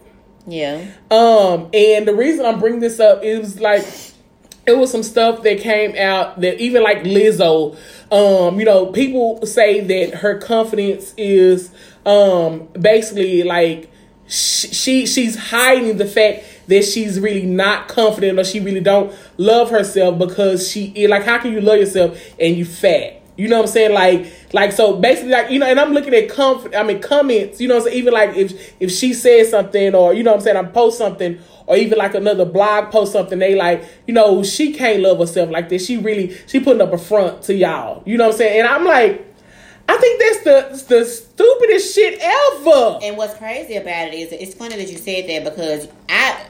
Yeah. 0.48 0.86
Um, 1.12 1.70
and 1.74 2.08
the 2.08 2.16
reason 2.16 2.46
I'm 2.46 2.60
bringing 2.60 2.80
this 2.80 3.00
up 3.00 3.24
is 3.24 3.60
like 3.60 3.86
it 4.66 4.78
was 4.78 4.92
some 4.92 5.04
stuff 5.04 5.44
that 5.44 5.60
came 5.60 5.96
out 5.98 6.40
that 6.42 6.60
even 6.60 6.84
like 6.84 7.04
Lizzo, 7.04 7.76
um, 8.12 8.60
you 8.60 8.66
know, 8.66 8.88
people 8.88 9.46
say 9.46 9.82
that 9.82 10.20
her 10.20 10.38
confidence 10.40 11.14
is 11.18 11.72
um 12.06 12.68
basically 12.80 13.44
like 13.44 13.90
sh- 14.28 14.68
she 14.72 15.06
she's 15.06 15.38
hiding 15.38 15.98
the 15.98 16.06
fact 16.06 16.44
that 16.68 16.84
she's 16.84 17.20
really 17.20 17.46
not 17.46 17.88
confident 17.88 18.38
or 18.40 18.44
she 18.44 18.60
really 18.60 18.82
don't 18.82 19.14
love 19.38 19.70
herself 19.70 20.18
because 20.18 20.70
she 20.70 21.08
like 21.08 21.24
how 21.24 21.38
can 21.38 21.54
you 21.54 21.62
love 21.62 21.80
yourself 21.80 22.18
and 22.40 22.56
you 22.58 22.66
fat 22.66 23.23
you 23.36 23.48
know 23.48 23.58
what 23.58 23.66
I'm 23.66 23.72
saying? 23.72 23.94
Like, 23.94 24.32
like 24.54 24.72
so 24.72 24.98
basically, 24.98 25.32
like 25.32 25.50
you 25.50 25.60
know, 25.60 25.66
and 25.66 25.80
I'm 25.80 25.94
looking 25.94 26.14
at 26.14 26.30
comf- 26.30 26.76
I 26.76 26.84
mean 26.84 27.02
comments. 27.02 27.60
You 27.60 27.68
know, 27.68 27.76
what 27.76 27.86
I'm 27.86 27.90
saying? 27.90 27.98
even 27.98 28.14
like 28.14 28.36
if 28.36 28.74
if 28.80 28.92
she 28.92 29.14
says 29.14 29.50
something, 29.50 29.96
or 29.96 30.14
you 30.14 30.24
know, 30.24 30.32
what 30.32 30.38
I'm 30.38 30.44
saying, 30.44 30.58
I 30.58 30.64
post 30.64 30.98
something, 30.98 31.40
or 31.66 31.76
even 31.76 31.98
like 31.98 32.14
another 32.14 32.46
blog 32.46 32.92
post 32.92 33.14
something, 33.14 33.40
they 33.40 33.56
like, 33.56 33.84
you 34.06 34.14
know, 34.14 34.44
she 34.44 34.74
can't 34.74 35.02
love 35.02 35.18
herself 35.18 35.50
like 35.50 35.70
this. 35.70 35.86
She 35.86 35.98
really, 35.98 36.38
she 36.48 36.60
putting 36.60 36.82
up 36.82 36.94
a 36.94 36.98
front 36.98 37.42
to 37.44 37.56
y'all. 37.56 38.04
You 38.06 38.18
know 38.18 38.26
what 38.26 38.34
I'm 38.34 38.38
saying? 38.38 38.60
And 38.60 38.68
I'm 38.68 38.86
like, 38.86 39.26
I 39.90 39.98
think 39.98 40.22
that's 40.22 40.44
the 40.44 40.96
the 40.96 41.06
stupidest 41.06 41.96
shit 41.96 42.20
ever. 42.22 43.00
And 43.02 43.18
what's 43.18 43.36
crazy 43.38 43.76
about 43.76 44.10
it 44.10 44.14
is 44.14 44.32
it's 44.32 44.54
funny 44.54 44.76
that 44.76 44.90
you 44.90 44.98
said 44.98 45.28
that 45.28 45.52
because 45.52 45.88
I 46.08 46.46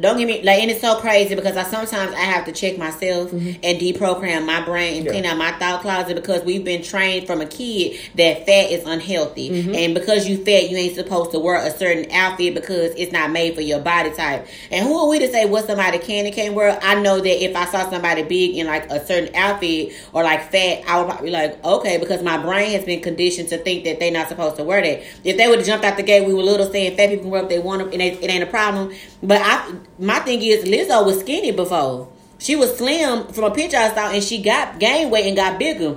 don't 0.00 0.18
get 0.18 0.26
me 0.26 0.42
like 0.42 0.60
and 0.60 0.70
it's 0.70 0.80
so 0.80 0.98
crazy 1.00 1.34
because 1.34 1.56
I 1.56 1.64
sometimes 1.64 2.12
I 2.14 2.20
have 2.20 2.46
to 2.46 2.52
check 2.52 2.78
myself 2.78 3.30
mm-hmm. 3.30 3.60
and 3.62 3.78
deprogram 3.78 4.46
my 4.46 4.64
brain 4.64 4.96
and 4.96 5.04
Yeah. 5.04 5.12
clean 5.12 5.26
out 5.26 5.36
my 5.36 5.52
thought 5.52 5.82
closet 5.82 6.14
because 6.14 6.42
we've 6.44 6.64
been 6.64 6.82
trained 6.82 7.26
from 7.26 7.40
a 7.40 7.46
kid 7.46 8.00
that 8.16 8.46
fat 8.46 8.70
is 8.70 8.86
unhealthy 8.86 9.50
mm-hmm. 9.50 9.74
and 9.74 9.94
because 9.94 10.28
you 10.28 10.38
fat 10.44 10.70
you 10.70 10.76
ain't 10.76 10.94
supposed 10.94 11.32
to 11.32 11.38
wear 11.38 11.56
a 11.56 11.70
certain 11.70 12.10
outfit 12.10 12.54
because 12.54 12.92
it's 12.96 13.12
not 13.12 13.30
made 13.30 13.54
for 13.54 13.60
your 13.60 13.80
body 13.80 14.10
type. 14.10 14.46
And 14.70 14.86
who 14.86 14.98
are 14.98 15.08
we 15.08 15.18
to 15.18 15.28
say 15.28 15.44
what 15.44 15.66
somebody 15.66 15.98
can 15.98 16.26
and 16.26 16.34
can't 16.34 16.54
wear? 16.54 16.78
I 16.82 17.00
know 17.00 17.20
that 17.20 17.44
if 17.44 17.54
I 17.56 17.66
saw 17.66 17.88
somebody 17.90 18.22
big 18.22 18.56
in 18.56 18.66
like 18.66 18.90
a 18.90 19.04
certain 19.04 19.34
outfit 19.34 19.92
or 20.12 20.22
like 20.22 20.50
fat, 20.50 20.82
I 20.86 20.98
would 20.98 21.08
probably 21.08 21.26
be 21.26 21.32
like, 21.32 21.62
okay, 21.64 21.98
because 21.98 22.22
my 22.22 22.38
brain 22.38 22.72
has 22.72 22.84
been 22.84 23.00
conditioned 23.00 23.48
to 23.50 23.58
think 23.58 23.84
that 23.84 24.00
they're 24.00 24.12
not 24.12 24.28
supposed 24.28 24.56
to 24.56 24.64
wear 24.64 24.80
that. 24.82 25.02
If 25.24 25.36
they 25.36 25.48
would 25.48 25.58
have 25.58 25.66
jumped 25.66 25.84
out 25.84 25.96
the 25.96 26.02
gate, 26.02 26.26
we 26.26 26.34
were 26.34 26.42
little 26.42 26.70
saying 26.70 26.96
fat 26.96 27.08
people 27.08 27.24
can 27.24 27.30
wear 27.30 27.42
what 27.42 27.50
they 27.50 27.58
want, 27.58 27.82
and 27.82 28.00
it, 28.00 28.22
it 28.22 28.30
ain't 28.30 28.42
a 28.42 28.46
problem. 28.46 28.94
But 29.22 29.40
I, 29.42 29.74
my 30.00 30.18
thing 30.20 30.42
is, 30.42 30.64
Lizzo 30.64 31.04
was 31.04 31.20
skinny 31.20 31.52
before. 31.52 32.08
She 32.38 32.56
was 32.56 32.76
slim 32.76 33.28
from 33.28 33.44
a 33.44 33.50
picture 33.50 33.76
I 33.76 33.92
saw, 33.94 34.10
and 34.10 34.24
she 34.24 34.42
got 34.42 34.78
gained 34.78 35.10
weight 35.10 35.26
and 35.26 35.36
got 35.36 35.58
bigger. 35.58 35.96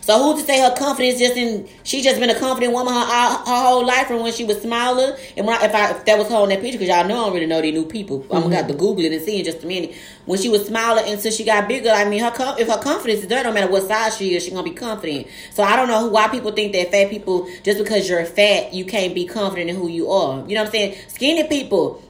So 0.00 0.18
who 0.20 0.40
to 0.40 0.44
say 0.44 0.58
her 0.60 0.74
confidence 0.74 1.18
just 1.18 1.36
in? 1.36 1.68
She 1.84 2.02
just 2.02 2.18
been 2.18 2.30
a 2.30 2.38
confident 2.38 2.72
woman 2.72 2.92
her, 2.94 3.00
her, 3.00 3.28
her 3.28 3.44
whole 3.44 3.86
life 3.86 4.06
from 4.06 4.22
when 4.22 4.32
she 4.32 4.44
was 4.44 4.60
smaller. 4.60 5.16
And 5.36 5.46
when 5.46 5.56
I, 5.56 5.66
if 5.66 5.74
I 5.74 5.90
if 5.90 6.04
that 6.06 6.18
was 6.18 6.28
her 6.28 6.36
on 6.36 6.48
that 6.48 6.62
picture, 6.62 6.78
because 6.78 6.88
y'all 6.88 7.06
know 7.06 7.20
I 7.20 7.24
don't 7.26 7.34
really 7.34 7.46
know 7.46 7.60
these 7.60 7.74
new 7.74 7.84
people. 7.84 8.22
I'm 8.30 8.42
gonna 8.42 8.56
have 8.56 8.66
to 8.68 8.72
mm-hmm. 8.72 8.80
Google 8.80 9.04
it 9.04 9.12
and 9.12 9.22
see 9.22 9.38
in 9.38 9.44
just 9.44 9.62
a 9.62 9.66
minute. 9.66 9.94
When 10.24 10.38
she 10.38 10.48
was 10.48 10.66
smaller 10.66 11.02
until 11.04 11.30
she 11.30 11.44
got 11.44 11.68
bigger, 11.68 11.90
I 11.90 12.06
mean, 12.06 12.20
her 12.20 12.32
if 12.58 12.68
her 12.68 12.82
confidence 12.82 13.20
is 13.20 13.28
there, 13.28 13.44
no 13.44 13.52
matter 13.52 13.70
what 13.70 13.86
size 13.86 14.16
she 14.16 14.34
is, 14.34 14.42
she 14.42 14.50
gonna 14.50 14.62
be 14.62 14.70
confident. 14.70 15.26
So 15.52 15.62
I 15.62 15.76
don't 15.76 15.88
know 15.88 16.06
why 16.06 16.28
people 16.28 16.52
think 16.52 16.72
that 16.72 16.90
fat 16.90 17.10
people 17.10 17.48
just 17.62 17.78
because 17.78 18.08
you're 18.08 18.24
fat, 18.24 18.72
you 18.72 18.86
can't 18.86 19.14
be 19.14 19.26
confident 19.26 19.68
in 19.68 19.76
who 19.76 19.88
you 19.88 20.10
are. 20.10 20.38
You 20.48 20.54
know 20.54 20.62
what 20.62 20.68
I'm 20.68 20.72
saying? 20.72 20.96
Skinny 21.08 21.46
people. 21.46 22.02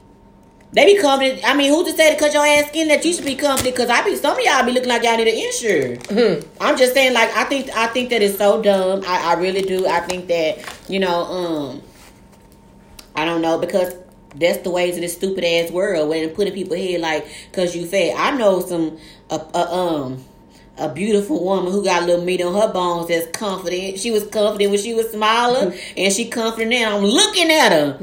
They 0.72 0.94
be 0.94 1.00
confident. 1.00 1.40
I 1.44 1.54
mean, 1.56 1.70
who 1.70 1.84
to 1.84 1.92
say 1.92 2.14
because 2.14 2.32
your 2.32 2.46
ass 2.46 2.68
skinny 2.68 2.88
that 2.90 3.04
you 3.04 3.12
should 3.12 3.24
be 3.24 3.34
confident? 3.34 3.74
Because 3.74 3.90
I 3.90 4.04
be 4.04 4.14
some 4.14 4.38
of 4.38 4.44
y'all 4.44 4.64
be 4.64 4.72
looking 4.72 4.88
like 4.88 5.02
y'all 5.02 5.16
need 5.16 5.26
an 5.26 5.34
insure. 5.34 5.96
I'm 6.60 6.78
just 6.78 6.94
saying, 6.94 7.12
like 7.12 7.36
I 7.36 7.44
think 7.44 7.70
I 7.76 7.88
think 7.88 8.10
that 8.10 8.22
it's 8.22 8.38
so 8.38 8.62
dumb. 8.62 9.02
I, 9.06 9.32
I 9.32 9.40
really 9.40 9.62
do. 9.62 9.86
I 9.86 10.00
think 10.00 10.28
that 10.28 10.58
you 10.88 11.00
know, 11.00 11.24
um, 11.24 11.82
I 13.16 13.24
don't 13.24 13.42
know 13.42 13.58
because 13.58 13.94
that's 14.36 14.58
the 14.58 14.70
ways 14.70 14.94
of 14.94 15.00
this 15.00 15.14
stupid 15.16 15.44
ass 15.44 15.72
world 15.72 16.08
when 16.08 16.28
putting 16.30 16.54
people 16.54 16.76
here 16.76 17.00
like 17.00 17.26
because 17.50 17.74
you 17.74 17.84
fat. 17.84 18.14
I 18.16 18.36
know 18.36 18.60
some 18.60 18.96
uh, 19.28 19.44
uh, 19.52 19.72
um 19.72 20.24
a 20.78 20.88
beautiful 20.88 21.44
woman 21.44 21.72
who 21.72 21.84
got 21.84 22.04
a 22.04 22.06
little 22.06 22.24
meat 22.24 22.40
on 22.40 22.54
her 22.54 22.72
bones 22.72 23.08
that's 23.08 23.26
confident. 23.38 23.98
She 23.98 24.10
was 24.10 24.26
confident 24.28 24.70
when 24.70 24.80
she 24.80 24.94
was 24.94 25.10
smaller, 25.10 25.74
and 25.96 26.12
she 26.12 26.28
confident 26.28 26.70
now. 26.70 26.96
I'm 26.96 27.04
looking 27.04 27.50
at 27.50 27.72
her. 27.72 27.98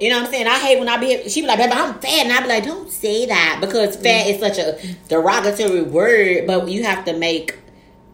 You 0.00 0.10
know 0.10 0.18
what 0.18 0.26
I'm 0.26 0.30
saying? 0.32 0.46
I 0.46 0.58
hate 0.58 0.78
when 0.78 0.88
I 0.88 0.96
be 0.96 1.28
she 1.28 1.40
be 1.40 1.46
like, 1.46 1.58
baby, 1.58 1.72
I'm 1.72 1.94
fat, 1.98 2.26
and 2.26 2.32
I 2.32 2.40
be 2.40 2.48
like, 2.48 2.64
don't 2.64 2.90
say 2.90 3.26
that 3.26 3.58
because 3.60 3.96
fat 3.96 4.26
is 4.28 4.40
such 4.40 4.58
a 4.58 4.78
derogatory 5.08 5.82
word, 5.82 6.46
but 6.46 6.68
you 6.68 6.84
have 6.84 7.04
to 7.06 7.16
make 7.16 7.58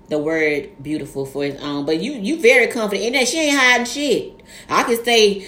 the 0.08 0.18
word 0.18 0.70
beautiful 0.82 1.26
for 1.26 1.44
its 1.44 1.62
own. 1.62 1.84
But 1.84 2.00
you 2.00 2.12
you 2.12 2.40
very 2.40 2.68
confident, 2.68 3.06
and 3.06 3.14
that 3.16 3.28
she 3.28 3.38
ain't 3.40 3.58
hiding 3.58 3.86
shit. 3.86 4.40
I 4.68 4.84
can 4.84 5.02
say 5.04 5.46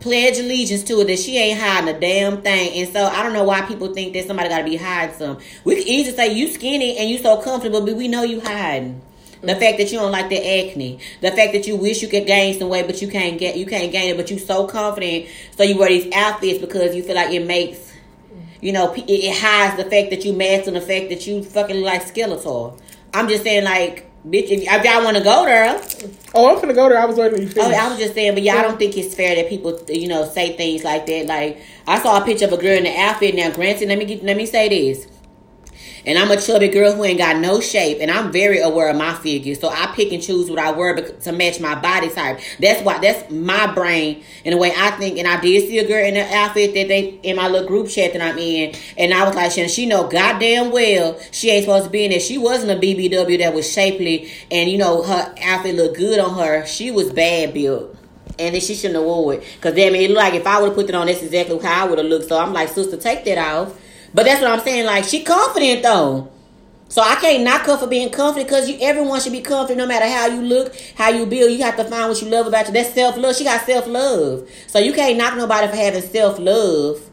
pledge 0.00 0.38
allegiance 0.38 0.82
to 0.84 1.00
it 1.00 1.06
that 1.06 1.18
she 1.18 1.36
ain't 1.36 1.60
hiding 1.60 1.94
a 1.94 2.00
damn 2.00 2.42
thing. 2.42 2.82
And 2.82 2.92
so 2.92 3.04
I 3.04 3.22
don't 3.22 3.34
know 3.34 3.44
why 3.44 3.62
people 3.62 3.94
think 3.94 4.14
that 4.14 4.26
somebody 4.26 4.48
got 4.48 4.58
to 4.58 4.64
be 4.64 4.76
hiding 4.76 5.14
some. 5.14 5.38
We 5.64 5.76
can 5.76 5.86
easily 5.86 6.16
say 6.16 6.32
you 6.34 6.48
skinny 6.48 6.96
and 6.96 7.08
you 7.08 7.18
so 7.18 7.40
comfortable, 7.40 7.84
but 7.84 7.94
we 7.96 8.08
know 8.08 8.22
you 8.22 8.40
hiding. 8.40 9.02
The 9.42 9.54
fact 9.56 9.78
that 9.78 9.90
you 9.90 9.98
don't 9.98 10.12
like 10.12 10.28
the 10.28 10.36
acne, 10.36 10.98
the 11.22 11.30
fact 11.30 11.52
that 11.54 11.66
you 11.66 11.76
wish 11.76 12.02
you 12.02 12.08
could 12.08 12.26
gain 12.26 12.58
some 12.58 12.68
weight, 12.68 12.86
but 12.86 13.00
you 13.00 13.08
can't 13.08 13.38
get, 13.38 13.56
you 13.56 13.64
can't 13.64 13.90
gain 13.90 14.14
it, 14.14 14.16
but 14.16 14.30
you're 14.30 14.38
so 14.38 14.66
confident, 14.66 15.26
so 15.56 15.62
you 15.62 15.78
wear 15.78 15.88
these 15.88 16.12
outfits 16.12 16.58
because 16.58 16.94
you 16.94 17.02
feel 17.02 17.14
like 17.14 17.32
it 17.32 17.46
makes, 17.46 17.92
you 18.60 18.72
know, 18.72 18.92
it, 18.92 19.08
it 19.08 19.38
hides 19.40 19.82
the 19.82 19.88
fact 19.88 20.10
that 20.10 20.24
you 20.24 20.34
masking 20.34 20.74
the 20.74 20.80
fact 20.80 21.08
that 21.08 21.26
you 21.26 21.42
fucking 21.42 21.76
look 21.76 21.86
like 21.86 22.02
Skeletor. 22.02 22.78
I'm 23.14 23.28
just 23.28 23.42
saying, 23.42 23.64
like, 23.64 24.10
bitch, 24.26 24.50
if, 24.50 24.62
if 24.62 24.84
y'all 24.84 25.02
want 25.04 25.16
to 25.16 25.22
go 25.24 25.46
there, 25.46 25.80
Oh, 26.32 26.48
I'm 26.48 26.60
gonna 26.60 26.74
go 26.74 26.88
there. 26.88 26.98
I 26.98 27.06
was 27.06 27.16
waiting 27.16 27.42
you 27.42 27.52
Oh. 27.56 27.70
I 27.70 27.88
was 27.88 27.98
just 27.98 28.14
saying, 28.14 28.34
but 28.34 28.42
y'all 28.42 28.62
don't 28.62 28.78
think 28.78 28.96
it's 28.96 29.14
fair 29.14 29.34
that 29.34 29.48
people, 29.48 29.80
you 29.88 30.06
know, 30.06 30.28
say 30.28 30.56
things 30.56 30.84
like 30.84 31.06
that. 31.06 31.26
Like 31.26 31.60
I 31.86 31.98
saw 32.00 32.22
a 32.22 32.24
picture 32.24 32.44
of 32.44 32.52
a 32.52 32.56
girl 32.56 32.76
in 32.76 32.84
the 32.84 32.96
outfit. 32.96 33.34
Now, 33.34 33.50
granted, 33.50 33.88
let 33.88 33.98
me 33.98 34.04
get, 34.04 34.22
let 34.22 34.36
me 34.36 34.46
say 34.46 34.68
this. 34.68 35.08
And 36.06 36.18
I'm 36.18 36.30
a 36.30 36.40
chubby 36.40 36.68
girl 36.68 36.92
who 36.92 37.04
ain't 37.04 37.18
got 37.18 37.36
no 37.36 37.60
shape, 37.60 37.98
and 38.00 38.10
I'm 38.10 38.32
very 38.32 38.60
aware 38.60 38.90
of 38.90 38.96
my 38.96 39.14
figure. 39.14 39.54
So 39.54 39.68
I 39.68 39.92
pick 39.94 40.12
and 40.12 40.22
choose 40.22 40.50
what 40.50 40.58
I 40.58 40.70
wear 40.70 40.96
to 40.96 41.32
match 41.32 41.60
my 41.60 41.74
body 41.74 42.08
type. 42.10 42.40
That's 42.58 42.82
why 42.82 42.98
that's 42.98 43.30
my 43.30 43.72
brain 43.72 44.22
and 44.44 44.54
the 44.54 44.58
way 44.58 44.72
I 44.76 44.92
think. 44.92 45.18
And 45.18 45.28
I 45.28 45.40
did 45.40 45.68
see 45.68 45.78
a 45.78 45.86
girl 45.86 46.04
in 46.04 46.14
the 46.14 46.34
outfit 46.34 46.74
that 46.74 46.88
they 46.88 47.18
in 47.22 47.36
my 47.36 47.48
little 47.48 47.68
group 47.68 47.88
chat 47.88 48.12
that 48.12 48.22
I'm 48.22 48.38
in, 48.38 48.74
and 48.96 49.12
I 49.12 49.24
was 49.24 49.34
like, 49.34 49.50
she, 49.50 49.86
know 49.86 50.08
goddamn 50.08 50.70
well 50.70 51.18
she 51.32 51.50
ain't 51.50 51.64
supposed 51.64 51.84
to 51.84 51.90
be 51.90 52.04
in 52.04 52.10
there. 52.10 52.20
She 52.20 52.38
wasn't 52.38 52.70
a 52.70 52.76
BBW 52.76 53.38
that 53.38 53.54
was 53.54 53.70
shapely, 53.70 54.32
and 54.50 54.70
you 54.70 54.78
know 54.78 55.02
her 55.02 55.34
outfit 55.42 55.74
looked 55.74 55.96
good 55.96 56.20
on 56.20 56.38
her. 56.38 56.66
She 56.66 56.90
was 56.90 57.12
bad 57.12 57.54
built. 57.54 57.96
And 58.38 58.54
then 58.54 58.62
she 58.62 58.74
shouldn't 58.74 58.94
have 58.94 59.04
wore 59.04 59.34
it. 59.34 59.44
Cause 59.60 59.74
damn 59.74 59.94
it, 59.94 60.10
it 60.10 60.10
like 60.12 60.32
if 60.32 60.46
I 60.46 60.60
would 60.60 60.68
have 60.68 60.74
put 60.74 60.88
it 60.88 60.94
on, 60.94 61.08
that's 61.08 61.22
exactly 61.22 61.58
how 61.58 61.84
I 61.84 61.88
would 61.88 61.98
have 61.98 62.06
looked. 62.06 62.28
So 62.28 62.38
I'm 62.38 62.54
like, 62.54 62.70
sister, 62.70 62.96
take 62.96 63.24
that 63.26 63.36
off. 63.36 63.76
But 64.12 64.24
that's 64.26 64.40
what 64.42 64.50
I'm 64.50 64.60
saying. 64.60 64.86
Like 64.86 65.04
she 65.04 65.22
confident 65.22 65.82
though. 65.82 66.30
So 66.88 67.02
I 67.02 67.14
can't 67.16 67.44
knock 67.44 67.66
her 67.66 67.76
for 67.76 67.86
being 67.86 68.10
confident 68.10 68.48
because 68.48 68.68
you 68.68 68.76
everyone 68.80 69.20
should 69.20 69.32
be 69.32 69.42
confident 69.42 69.78
no 69.78 69.86
matter 69.86 70.08
how 70.08 70.26
you 70.26 70.42
look, 70.42 70.74
how 70.96 71.10
you 71.10 71.24
build. 71.24 71.52
You 71.52 71.62
have 71.62 71.76
to 71.76 71.84
find 71.84 72.08
what 72.08 72.20
you 72.20 72.28
love 72.28 72.48
about 72.48 72.66
you. 72.66 72.72
That's 72.72 72.92
self 72.92 73.16
love. 73.16 73.36
She 73.36 73.44
got 73.44 73.64
self 73.64 73.86
love. 73.86 74.48
So 74.66 74.78
you 74.78 74.92
can't 74.92 75.16
knock 75.16 75.36
nobody 75.36 75.68
for 75.68 75.76
having 75.76 76.02
self 76.02 76.38
love 76.38 77.09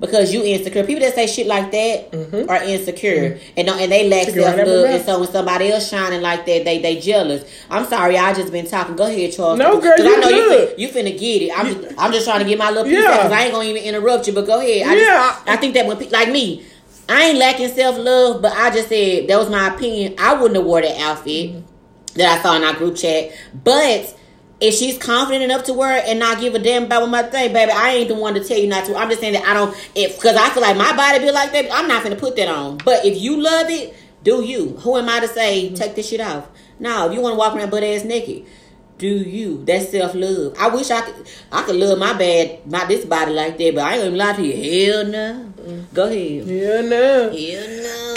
because 0.00 0.32
you 0.34 0.42
insecure. 0.42 0.82
People 0.84 1.02
that 1.02 1.14
say 1.14 1.26
shit 1.26 1.46
like 1.46 1.70
that 1.70 2.10
Mhm. 2.10 2.48
are 2.48 2.62
insecure 2.64 3.38
and 3.56 3.66
don't, 3.66 3.80
and 3.80 3.92
they 3.92 4.08
lack 4.08 4.28
self 4.30 4.56
love. 4.56 4.84
And 4.86 5.04
so 5.04 5.20
when 5.20 5.30
somebody 5.30 5.70
else 5.70 5.88
shining 5.88 6.20
like 6.22 6.44
that, 6.46 6.64
they 6.64 6.78
they 6.78 6.96
jealous. 6.96 7.44
I'm 7.70 7.86
sorry, 7.86 8.18
I 8.18 8.32
just 8.34 8.50
been 8.52 8.66
talking. 8.66 8.96
Go 8.96 9.04
ahead, 9.04 9.32
Charles. 9.32 9.58
No, 9.58 9.80
girl, 9.80 9.96
you 9.98 10.16
I 10.16 10.18
know 10.20 10.28
you 10.28 10.48
fin- 10.66 10.68
you 10.78 10.88
finna 10.88 11.18
get 11.18 11.42
it. 11.42 11.50
I'm 11.56 11.66
just 11.66 11.94
I'm 11.98 12.12
just 12.12 12.26
trying 12.26 12.40
to 12.40 12.44
get 12.46 12.58
my 12.58 12.70
little 12.70 12.84
piece 12.84 12.94
Yeah. 13.02 13.10
out 13.10 13.16
because 13.22 13.32
I 13.32 13.42
ain't 13.44 13.52
gonna 13.52 13.68
even 13.68 13.82
interrupt 13.84 14.26
you. 14.26 14.32
But 14.32 14.46
go 14.46 14.58
ahead. 14.60 14.86
I 14.88 14.94
Yeah. 14.94 15.06
Just, 15.34 15.48
I 15.48 15.56
think 15.56 15.74
that 15.74 15.86
when 15.86 15.96
pe- 15.96 16.08
like 16.10 16.30
me. 16.30 16.62
I 17.08 17.24
ain't 17.26 17.38
lacking 17.38 17.68
self 17.68 17.98
love, 17.98 18.40
but 18.42 18.52
I 18.56 18.70
just 18.70 18.88
said 18.88 19.26
that 19.28 19.38
was 19.38 19.50
my 19.50 19.68
opinion. 19.74 20.14
I 20.18 20.34
wouldn't 20.34 20.56
have 20.56 20.64
wore 20.64 20.80
that 20.80 20.98
outfit 21.00 21.50
that 22.14 22.38
I 22.38 22.42
saw 22.42 22.54
in 22.56 22.62
our 22.64 22.74
group 22.74 22.96
chat. 22.96 23.30
But 23.64 24.14
if 24.62 24.76
she's 24.76 24.96
confident 24.96 25.42
enough 25.42 25.64
to 25.64 25.72
wear 25.72 25.98
it 25.98 26.04
and 26.06 26.20
not 26.20 26.40
give 26.40 26.54
a 26.54 26.58
damn 26.58 26.84
about 26.84 27.02
what 27.02 27.10
my 27.10 27.22
thing, 27.24 27.52
baby, 27.52 27.72
I 27.72 27.90
ain't 27.90 28.08
the 28.08 28.14
one 28.14 28.34
to 28.34 28.44
tell 28.44 28.56
you 28.56 28.68
not 28.68 28.84
to. 28.86 28.96
I'm 28.96 29.08
just 29.08 29.20
saying 29.20 29.32
that 29.32 29.44
I 29.44 29.54
don't 29.54 29.76
if 29.96 30.16
because 30.16 30.36
I 30.36 30.50
feel 30.50 30.62
like 30.62 30.76
my 30.76 30.96
body 30.96 31.18
be 31.18 31.32
like 31.32 31.52
that. 31.52 31.68
I'm 31.72 31.88
not 31.88 32.04
gonna 32.04 32.16
put 32.16 32.36
that 32.36 32.48
on. 32.48 32.78
But 32.78 33.04
if 33.04 33.20
you 33.20 33.40
love 33.40 33.68
it, 33.68 33.94
do 34.22 34.44
you? 34.44 34.70
Who 34.78 34.96
am 34.96 35.08
I 35.08 35.18
to 35.18 35.26
say 35.26 35.74
take 35.74 35.96
this 35.96 36.08
shit 36.08 36.20
off? 36.20 36.48
No, 36.78 37.08
if 37.08 37.14
you 37.14 37.20
want 37.20 37.34
to 37.34 37.38
walk 37.38 37.54
around 37.54 37.70
butt 37.70 37.82
ass 37.82 38.04
naked. 38.04 38.46
Do 38.98 39.08
you? 39.08 39.64
That's 39.64 39.90
self 39.90 40.14
love. 40.14 40.54
I 40.56 40.68
wish 40.68 40.92
I 40.92 41.00
could. 41.00 41.26
I 41.50 41.62
could 41.64 41.74
love 41.74 41.98
my 41.98 42.12
bad, 42.12 42.64
my 42.70 42.84
this 42.84 43.04
body 43.04 43.32
like 43.32 43.58
that, 43.58 43.74
but 43.74 43.82
I 43.82 43.94
ain't 43.96 44.04
gonna 44.04 44.16
lie 44.16 44.32
to 44.34 44.42
you. 44.46 44.92
Hell 44.92 45.06
no. 45.06 45.52
Go 45.92 46.04
ahead. 46.04 46.46
Yeah, 46.46 46.82
no. 46.82 47.30
Hell 47.30 47.68
no. 47.82 48.14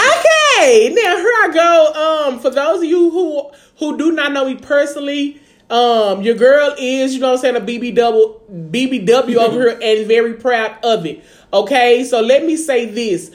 Okay, 0.60 0.90
now 0.94 1.18
here 1.18 1.34
I 1.42 1.50
go. 1.52 2.28
Um, 2.28 2.40
for 2.40 2.52
those 2.52 2.80
of 2.80 2.86
you 2.86 3.10
who 3.10 3.50
who 3.80 3.98
do 3.98 4.12
not 4.12 4.32
know 4.32 4.46
me 4.46 4.56
personally, 4.56 5.42
um, 5.70 6.22
your 6.22 6.36
girl 6.36 6.76
is, 6.78 7.14
you 7.14 7.20
know 7.20 7.32
what 7.32 7.46
I'm 7.46 7.56
saying, 7.56 7.56
a 7.56 7.62
BBW 7.62 8.72
BBW 8.72 9.36
over 9.38 9.62
here 9.62 9.80
and 9.82 10.08
very 10.08 10.34
proud 10.36 10.78
of 10.84 11.06
it. 11.06 11.24
Okay, 11.52 12.04
so 12.04 12.22
let 12.22 12.46
me 12.46 12.56
say 12.56 12.86
this. 12.86 13.32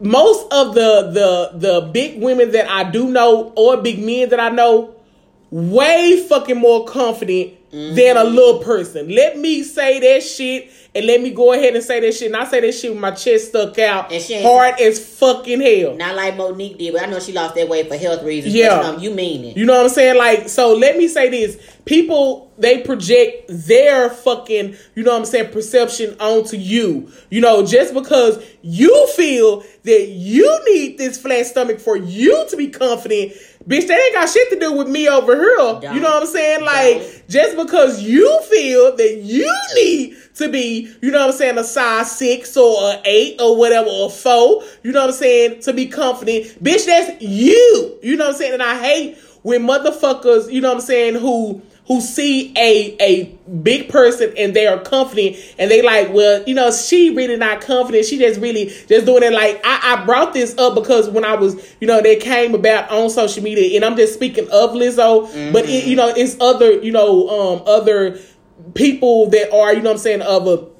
Most 0.00 0.52
of 0.52 0.74
the 0.74 1.10
the 1.12 1.58
the 1.58 1.80
big 1.92 2.20
women 2.20 2.50
that 2.52 2.68
I 2.68 2.90
do 2.90 3.08
know 3.08 3.52
or 3.56 3.76
big 3.76 4.04
men 4.04 4.30
that 4.30 4.40
I 4.40 4.48
know 4.48 4.96
way 5.50 6.26
fucking 6.28 6.58
more 6.58 6.84
confident 6.84 7.54
than 7.70 8.16
a 8.16 8.24
little 8.24 8.60
person. 8.60 9.08
Let 9.08 9.38
me 9.38 9.62
say 9.62 10.00
that 10.00 10.22
shit 10.22 10.70
and 10.94 11.06
let 11.06 11.20
me 11.20 11.30
go 11.30 11.52
ahead 11.52 11.74
and 11.74 11.82
say 11.82 11.98
that 12.00 12.14
shit. 12.14 12.26
And 12.26 12.36
I 12.36 12.44
say 12.44 12.60
that 12.60 12.72
shit 12.72 12.92
with 12.92 13.00
my 13.00 13.10
chest 13.10 13.48
stuck 13.48 13.78
out 13.80 14.12
And 14.12 14.22
she 14.22 14.40
hard 14.40 14.80
as 14.80 15.04
fucking 15.18 15.60
hell. 15.60 15.96
Not 15.96 16.14
like 16.14 16.36
Monique 16.36 16.78
did, 16.78 16.92
but 16.92 17.02
I 17.02 17.06
know 17.06 17.18
she 17.18 17.32
lost 17.32 17.56
that 17.56 17.68
weight 17.68 17.88
for 17.88 17.96
health 17.96 18.22
reasons. 18.22 18.54
Yeah. 18.54 18.76
But, 18.76 18.94
um, 18.94 19.00
you 19.00 19.10
mean 19.10 19.44
it. 19.44 19.56
You 19.56 19.66
know 19.66 19.74
what 19.76 19.86
I'm 19.86 19.90
saying? 19.90 20.16
Like, 20.16 20.48
so 20.48 20.74
let 20.74 20.96
me 20.96 21.08
say 21.08 21.30
this. 21.30 21.58
People, 21.84 22.52
they 22.58 22.82
project 22.82 23.46
their 23.48 24.08
fucking, 24.08 24.76
you 24.94 25.02
know 25.02 25.12
what 25.12 25.18
I'm 25.18 25.24
saying, 25.24 25.52
perception 25.52 26.16
onto 26.20 26.56
you. 26.56 27.10
You 27.28 27.40
know, 27.40 27.66
just 27.66 27.92
because 27.92 28.44
you 28.62 29.08
feel 29.08 29.64
that 29.82 30.06
you 30.08 30.60
need 30.66 30.96
this 30.96 31.20
flat 31.20 31.46
stomach 31.46 31.80
for 31.80 31.96
you 31.96 32.46
to 32.50 32.56
be 32.56 32.68
confident, 32.68 33.32
bitch, 33.66 33.86
that 33.88 33.98
ain't 33.98 34.14
got 34.14 34.28
shit 34.28 34.50
to 34.50 34.58
do 34.58 34.72
with 34.72 34.88
me 34.88 35.08
over 35.08 35.34
here. 35.34 35.80
You 35.94 36.00
know 36.00 36.10
what 36.10 36.22
I'm 36.22 36.28
saying? 36.28 36.64
Like, 36.64 37.26
just 37.28 37.56
because 37.56 38.02
you 38.02 38.40
feel 38.42 38.96
that 38.96 39.16
you 39.22 39.52
need 39.74 40.16
to 40.36 40.48
be, 40.48 40.92
you 41.00 41.10
know 41.10 41.20
what 41.20 41.30
I'm 41.30 41.36
saying, 41.36 41.58
a 41.58 41.64
size 41.64 42.10
six 42.16 42.56
or 42.56 42.92
a 42.92 43.00
eight 43.04 43.40
or 43.40 43.56
whatever, 43.56 43.88
or 43.88 44.10
four, 44.10 44.62
you 44.82 44.92
know 44.92 45.00
what 45.00 45.10
I'm 45.10 45.16
saying, 45.16 45.60
to 45.62 45.72
be 45.72 45.86
confident, 45.86 46.46
bitch, 46.62 46.86
that's 46.86 47.22
you. 47.22 47.98
You 48.02 48.16
know 48.16 48.26
what 48.26 48.34
I'm 48.34 48.38
saying? 48.38 48.54
And 48.54 48.62
I 48.62 48.78
hate 48.82 49.18
when 49.42 49.62
motherfuckers, 49.62 50.50
you 50.52 50.60
know 50.60 50.68
what 50.68 50.78
I'm 50.78 50.80
saying, 50.82 51.14
who 51.14 51.62
who 51.86 52.00
see 52.00 52.52
a 52.56 52.96
a 53.00 53.24
big 53.62 53.90
person 53.90 54.32
and 54.38 54.54
they 54.54 54.66
are 54.66 54.78
confident 54.78 55.36
and 55.58 55.70
they 55.70 55.82
like, 55.82 56.12
well, 56.12 56.42
you 56.46 56.54
know, 56.54 56.70
she 56.70 57.14
really 57.14 57.36
not 57.36 57.60
confident. 57.60 58.06
She 58.06 58.18
just 58.18 58.40
really 58.40 58.66
just 58.88 59.04
doing 59.04 59.22
it. 59.22 59.32
Like 59.32 59.60
I, 59.64 59.94
I 59.94 60.04
brought 60.04 60.32
this 60.32 60.56
up 60.56 60.74
because 60.74 61.10
when 61.10 61.24
I 61.24 61.34
was, 61.34 61.74
you 61.80 61.86
know, 61.86 62.00
they 62.00 62.16
came 62.16 62.54
about 62.54 62.90
on 62.90 63.10
social 63.10 63.42
media, 63.42 63.76
and 63.76 63.84
I'm 63.84 63.96
just 63.96 64.14
speaking 64.14 64.44
of 64.50 64.70
Lizzo, 64.70 65.52
but 65.52 65.66
it, 65.66 65.86
you 65.86 65.96
know, 65.96 66.08
it's 66.08 66.36
other, 66.40 66.72
you 66.72 66.92
know, 66.92 67.28
um, 67.28 67.62
other 67.66 68.18
people 68.74 69.28
that 69.30 69.52
are, 69.52 69.74
you 69.74 69.82
know, 69.82 69.90
what 69.90 69.96
I'm 69.96 69.98
saying, 69.98 70.22
of 70.22 70.46
a 70.46 70.73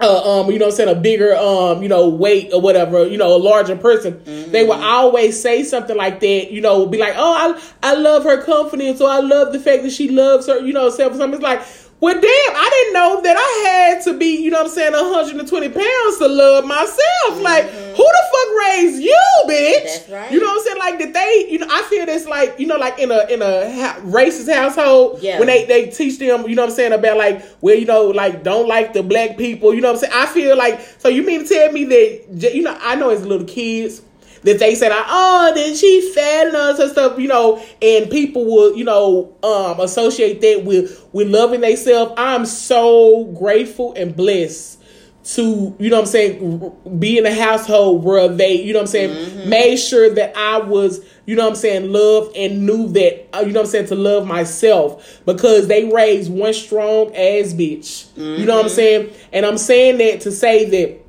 uh, 0.00 0.40
um, 0.40 0.50
you 0.50 0.58
know 0.58 0.66
what 0.66 0.72
I'm 0.72 0.76
saying, 0.76 0.96
a 0.96 1.00
bigger, 1.00 1.34
um, 1.36 1.82
you 1.82 1.88
know, 1.88 2.08
weight 2.08 2.52
or 2.52 2.60
whatever, 2.60 3.06
you 3.06 3.16
know, 3.16 3.34
a 3.34 3.38
larger 3.38 3.76
person, 3.76 4.22
they 4.52 4.62
will 4.62 4.72
always 4.72 5.40
say 5.40 5.64
something 5.64 5.96
like 5.96 6.20
that, 6.20 6.52
you 6.52 6.60
know, 6.60 6.86
be 6.86 6.98
like, 6.98 7.14
oh, 7.16 7.56
I, 7.82 7.90
I 7.92 7.94
love 7.94 8.24
her 8.24 8.42
confidence, 8.42 9.00
or 9.00 9.08
I 9.08 9.20
love 9.20 9.52
the 9.52 9.60
fact 9.60 9.84
that 9.84 9.92
she 9.92 10.10
loves 10.10 10.48
her, 10.48 10.60
you 10.60 10.74
know, 10.74 10.90
self. 10.90 11.16
Something 11.16 11.40
it's 11.40 11.42
like, 11.42 11.62
well, 11.98 12.14
damn, 12.14 12.22
I 12.24 12.68
didn't 12.70 12.92
know 12.94 13.22
that 13.22 13.36
I 13.38 13.68
had 13.68 14.04
to 14.04 14.18
be, 14.18 14.36
you 14.42 14.50
know 14.50 14.58
what 14.58 14.66
I'm 14.66 14.72
saying, 14.72 14.92
120 14.92 15.68
pounds 15.70 16.18
to 16.18 16.28
love 16.28 16.66
myself. 16.66 16.98
Mm-hmm. 17.30 17.42
Like, 17.42 17.64
who 17.70 18.04
the 18.04 18.24
fuck 18.32 18.66
raised 18.68 19.02
you, 19.02 19.22
bitch? 19.48 20.12
Right. 20.12 20.30
You 20.30 20.40
know 20.40 20.46
what 20.46 20.58
I'm 20.58 20.64
saying? 20.64 20.78
Like, 20.78 20.98
did 20.98 21.14
they, 21.14 21.46
you 21.50 21.58
know, 21.58 21.66
I 21.70 21.82
feel 21.84 22.04
this 22.04 22.26
like, 22.26 22.58
you 22.60 22.66
know, 22.66 22.76
like 22.76 22.98
in 22.98 23.10
a 23.10 23.26
in 23.30 23.40
a 23.40 23.72
ha- 23.74 24.00
racist 24.04 24.52
household, 24.52 25.20
Yeah. 25.22 25.38
when 25.38 25.46
they 25.48 25.64
they 25.64 25.86
teach 25.86 26.18
them, 26.18 26.46
you 26.46 26.54
know 26.54 26.62
what 26.62 26.70
I'm 26.70 26.76
saying, 26.76 26.92
about 26.92 27.16
like, 27.16 27.42
well, 27.62 27.74
you 27.74 27.86
know, 27.86 28.04
like 28.08 28.42
don't 28.42 28.68
like 28.68 28.92
the 28.92 29.02
black 29.02 29.38
people, 29.38 29.72
you 29.72 29.80
know 29.80 29.92
what 29.92 30.04
I'm 30.04 30.10
saying? 30.10 30.12
I 30.14 30.26
feel 30.26 30.56
like, 30.56 30.80
so 30.98 31.08
you 31.08 31.22
mean 31.24 31.44
to 31.44 31.48
tell 31.48 31.72
me 31.72 31.84
that, 31.84 32.54
you 32.54 32.62
know, 32.62 32.76
I 32.82 32.94
know 32.96 33.08
as 33.08 33.24
little 33.24 33.46
kids 33.46 34.02
that 34.42 34.58
they 34.58 34.74
said, 34.74 34.92
oh, 34.94 35.52
then 35.54 35.74
she 35.74 36.12
fat 36.14 36.48
and 36.48 36.56
all 36.56 36.74
that 36.76 36.90
stuff, 36.90 37.18
you 37.18 37.28
know, 37.28 37.62
and 37.82 38.10
people 38.10 38.44
will, 38.44 38.76
you 38.76 38.84
know, 38.84 39.36
um, 39.42 39.80
associate 39.80 40.40
that 40.40 40.64
with 40.64 41.06
with 41.12 41.28
loving 41.28 41.60
themselves. 41.62 42.12
I'm 42.16 42.46
so 42.46 43.24
grateful 43.38 43.92
and 43.94 44.14
blessed 44.16 44.74
to, 45.34 45.74
you 45.80 45.90
know 45.90 45.96
what 45.96 46.02
I'm 46.02 46.06
saying, 46.06 46.72
be 47.00 47.18
in 47.18 47.26
a 47.26 47.34
household 47.34 48.04
where 48.04 48.28
they, 48.28 48.62
you 48.62 48.72
know 48.72 48.78
what 48.78 48.82
I'm 48.82 48.86
saying, 49.10 49.48
made 49.48 49.76
sure 49.76 50.08
that 50.14 50.36
I 50.36 50.58
was, 50.58 51.04
you 51.24 51.34
know 51.34 51.42
what 51.42 51.50
I'm 51.50 51.56
saying, 51.56 51.90
loved 51.90 52.36
and 52.36 52.64
knew 52.64 52.86
that, 52.92 53.36
uh, 53.36 53.40
you 53.40 53.52
know 53.52 53.60
what 53.60 53.66
I'm 53.66 53.70
saying, 53.72 53.86
to 53.88 53.96
love 53.96 54.24
myself 54.24 55.20
because 55.26 55.66
they 55.66 55.86
raised 55.90 56.30
one 56.30 56.54
strong 56.54 57.08
ass 57.08 57.52
bitch. 57.54 58.06
You 58.16 58.46
know 58.46 58.54
what 58.54 58.66
I'm 58.66 58.68
saying? 58.68 59.10
And 59.32 59.44
I'm 59.44 59.58
saying 59.58 59.98
that 59.98 60.20
to 60.20 60.30
say 60.30 60.64
that 60.70 61.00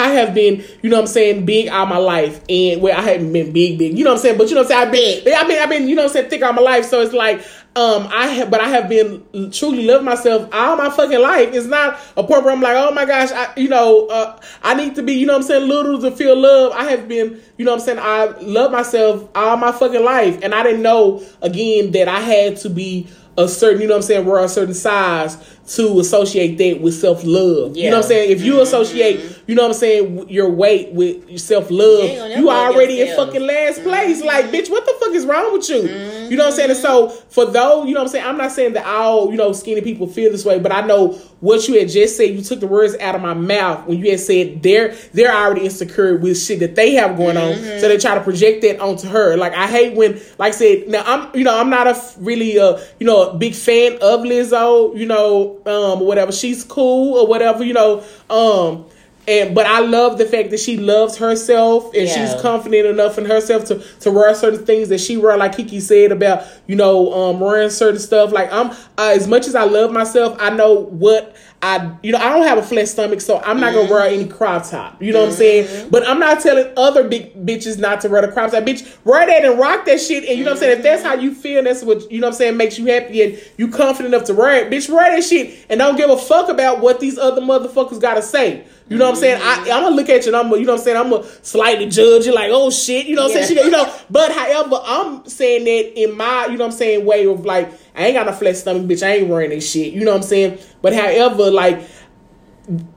I 0.00 0.08
have 0.08 0.34
been, 0.34 0.64
you 0.82 0.90
know 0.90 0.96
what 0.96 1.02
I'm 1.02 1.06
saying, 1.08 1.44
big 1.44 1.68
all 1.68 1.86
my 1.86 1.98
life. 1.98 2.40
And 2.48 2.80
well, 2.80 2.98
I 2.98 3.02
haven't 3.02 3.32
been 3.32 3.52
big, 3.52 3.78
big. 3.78 3.96
You 3.96 4.04
know 4.04 4.10
what 4.10 4.16
I'm 4.16 4.22
saying? 4.22 4.38
But 4.38 4.48
you 4.48 4.54
know 4.54 4.62
what 4.62 4.72
I'm 4.72 4.92
saying? 4.92 5.22
I've 5.22 5.24
been 5.24 5.34
I 5.36 5.48
mean 5.48 5.62
I've 5.62 5.68
been, 5.68 5.88
you 5.88 5.94
know 5.94 6.02
what 6.02 6.08
I'm 6.10 6.12
saying, 6.14 6.30
thick 6.30 6.42
all 6.42 6.52
my 6.52 6.62
life. 6.62 6.86
So 6.86 7.00
it's 7.02 7.12
like, 7.12 7.44
um, 7.76 8.08
I 8.10 8.26
have 8.26 8.50
but 8.50 8.60
I 8.60 8.68
have 8.68 8.88
been 8.88 9.22
truly 9.52 9.84
loving 9.84 10.04
myself 10.04 10.48
all 10.52 10.76
my 10.76 10.90
fucking 10.90 11.20
life. 11.20 11.54
It's 11.54 11.66
not 11.66 12.00
a 12.16 12.24
point 12.24 12.44
where 12.44 12.52
I'm 12.52 12.60
like, 12.60 12.76
oh 12.76 12.92
my 12.92 13.04
gosh, 13.04 13.30
I 13.30 13.52
you 13.56 13.68
know, 13.68 14.08
uh, 14.08 14.40
I 14.62 14.74
need 14.74 14.96
to 14.96 15.02
be, 15.02 15.12
you 15.12 15.26
know 15.26 15.34
what 15.34 15.42
I'm 15.42 15.46
saying, 15.46 15.68
little 15.68 16.00
to 16.00 16.10
feel 16.10 16.36
love. 16.36 16.72
I 16.72 16.90
have 16.90 17.06
been, 17.06 17.40
you 17.58 17.64
know 17.64 17.70
what 17.70 17.80
I'm 17.80 17.84
saying, 17.86 17.98
I 18.00 18.24
love 18.40 18.72
myself 18.72 19.28
all 19.36 19.56
my 19.56 19.70
fucking 19.70 20.02
life. 20.04 20.40
And 20.42 20.52
I 20.52 20.64
didn't 20.64 20.82
know 20.82 21.22
again 21.42 21.92
that 21.92 22.08
I 22.08 22.20
had 22.20 22.56
to 22.58 22.70
be 22.70 23.06
a 23.38 23.48
certain, 23.48 23.80
you 23.80 23.86
know 23.86 23.94
what 23.94 23.98
I'm 23.98 24.06
saying, 24.06 24.26
we're 24.26 24.44
a 24.44 24.48
certain 24.48 24.74
size 24.74 25.36
to 25.76 26.00
associate 26.00 26.58
that 26.58 26.82
with 26.82 26.94
self 26.94 27.22
love. 27.24 27.76
You 27.76 27.90
know 27.90 27.98
what 27.98 28.04
I'm 28.04 28.08
saying? 28.08 28.32
If 28.32 28.42
you 28.42 28.60
associate, 28.60 29.42
you 29.46 29.54
know 29.54 29.62
what 29.62 29.68
I'm 29.68 29.74
saying, 29.74 30.28
your 30.28 30.50
weight 30.50 30.92
with 30.92 31.38
self 31.38 31.70
love, 31.70 32.02
you 32.36 32.44
love 32.46 32.74
already 32.74 33.00
in 33.00 33.16
fucking 33.16 33.46
last 33.46 33.82
place. 33.84 34.22
Like, 34.22 34.46
bitch, 34.46 34.68
what 34.68 34.84
the 34.84 34.96
fuck 34.98 35.14
is 35.14 35.24
wrong 35.24 35.52
with 35.52 35.68
you? 35.70 35.82
You 36.30 36.36
know 36.36 36.44
what 36.44 36.52
I'm 36.52 36.56
saying? 36.56 36.70
And 36.70 36.78
so 36.78 37.08
for 37.08 37.44
those, 37.46 37.88
you 37.88 37.94
know 37.94 38.00
what 38.00 38.06
I'm 38.06 38.12
saying, 38.12 38.26
I'm 38.26 38.36
not 38.36 38.52
saying 38.52 38.74
that 38.74 38.86
all, 38.86 39.30
you 39.30 39.36
know, 39.36 39.52
skinny 39.52 39.80
people 39.80 40.06
feel 40.06 40.30
this 40.30 40.44
way, 40.44 40.58
but 40.58 40.72
I 40.72 40.80
know 40.82 41.12
what 41.40 41.66
you 41.66 41.78
had 41.78 41.88
just 41.88 42.16
said, 42.16 42.30
you 42.30 42.42
took 42.42 42.60
the 42.60 42.66
words 42.66 42.96
out 42.98 43.14
of 43.14 43.22
my 43.22 43.34
mouth 43.34 43.86
when 43.86 43.98
you 43.98 44.10
had 44.10 44.20
said 44.20 44.62
they're 44.62 44.94
they're 45.12 45.34
already 45.34 45.64
insecure 45.64 46.16
with 46.16 46.38
shit 46.38 46.60
that 46.60 46.76
they 46.76 46.94
have 46.94 47.16
going 47.16 47.36
on. 47.36 47.54
So 47.80 47.88
they 47.88 47.98
try 47.98 48.14
to 48.14 48.20
project 48.20 48.62
that 48.62 48.78
onto 48.80 49.08
her. 49.08 49.36
Like 49.36 49.54
I 49.54 49.66
hate 49.66 49.96
when 49.96 50.20
like 50.38 50.52
I 50.52 50.56
said, 50.56 50.88
now 50.88 51.02
I'm 51.06 51.34
you 51.36 51.44
know, 51.44 51.58
I'm 51.58 51.70
not 51.70 51.86
a 51.86 52.00
really 52.18 52.56
a 52.58 52.78
you 52.98 53.06
know 53.06 53.30
a 53.30 53.34
big 53.36 53.54
fan 53.54 53.94
of 53.94 54.20
Lizzo, 54.20 54.96
you 54.96 55.06
know, 55.06 55.60
um 55.66 56.00
whatever. 56.00 56.30
She's 56.30 56.62
cool 56.62 57.18
or 57.18 57.26
whatever, 57.26 57.64
you 57.64 57.72
know, 57.72 58.04
um 58.28 58.86
and 59.28 59.54
but 59.54 59.66
I 59.66 59.80
love 59.80 60.18
the 60.18 60.24
fact 60.24 60.50
that 60.50 60.60
she 60.60 60.76
loves 60.76 61.16
herself 61.18 61.92
and 61.94 62.06
Yeah. 62.08 62.32
she's 62.32 62.40
confident 62.42 62.86
enough 62.86 63.18
in 63.18 63.24
herself 63.26 63.64
to 63.66 63.82
to 64.00 64.10
wear 64.10 64.34
certain 64.34 64.64
things 64.64 64.88
that 64.88 65.00
she 65.00 65.16
wear, 65.16 65.36
like 65.36 65.56
Kiki 65.56 65.80
said 65.80 66.10
about 66.12 66.44
you 66.66 66.76
know 66.76 67.12
um 67.12 67.40
wearing 67.40 67.70
certain 67.70 68.00
stuff. 68.00 68.32
Like 68.32 68.52
I'm 68.52 68.70
uh, 68.70 69.12
as 69.14 69.28
much 69.28 69.46
as 69.46 69.54
I 69.54 69.64
love 69.64 69.92
myself, 69.92 70.36
I 70.40 70.50
know 70.50 70.72
what 70.74 71.36
I 71.62 71.92
you 72.02 72.12
know 72.12 72.18
I 72.18 72.30
don't 72.30 72.46
have 72.46 72.56
a 72.58 72.62
flat 72.62 72.88
stomach, 72.88 73.20
so 73.20 73.40
I'm 73.44 73.60
not 73.60 73.74
gonna 73.74 73.90
wear 73.90 74.02
any 74.08 74.26
crop 74.26 74.68
top. 74.68 75.00
You 75.02 75.12
know 75.12 75.20
what 75.20 75.28
I'm 75.30 75.34
saying? 75.34 75.90
But 75.90 76.08
I'm 76.08 76.18
not 76.18 76.40
telling 76.40 76.72
other 76.76 77.06
big 77.06 77.34
bitches 77.46 77.78
not 77.78 78.00
to 78.00 78.08
wear 78.08 78.22
the 78.22 78.28
crop 78.32 78.50
top. 78.52 78.64
Bitch, 78.64 78.96
wear 79.04 79.26
that 79.26 79.44
and 79.44 79.58
rock 79.58 79.84
that 79.84 80.00
shit. 80.00 80.24
And 80.24 80.38
you 80.38 80.44
know 80.44 80.52
what 80.52 80.56
I'm 80.56 80.60
saying? 80.60 80.78
If 80.78 80.82
that's 80.82 81.02
how 81.02 81.14
you 81.14 81.34
feel, 81.34 81.62
that's 81.62 81.82
what 81.82 82.10
you 82.10 82.20
know 82.20 82.28
what 82.28 82.32
I'm 82.34 82.38
saying 82.38 82.56
makes 82.56 82.78
you 82.78 82.86
happy 82.86 83.22
and 83.22 83.38
you 83.58 83.68
confident 83.68 84.14
enough 84.14 84.26
to 84.28 84.34
wear 84.34 84.64
it. 84.64 84.70
Bitch, 84.72 84.88
wear 84.88 85.14
that 85.14 85.22
shit 85.22 85.66
and 85.68 85.78
don't 85.78 85.96
give 85.96 86.08
a 86.08 86.16
fuck 86.16 86.48
about 86.48 86.80
what 86.80 86.98
these 87.00 87.18
other 87.18 87.42
motherfuckers 87.42 88.00
gotta 88.00 88.22
say. 88.22 88.64
You 88.90 88.98
know 88.98 89.04
what 89.04 89.14
I'm 89.14 89.20
saying? 89.20 89.40
I, 89.40 89.54
mm-hmm. 89.54 89.72
I'm 89.72 89.82
gonna 89.84 89.94
look 89.94 90.08
at 90.08 90.22
you 90.26 90.28
and 90.30 90.36
I'm, 90.36 90.48
gonna- 90.50 90.60
you 90.60 90.66
know 90.66 90.72
what 90.72 90.80
I'm 90.80 90.84
saying? 90.84 90.96
I'm 90.96 91.10
gonna 91.10 91.24
slightly 91.42 91.86
judge 91.86 92.26
you, 92.26 92.34
like, 92.34 92.50
oh 92.52 92.70
shit, 92.70 93.06
you 93.06 93.14
know 93.14 93.22
what 93.22 93.36
I'm 93.36 93.44
saying? 93.44 93.56
Yeah. 93.56 93.62
She, 93.62 93.66
you 93.66 93.70
know, 93.70 93.94
but 94.10 94.32
however, 94.32 94.80
I'm 94.84 95.24
saying 95.26 95.64
that 95.64 96.02
in 96.02 96.16
my, 96.16 96.46
you 96.46 96.58
know 96.58 96.64
what 96.64 96.72
I'm 96.72 96.76
saying, 96.76 97.06
way 97.06 97.24
of 97.26 97.44
like, 97.44 97.72
I 97.94 98.06
ain't 98.06 98.14
got 98.14 98.26
no 98.26 98.32
flat 98.32 98.56
stomach, 98.56 98.82
bitch. 98.82 99.06
I 99.06 99.18
ain't 99.18 99.28
wearing 99.28 99.50
that 99.50 99.60
shit. 99.60 99.92
You 99.92 100.04
know 100.04 100.10
what 100.10 100.18
I'm 100.18 100.22
saying? 100.24 100.58
But 100.82 100.92
however, 100.92 101.52
like, 101.52 101.88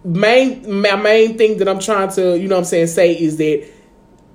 main 0.03 0.81
my 0.81 0.95
main 0.95 1.37
thing 1.37 1.57
that 1.59 1.69
I'm 1.69 1.79
trying 1.79 2.09
to, 2.13 2.37
you 2.39 2.47
know 2.47 2.55
what 2.55 2.61
I'm 2.61 2.65
saying, 2.65 2.87
say 2.87 3.13
is 3.13 3.37
that 3.37 3.67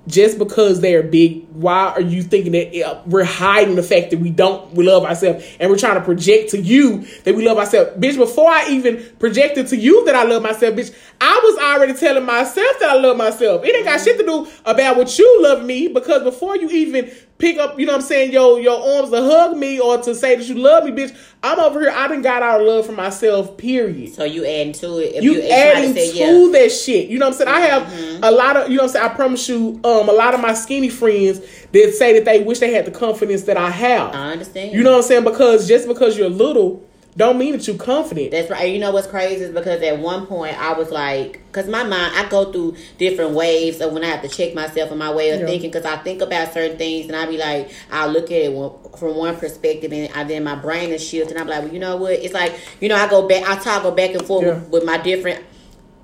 just 0.07 0.37
because 0.37 0.79
they're 0.81 1.03
big, 1.03 1.45
why 1.51 1.87
are 1.87 2.01
you 2.01 2.21
thinking 2.21 2.51
that 2.51 2.79
uh, 2.81 3.01
we're 3.05 3.23
hiding 3.23 3.75
the 3.75 3.83
fact 3.83 4.11
that 4.11 4.19
we 4.19 4.29
don't 4.29 4.73
we 4.73 4.85
love 4.85 5.03
ourselves 5.03 5.45
and 5.59 5.69
we're 5.69 5.77
trying 5.77 5.95
to 5.95 6.01
project 6.01 6.51
to 6.51 6.59
you 6.59 7.05
that 7.23 7.35
we 7.35 7.45
love 7.45 7.57
ourselves, 7.57 7.91
bitch? 7.97 8.17
Before 8.17 8.49
I 8.49 8.69
even 8.69 9.03
projected 9.19 9.67
to 9.67 9.77
you 9.77 10.05
that 10.05 10.15
I 10.15 10.23
love 10.23 10.43
myself, 10.43 10.75
bitch, 10.75 10.95
I 11.19 11.41
was 11.43 11.57
already 11.57 11.93
telling 11.93 12.25
myself 12.25 12.79
that 12.79 12.89
I 12.89 12.99
love 12.99 13.17
myself. 13.17 13.65
It 13.65 13.75
ain't 13.75 13.85
got 13.85 13.99
shit 13.99 14.17
to 14.19 14.25
do 14.25 14.47
about 14.65 14.97
what 14.97 15.17
you 15.17 15.43
love 15.43 15.65
me 15.65 15.87
because 15.87 16.23
before 16.23 16.55
you 16.55 16.69
even 16.69 17.11
pick 17.39 17.57
up, 17.57 17.79
you 17.79 17.85
know 17.85 17.93
what 17.93 18.01
I'm 18.01 18.07
saying, 18.07 18.31
your 18.31 18.59
your 18.59 18.97
arms 18.97 19.09
to 19.09 19.21
hug 19.21 19.57
me 19.57 19.79
or 19.79 19.97
to 19.97 20.13
say 20.13 20.35
that 20.35 20.45
you 20.45 20.55
love 20.55 20.83
me, 20.83 20.91
bitch, 20.91 21.17
I'm 21.41 21.59
over 21.59 21.79
here. 21.79 21.89
I 21.89 22.07
done 22.09 22.21
got 22.21 22.43
out 22.43 22.59
of 22.61 22.67
love 22.67 22.85
for 22.85 22.91
myself. 22.91 23.57
Period 23.57 24.13
So 24.13 24.25
you 24.25 24.45
adding 24.45 24.73
to 24.73 24.97
it. 24.97 25.15
If 25.15 25.23
you, 25.23 25.35
if 25.35 25.51
adding 25.51 25.93
to 25.93 26.05
yeah. 26.05 26.59
that 26.59 26.69
shit. 26.71 27.09
You 27.09 27.17
know 27.17 27.27
what 27.27 27.41
I'm 27.41 27.47
saying? 27.47 27.49
I 27.49 27.59
have 27.61 28.23
a 28.23 28.31
lot 28.31 28.57
of, 28.57 28.69
you 28.69 28.75
know 28.75 28.83
what 28.83 28.89
I'm 28.89 28.93
saying? 28.93 29.05
I 29.05 29.13
promise 29.13 29.47
you, 29.47 29.79
um, 29.83 30.09
a 30.09 30.13
lot 30.13 30.33
of 30.33 30.41
my 30.41 30.53
skinny 30.53 30.89
friends 30.89 31.38
that 31.71 31.93
say 31.95 32.13
that 32.13 32.25
they 32.25 32.41
wish 32.43 32.59
they 32.59 32.73
had 32.73 32.85
the 32.85 32.91
confidence 32.91 33.43
that 33.43 33.57
I 33.57 33.69
have. 33.69 34.13
I 34.15 34.31
understand. 34.31 34.73
You 34.73 34.83
know 34.83 34.91
what 34.91 34.97
I'm 34.97 35.03
saying? 35.03 35.23
Because 35.23 35.67
just 35.67 35.87
because 35.87 36.17
you're 36.17 36.29
little, 36.29 36.85
don't 37.17 37.37
mean 37.37 37.53
that 37.53 37.67
you're 37.67 37.75
confident. 37.75 38.31
That's 38.31 38.49
right. 38.49 38.71
You 38.71 38.79
know 38.79 38.91
what's 38.91 39.07
crazy 39.07 39.43
is 39.43 39.51
because 39.51 39.81
at 39.81 39.97
one 39.99 40.25
point 40.27 40.57
I 40.61 40.73
was 40.73 40.89
like, 40.91 41.41
because 41.47 41.67
my 41.67 41.83
mind, 41.83 42.13
I 42.15 42.29
go 42.29 42.51
through 42.51 42.75
different 42.97 43.31
waves 43.31 43.81
of 43.81 43.91
when 43.91 44.03
I 44.03 44.07
have 44.07 44.21
to 44.21 44.29
check 44.29 44.53
myself 44.53 44.91
and 44.91 44.99
my 44.99 45.11
way 45.11 45.31
of 45.31 45.41
Yeah. 45.41 45.47
thinking. 45.47 45.71
Because 45.71 45.85
I 45.85 45.97
think 45.97 46.21
about 46.21 46.53
certain 46.53 46.77
things 46.77 47.07
and 47.07 47.15
I 47.15 47.25
be 47.25 47.37
like, 47.37 47.71
I'll 47.91 48.09
look 48.11 48.25
at 48.25 48.37
it 48.37 48.53
one- 48.53 48.71
from 48.97 49.15
one 49.15 49.35
perspective 49.35 49.91
and 49.91 50.09
I, 50.15 50.23
then 50.23 50.43
my 50.43 50.55
brain 50.55 50.91
is 50.91 51.03
shifted. 51.05 51.31
And 51.35 51.39
I'm 51.41 51.47
like, 51.47 51.63
well, 51.63 51.73
you 51.73 51.79
know 51.79 51.97
what? 51.97 52.13
It's 52.13 52.33
like, 52.33 52.53
you 52.79 52.87
know, 52.87 52.95
I 52.95 53.09
go 53.09 53.27
back, 53.27 53.43
I 53.49 53.55
toggle 53.57 53.91
back 53.91 54.11
and 54.11 54.25
forth 54.25 54.45
Yeah. 54.45 54.53
with, 54.53 54.69
with 54.69 54.85
my 54.85 54.97
different 54.99 55.43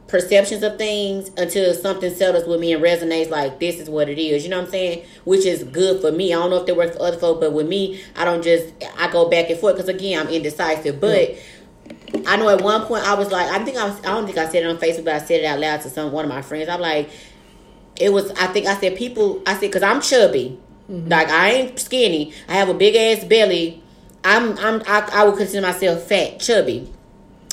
perceptions 0.07 0.61
of 0.61 0.77
things 0.77 1.31
until 1.37 1.73
something 1.73 2.13
settles 2.13 2.45
with 2.45 2.59
me 2.59 2.73
and 2.73 2.83
resonates 2.83 3.29
like 3.29 3.59
this 3.59 3.79
is 3.79 3.89
what 3.89 4.07
it 4.07 4.19
is. 4.19 4.43
You 4.43 4.49
know 4.49 4.57
what 4.57 4.65
I'm 4.65 4.71
saying? 4.71 5.05
Which 5.23 5.45
is 5.45 5.63
good 5.63 6.01
for 6.01 6.11
me. 6.11 6.33
I 6.33 6.37
don't 6.37 6.51
know 6.51 6.57
if 6.57 6.67
that 6.67 6.75
works 6.75 6.95
for 6.95 7.03
other 7.03 7.17
folks, 7.17 7.39
but 7.39 7.53
with 7.53 7.67
me, 7.67 8.01
I 8.15 8.25
don't 8.25 8.43
just 8.43 8.73
I 8.97 9.11
go 9.11 9.29
back 9.29 9.49
and 9.49 9.59
forth 9.59 9.75
because 9.75 9.89
again 9.89 10.19
I'm 10.19 10.31
indecisive. 10.31 10.99
But 11.01 11.35
I 12.25 12.37
know 12.37 12.49
at 12.49 12.61
one 12.61 12.85
point 12.85 13.07
I 13.07 13.15
was 13.15 13.31
like 13.31 13.49
I 13.49 13.63
think 13.63 13.77
I 13.77 13.85
was 13.85 13.97
I 13.99 14.09
don't 14.09 14.25
think 14.25 14.37
I 14.37 14.47
said 14.47 14.63
it 14.63 14.67
on 14.67 14.77
Facebook, 14.77 15.05
but 15.05 15.15
I 15.15 15.19
said 15.19 15.41
it 15.41 15.45
out 15.45 15.59
loud 15.59 15.81
to 15.81 15.89
some 15.89 16.11
one 16.11 16.25
of 16.25 16.29
my 16.29 16.41
friends. 16.41 16.69
I'm 16.69 16.81
like, 16.81 17.09
it 17.99 18.13
was 18.13 18.29
I 18.31 18.47
think 18.47 18.67
I 18.67 18.75
said 18.79 18.95
people 18.95 19.41
I 19.47 19.53
said 19.53 19.61
because 19.61 19.83
I'm 19.83 20.01
chubby, 20.01 20.59
mm-hmm. 20.89 21.09
like 21.09 21.29
I 21.29 21.51
ain't 21.51 21.79
skinny. 21.79 22.33
I 22.47 22.53
have 22.53 22.69
a 22.69 22.75
big 22.75 22.95
ass 22.95 23.25
belly. 23.25 23.81
I'm 24.23 24.57
I'm 24.59 24.83
I, 24.87 25.09
I 25.13 25.23
would 25.25 25.37
consider 25.37 25.65
myself 25.65 26.03
fat, 26.03 26.39
chubby 26.39 26.91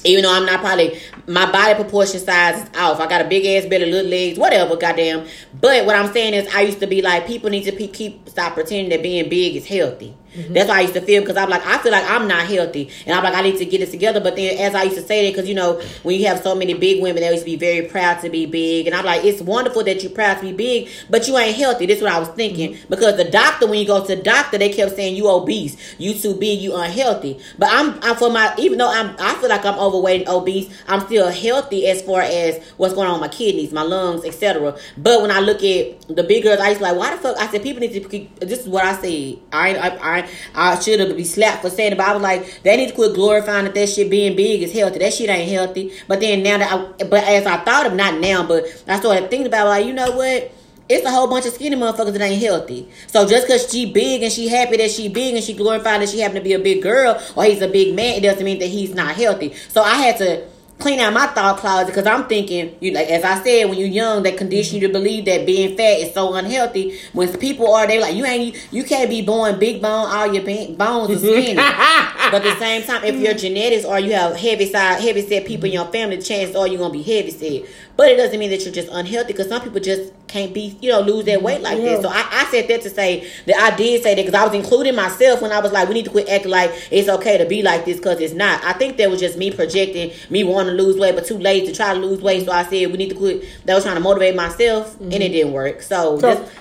even 0.04 0.24
though 0.24 0.32
I'm 0.32 0.46
not 0.46 0.60
probably 0.60 1.00
my 1.26 1.50
body 1.50 1.74
proportion 1.74 2.20
size 2.20 2.62
is 2.62 2.76
off. 2.76 3.00
I 3.00 3.08
got 3.08 3.20
a 3.20 3.28
big 3.28 3.44
ass 3.46 3.68
belly, 3.68 3.90
little 3.90 4.10
legs, 4.10 4.38
whatever, 4.38 4.76
goddamn. 4.76 5.26
But 5.60 5.86
what 5.86 5.96
I'm 5.96 6.12
saying 6.12 6.34
is, 6.34 6.52
I 6.54 6.62
used 6.62 6.80
to 6.80 6.86
be 6.86 7.02
like, 7.02 7.26
people 7.26 7.50
need 7.50 7.64
to 7.64 7.72
pe- 7.72 7.88
keep 7.88 8.28
stop 8.28 8.54
pretending 8.54 8.90
that 8.90 9.02
being 9.02 9.28
big 9.28 9.56
is 9.56 9.66
healthy. 9.66 10.16
Mm-hmm. 10.34 10.54
That's 10.54 10.70
how 10.70 10.76
I 10.76 10.80
used 10.82 10.94
to 10.94 11.00
feel 11.00 11.22
because 11.22 11.36
I'm 11.36 11.50
like, 11.50 11.64
I 11.66 11.78
feel 11.78 11.92
like 11.92 12.08
I'm 12.08 12.26
not 12.26 12.46
healthy, 12.46 12.90
and 13.06 13.14
I'm 13.16 13.22
like, 13.22 13.34
I 13.34 13.42
need 13.42 13.58
to 13.58 13.64
get 13.64 13.80
it 13.80 13.90
together. 13.90 14.20
But 14.20 14.36
then, 14.36 14.58
as 14.58 14.74
I 14.74 14.84
used 14.84 14.96
to 14.96 15.02
say 15.02 15.24
that, 15.26 15.34
because 15.36 15.48
you 15.48 15.54
know, 15.54 15.80
when 16.02 16.18
you 16.18 16.26
have 16.26 16.42
so 16.42 16.54
many 16.54 16.74
big 16.74 17.02
women, 17.02 17.22
they 17.22 17.30
used 17.30 17.40
to 17.40 17.50
be 17.50 17.56
very 17.56 17.86
proud 17.86 18.20
to 18.20 18.30
be 18.30 18.46
big, 18.46 18.86
and 18.86 18.96
I'm 18.96 19.04
like, 19.04 19.24
it's 19.24 19.42
wonderful 19.42 19.84
that 19.84 20.02
you're 20.02 20.12
proud 20.12 20.38
to 20.38 20.42
be 20.42 20.52
big, 20.52 20.88
but 21.10 21.28
you 21.28 21.36
ain't 21.36 21.56
healthy. 21.56 21.86
This 21.86 21.98
is 21.98 22.02
what 22.02 22.12
I 22.12 22.18
was 22.18 22.28
thinking 22.30 22.72
mm-hmm. 22.72 22.88
because 22.88 23.16
the 23.16 23.24
doctor, 23.24 23.66
when 23.66 23.78
you 23.78 23.86
go 23.86 24.04
to 24.04 24.16
the 24.16 24.22
doctor, 24.22 24.58
they 24.58 24.70
kept 24.70 24.96
saying 24.96 25.16
you 25.16 25.28
obese, 25.28 25.76
you 25.98 26.14
too 26.14 26.34
big, 26.34 26.60
you 26.60 26.74
unhealthy. 26.74 27.38
But 27.58 27.68
I'm, 27.70 27.98
I'm 28.02 28.16
for 28.16 28.30
my, 28.30 28.54
even 28.58 28.78
though 28.78 28.90
I'm, 28.90 29.14
I 29.18 29.34
feel 29.34 29.48
like 29.48 29.64
I'm 29.64 29.78
overweight 29.78 30.22
and 30.22 30.30
obese, 30.30 30.72
I'm 30.88 31.00
still 31.00 31.30
healthy 31.30 31.86
as 31.86 32.02
far 32.02 32.22
as 32.22 32.62
what's 32.76 32.94
going 32.94 33.08
on 33.08 33.20
with 33.20 33.30
my 33.30 33.36
kidneys, 33.36 33.72
my 33.72 33.82
lungs, 33.82 34.24
etc. 34.24 34.76
But 34.96 35.22
when 35.22 35.30
I 35.30 35.40
look 35.40 35.62
at 35.62 36.08
the 36.08 36.22
big 36.22 36.42
girls, 36.42 36.60
I 36.60 36.68
used 36.68 36.78
to 36.78 36.84
like, 36.84 36.96
why 36.96 37.14
the 37.14 37.20
fuck? 37.20 37.36
I 37.38 37.46
said 37.48 37.62
people 37.62 37.80
need 37.80 37.92
to. 37.92 38.08
keep- 38.08 38.40
This 38.40 38.60
is 38.60 38.68
what 38.68 38.84
I 38.84 38.94
said. 38.94 39.38
I 39.52 39.68
ain't, 39.70 39.78
I, 39.78 40.21
I, 40.54 40.78
should 40.78 41.00
have 41.00 41.16
be 41.16 41.24
slapped 41.24 41.62
for 41.62 41.70
saying 41.70 41.92
it, 41.92 41.98
but 41.98 42.06
I 42.06 42.12
was 42.12 42.22
like, 42.22 42.62
they 42.62 42.76
need 42.76 42.88
to 42.88 42.94
quit 42.94 43.14
glorifying 43.14 43.64
that 43.64 43.74
that 43.74 43.88
shit 43.88 44.10
being 44.10 44.36
big 44.36 44.62
is 44.62 44.72
healthy. 44.72 44.98
That 44.98 45.12
shit 45.12 45.30
ain't 45.30 45.50
healthy. 45.50 45.92
But 46.08 46.20
then 46.20 46.42
now 46.42 46.58
that, 46.58 46.72
I, 46.72 47.04
but 47.04 47.24
as 47.24 47.46
I 47.46 47.58
thought 47.58 47.86
of 47.86 47.94
not 47.94 48.20
now, 48.20 48.46
but 48.46 48.64
I 48.88 48.98
started 48.98 49.30
thinking 49.30 49.46
about 49.46 49.68
like, 49.68 49.86
you 49.86 49.92
know 49.92 50.12
what? 50.12 50.52
It's 50.88 51.06
a 51.06 51.10
whole 51.10 51.28
bunch 51.28 51.46
of 51.46 51.54
skinny 51.54 51.76
motherfuckers 51.76 52.12
that 52.12 52.20
ain't 52.20 52.42
healthy. 52.42 52.90
So 53.06 53.26
just 53.26 53.46
because 53.46 53.70
she 53.70 53.90
big 53.90 54.22
and 54.22 54.32
she 54.32 54.48
happy 54.48 54.76
that 54.78 54.90
she 54.90 55.08
big 55.08 55.34
and 55.34 55.42
she 55.42 55.54
glorified 55.54 56.02
that 56.02 56.08
she 56.08 56.20
happen 56.20 56.36
to 56.36 56.42
be 56.42 56.52
a 56.52 56.58
big 56.58 56.82
girl 56.82 57.22
or 57.36 57.44
he's 57.44 57.62
a 57.62 57.68
big 57.68 57.94
man, 57.94 58.16
it 58.16 58.22
doesn't 58.22 58.44
mean 58.44 58.58
that 58.58 58.66
he's 58.66 58.94
not 58.94 59.14
healthy. 59.14 59.54
So 59.68 59.80
I 59.82 59.94
had 59.94 60.18
to 60.18 60.46
clean 60.82 61.00
out 61.00 61.12
my 61.12 61.26
thought 61.28 61.58
closet 61.58 61.86
because 61.86 62.06
I'm 62.06 62.26
thinking, 62.26 62.76
you 62.80 62.92
like 62.92 63.08
as 63.08 63.24
I 63.24 63.42
said, 63.42 63.68
when 63.68 63.78
you're 63.78 63.88
young, 63.88 64.22
they 64.22 64.32
condition 64.32 64.80
you 64.80 64.86
to 64.88 64.92
believe 64.92 65.24
that 65.26 65.46
being 65.46 65.76
fat 65.76 66.00
is 66.00 66.12
so 66.12 66.34
unhealthy. 66.34 66.98
When 67.12 67.32
people 67.38 67.72
are, 67.72 67.86
they 67.86 68.00
like 68.00 68.14
you 68.14 68.26
ain't 68.26 68.56
you 68.72 68.84
can't 68.84 69.08
be 69.08 69.22
born 69.22 69.58
big 69.58 69.80
bone, 69.80 70.08
all 70.10 70.32
your 70.32 70.42
bones 70.76 71.10
are 71.10 71.18
skinny. 71.18 71.54
but 71.54 72.34
at 72.34 72.42
the 72.42 72.56
same 72.56 72.82
time, 72.82 73.04
if 73.04 73.14
your 73.16 73.34
genetics 73.34 73.84
or 73.84 74.00
you 74.00 74.12
have 74.12 74.36
heavy 74.36 74.66
side, 74.70 75.00
heavy 75.00 75.22
set 75.22 75.46
people 75.46 75.66
in 75.66 75.72
your 75.72 75.86
family, 75.86 76.20
chances 76.20 76.56
are 76.56 76.66
you're 76.66 76.78
gonna 76.78 76.92
be 76.92 77.02
heavy 77.02 77.30
set. 77.30 77.70
But 77.96 78.10
it 78.10 78.16
doesn't 78.16 78.38
mean 78.38 78.50
that 78.50 78.64
you're 78.64 78.72
just 78.72 78.88
unhealthy 78.90 79.32
because 79.32 79.48
some 79.48 79.60
people 79.62 79.78
just 79.80 80.12
can't 80.26 80.54
be, 80.54 80.78
you 80.80 80.90
know, 80.90 81.00
lose 81.00 81.26
their 81.26 81.38
weight 81.38 81.60
like 81.60 81.78
Yeah. 81.78 81.84
this. 81.96 82.02
So 82.02 82.08
I, 82.08 82.26
I 82.30 82.44
said 82.50 82.66
that 82.68 82.80
to 82.82 82.90
say 82.90 83.30
that 83.46 83.56
I 83.56 83.76
did 83.76 84.02
say 84.02 84.14
that 84.14 84.22
because 84.24 84.34
I 84.34 84.44
was 84.44 84.54
including 84.54 84.96
myself 84.96 85.42
when 85.42 85.52
I 85.52 85.60
was 85.60 85.72
like, 85.72 85.88
we 85.88 85.94
need 85.94 86.06
to 86.06 86.10
quit 86.10 86.28
acting 86.28 86.50
like 86.50 86.70
it's 86.90 87.08
okay 87.08 87.36
to 87.38 87.44
be 87.44 87.62
like 87.62 87.84
this 87.84 87.98
because 87.98 88.18
it's 88.20 88.32
not. 88.34 88.64
I 88.64 88.72
think 88.72 88.96
that 88.96 89.10
was 89.10 89.20
just 89.20 89.36
me 89.36 89.50
projecting, 89.50 90.10
me 90.30 90.42
wanting 90.42 90.76
to 90.76 90.82
lose 90.82 90.96
weight, 90.98 91.14
but 91.14 91.26
too 91.26 91.38
late 91.38 91.66
to 91.66 91.74
try 91.74 91.92
to 91.92 92.00
lose 92.00 92.20
weight. 92.22 92.46
So 92.46 92.52
I 92.52 92.62
said 92.64 92.90
we 92.90 92.96
need 92.96 93.10
to 93.10 93.16
quit. 93.16 93.44
That 93.66 93.74
was 93.74 93.84
trying 93.84 93.96
to 93.96 94.00
motivate 94.00 94.34
myself, 94.34 94.98
and 95.00 95.12
it 95.12 95.28
didn't 95.28 95.52
work. 95.52 95.82
So, 95.82 96.18
So, 96.18 96.34
just, 96.34 96.52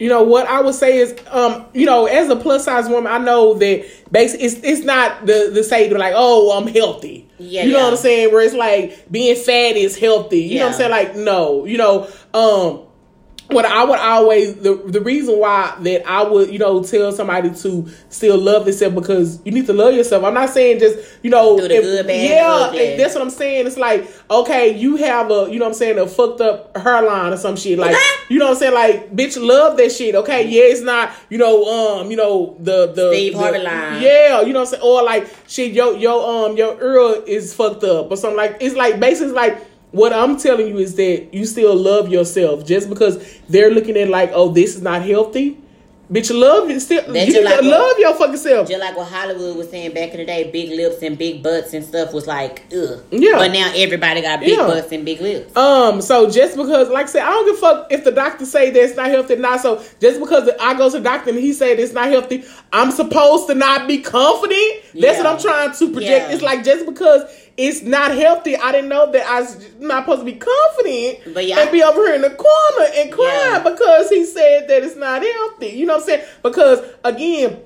you 0.00 0.08
know 0.08 0.22
what 0.22 0.46
I 0.48 0.60
would 0.60 0.74
say 0.74 0.98
is, 0.98 1.14
um, 1.28 1.66
you 1.72 1.86
know, 1.86 2.06
as 2.06 2.28
a 2.30 2.36
plus 2.36 2.64
size 2.64 2.88
woman, 2.88 3.12
I 3.12 3.18
know 3.18 3.54
that 3.54 3.86
basically 4.10 4.46
it's 4.46 4.56
it's 4.64 4.84
not 4.84 5.26
the 5.26 5.50
the 5.52 5.62
say 5.62 5.88
like, 5.90 6.14
oh, 6.16 6.58
I'm 6.58 6.66
healthy. 6.66 7.29
Yeah, 7.40 7.64
you 7.64 7.72
know 7.72 7.78
yeah. 7.78 7.84
what 7.84 7.92
I'm 7.92 7.98
saying? 7.98 8.32
Where 8.32 8.44
it's 8.44 8.54
like 8.54 9.10
being 9.10 9.34
fat 9.34 9.76
is 9.76 9.98
healthy. 9.98 10.42
You 10.42 10.58
know 10.58 10.66
what 10.66 10.72
I'm 10.72 10.78
saying? 10.78 10.90
Like, 10.90 11.16
no, 11.16 11.64
you 11.64 11.78
know, 11.78 12.08
um. 12.34 12.86
What 13.52 13.64
I 13.64 13.84
would 13.84 13.98
always 13.98 14.54
the 14.56 14.74
the 14.76 15.00
reason 15.00 15.38
why 15.38 15.76
that 15.80 16.08
I 16.08 16.22
would 16.22 16.50
you 16.52 16.58
know 16.58 16.82
tell 16.82 17.12
somebody 17.12 17.50
to 17.50 17.88
still 18.08 18.38
love 18.38 18.64
themselves 18.64 18.94
because 18.94 19.40
you 19.44 19.52
need 19.52 19.66
to 19.66 19.72
love 19.72 19.94
yourself. 19.94 20.24
I'm 20.24 20.34
not 20.34 20.50
saying 20.50 20.78
just 20.78 20.98
you 21.22 21.30
know 21.30 21.58
if- 21.58 21.66
good, 21.82 22.06
bad, 22.06 22.30
yeah 22.30 22.48
ugly. 22.50 22.78
if 22.80 22.98
that's 22.98 23.14
what 23.14 23.22
I'm 23.22 23.30
saying. 23.30 23.66
It's 23.66 23.76
like 23.76 24.08
okay, 24.30 24.76
you 24.76 24.96
have 24.96 25.30
a 25.30 25.48
you 25.50 25.58
know 25.58 25.64
what 25.66 25.72
I'm 25.72 25.74
saying 25.74 25.98
a 25.98 26.06
fucked 26.06 26.40
up 26.40 26.76
hairline 26.76 27.32
or 27.32 27.36
some 27.36 27.56
shit 27.56 27.78
like 27.78 27.96
you 28.28 28.38
know 28.38 28.46
what 28.46 28.52
I'm 28.52 28.58
saying 28.58 28.74
like 28.74 29.16
bitch 29.16 29.36
love 29.44 29.76
that 29.78 29.90
shit. 29.92 30.14
Okay, 30.14 30.46
yeah, 30.48 30.62
it's 30.72 30.82
not 30.82 31.12
you 31.28 31.38
know 31.38 32.00
um 32.00 32.10
you 32.10 32.16
know 32.16 32.56
the 32.60 32.92
the 32.92 33.10
Steve 33.12 33.34
Harvey 33.34 33.58
line. 33.58 34.02
Yeah, 34.02 34.42
you 34.42 34.52
know 34.52 34.60
what 34.60 34.68
I'm 34.68 34.80
saying 34.80 34.82
or 34.82 35.02
like 35.02 35.28
shit 35.48 35.72
your 35.72 35.96
your 35.96 36.46
um 36.46 36.56
your 36.56 36.80
ear 36.82 37.22
is 37.26 37.54
fucked 37.54 37.84
up 37.84 38.10
or 38.10 38.16
something 38.16 38.36
like 38.36 38.58
it's 38.60 38.74
like 38.76 39.00
basically 39.00 39.32
like. 39.32 39.66
What 39.92 40.12
I'm 40.12 40.36
telling 40.38 40.68
you 40.68 40.78
is 40.78 40.94
that 40.96 41.34
you 41.34 41.44
still 41.46 41.74
love 41.74 42.08
yourself 42.08 42.64
just 42.64 42.88
because 42.88 43.40
they're 43.48 43.70
looking 43.70 43.96
at 43.96 44.08
like, 44.08 44.30
oh, 44.32 44.50
this 44.50 44.76
is 44.76 44.82
not 44.82 45.02
healthy. 45.02 45.58
Bitch, 46.12 46.36
love 46.36 46.68
it 46.68 46.80
still. 46.80 47.12
That's 47.12 47.32
you 47.32 47.44
like 47.44 47.62
love 47.62 47.96
your 48.00 48.12
fucking 48.16 48.36
self. 48.38 48.66
just 48.68 48.80
like 48.80 48.96
what 48.96 49.06
Hollywood 49.06 49.56
was 49.56 49.70
saying 49.70 49.94
back 49.94 50.10
in 50.10 50.16
the 50.16 50.24
day, 50.24 50.50
big 50.50 50.70
lips 50.70 51.00
and 51.04 51.16
big 51.16 51.40
butts 51.40 51.72
and 51.72 51.84
stuff 51.84 52.12
was 52.12 52.26
like, 52.26 52.64
ugh. 52.76 53.00
Yeah. 53.12 53.36
But 53.36 53.52
now 53.52 53.70
everybody 53.76 54.20
got 54.20 54.40
big 54.40 54.58
Yeah. 54.58 54.66
butts 54.66 54.90
and 54.90 55.04
big 55.04 55.20
lips. 55.20 55.56
Um, 55.56 56.00
so 56.00 56.28
just 56.28 56.56
because, 56.56 56.88
like 56.88 57.06
I 57.06 57.08
said, 57.08 57.22
I 57.22 57.30
don't 57.30 57.46
give 57.46 57.54
a 57.54 57.58
fuck 57.58 57.92
if 57.92 58.02
the 58.02 58.10
doctor 58.10 58.44
say 58.44 58.70
that 58.70 58.82
it's 58.82 58.96
not 58.96 59.06
healthy 59.08 59.34
or 59.34 59.36
not. 59.36 59.60
So 59.60 59.84
just 60.00 60.18
because 60.18 60.50
I 60.60 60.74
go 60.74 60.90
to 60.90 60.98
the 60.98 61.04
doctor 61.04 61.30
and 61.30 61.38
he 61.38 61.52
said 61.52 61.78
it's 61.78 61.92
not 61.92 62.08
healthy, 62.08 62.42
I'm 62.72 62.90
supposed 62.90 63.46
to 63.46 63.54
not 63.54 63.86
be 63.86 63.98
confident. 63.98 64.82
That's 64.94 65.18
Yeah. 65.18 65.18
what 65.18 65.26
I'm 65.26 65.38
trying 65.40 65.72
to 65.74 65.92
project. 65.92 66.28
Yeah. 66.28 66.32
It's 66.34 66.42
like 66.42 66.64
just 66.64 66.86
because 66.86 67.22
it's 67.60 67.82
not 67.82 68.12
healthy, 68.12 68.56
I 68.56 68.72
didn't 68.72 68.88
know 68.88 69.10
that 69.12 69.26
I 69.26 69.40
was 69.40 69.56
not 69.78 70.04
supposed 70.04 70.20
to 70.20 70.24
be 70.24 70.34
confident 70.38 71.34
But 71.34 71.46
yeah, 71.46 71.60
and 71.60 71.70
be 71.70 71.82
over 71.82 72.06
here 72.06 72.14
in 72.14 72.22
the 72.22 72.30
corner 72.30 72.86
and 72.96 73.12
crying 73.12 73.52
Yeah. 73.52 73.62
because 73.62 74.08
he 74.08 74.24
said 74.24 74.68
that 74.68 74.82
it's 74.82 74.96
not 74.96 75.22
healthy. 75.22 75.68
You 75.76 75.86
know 75.86 75.94
what 75.94 76.02
I'm 76.02 76.06
saying? 76.06 76.24
Because 76.42 76.80
again, 77.04 77.60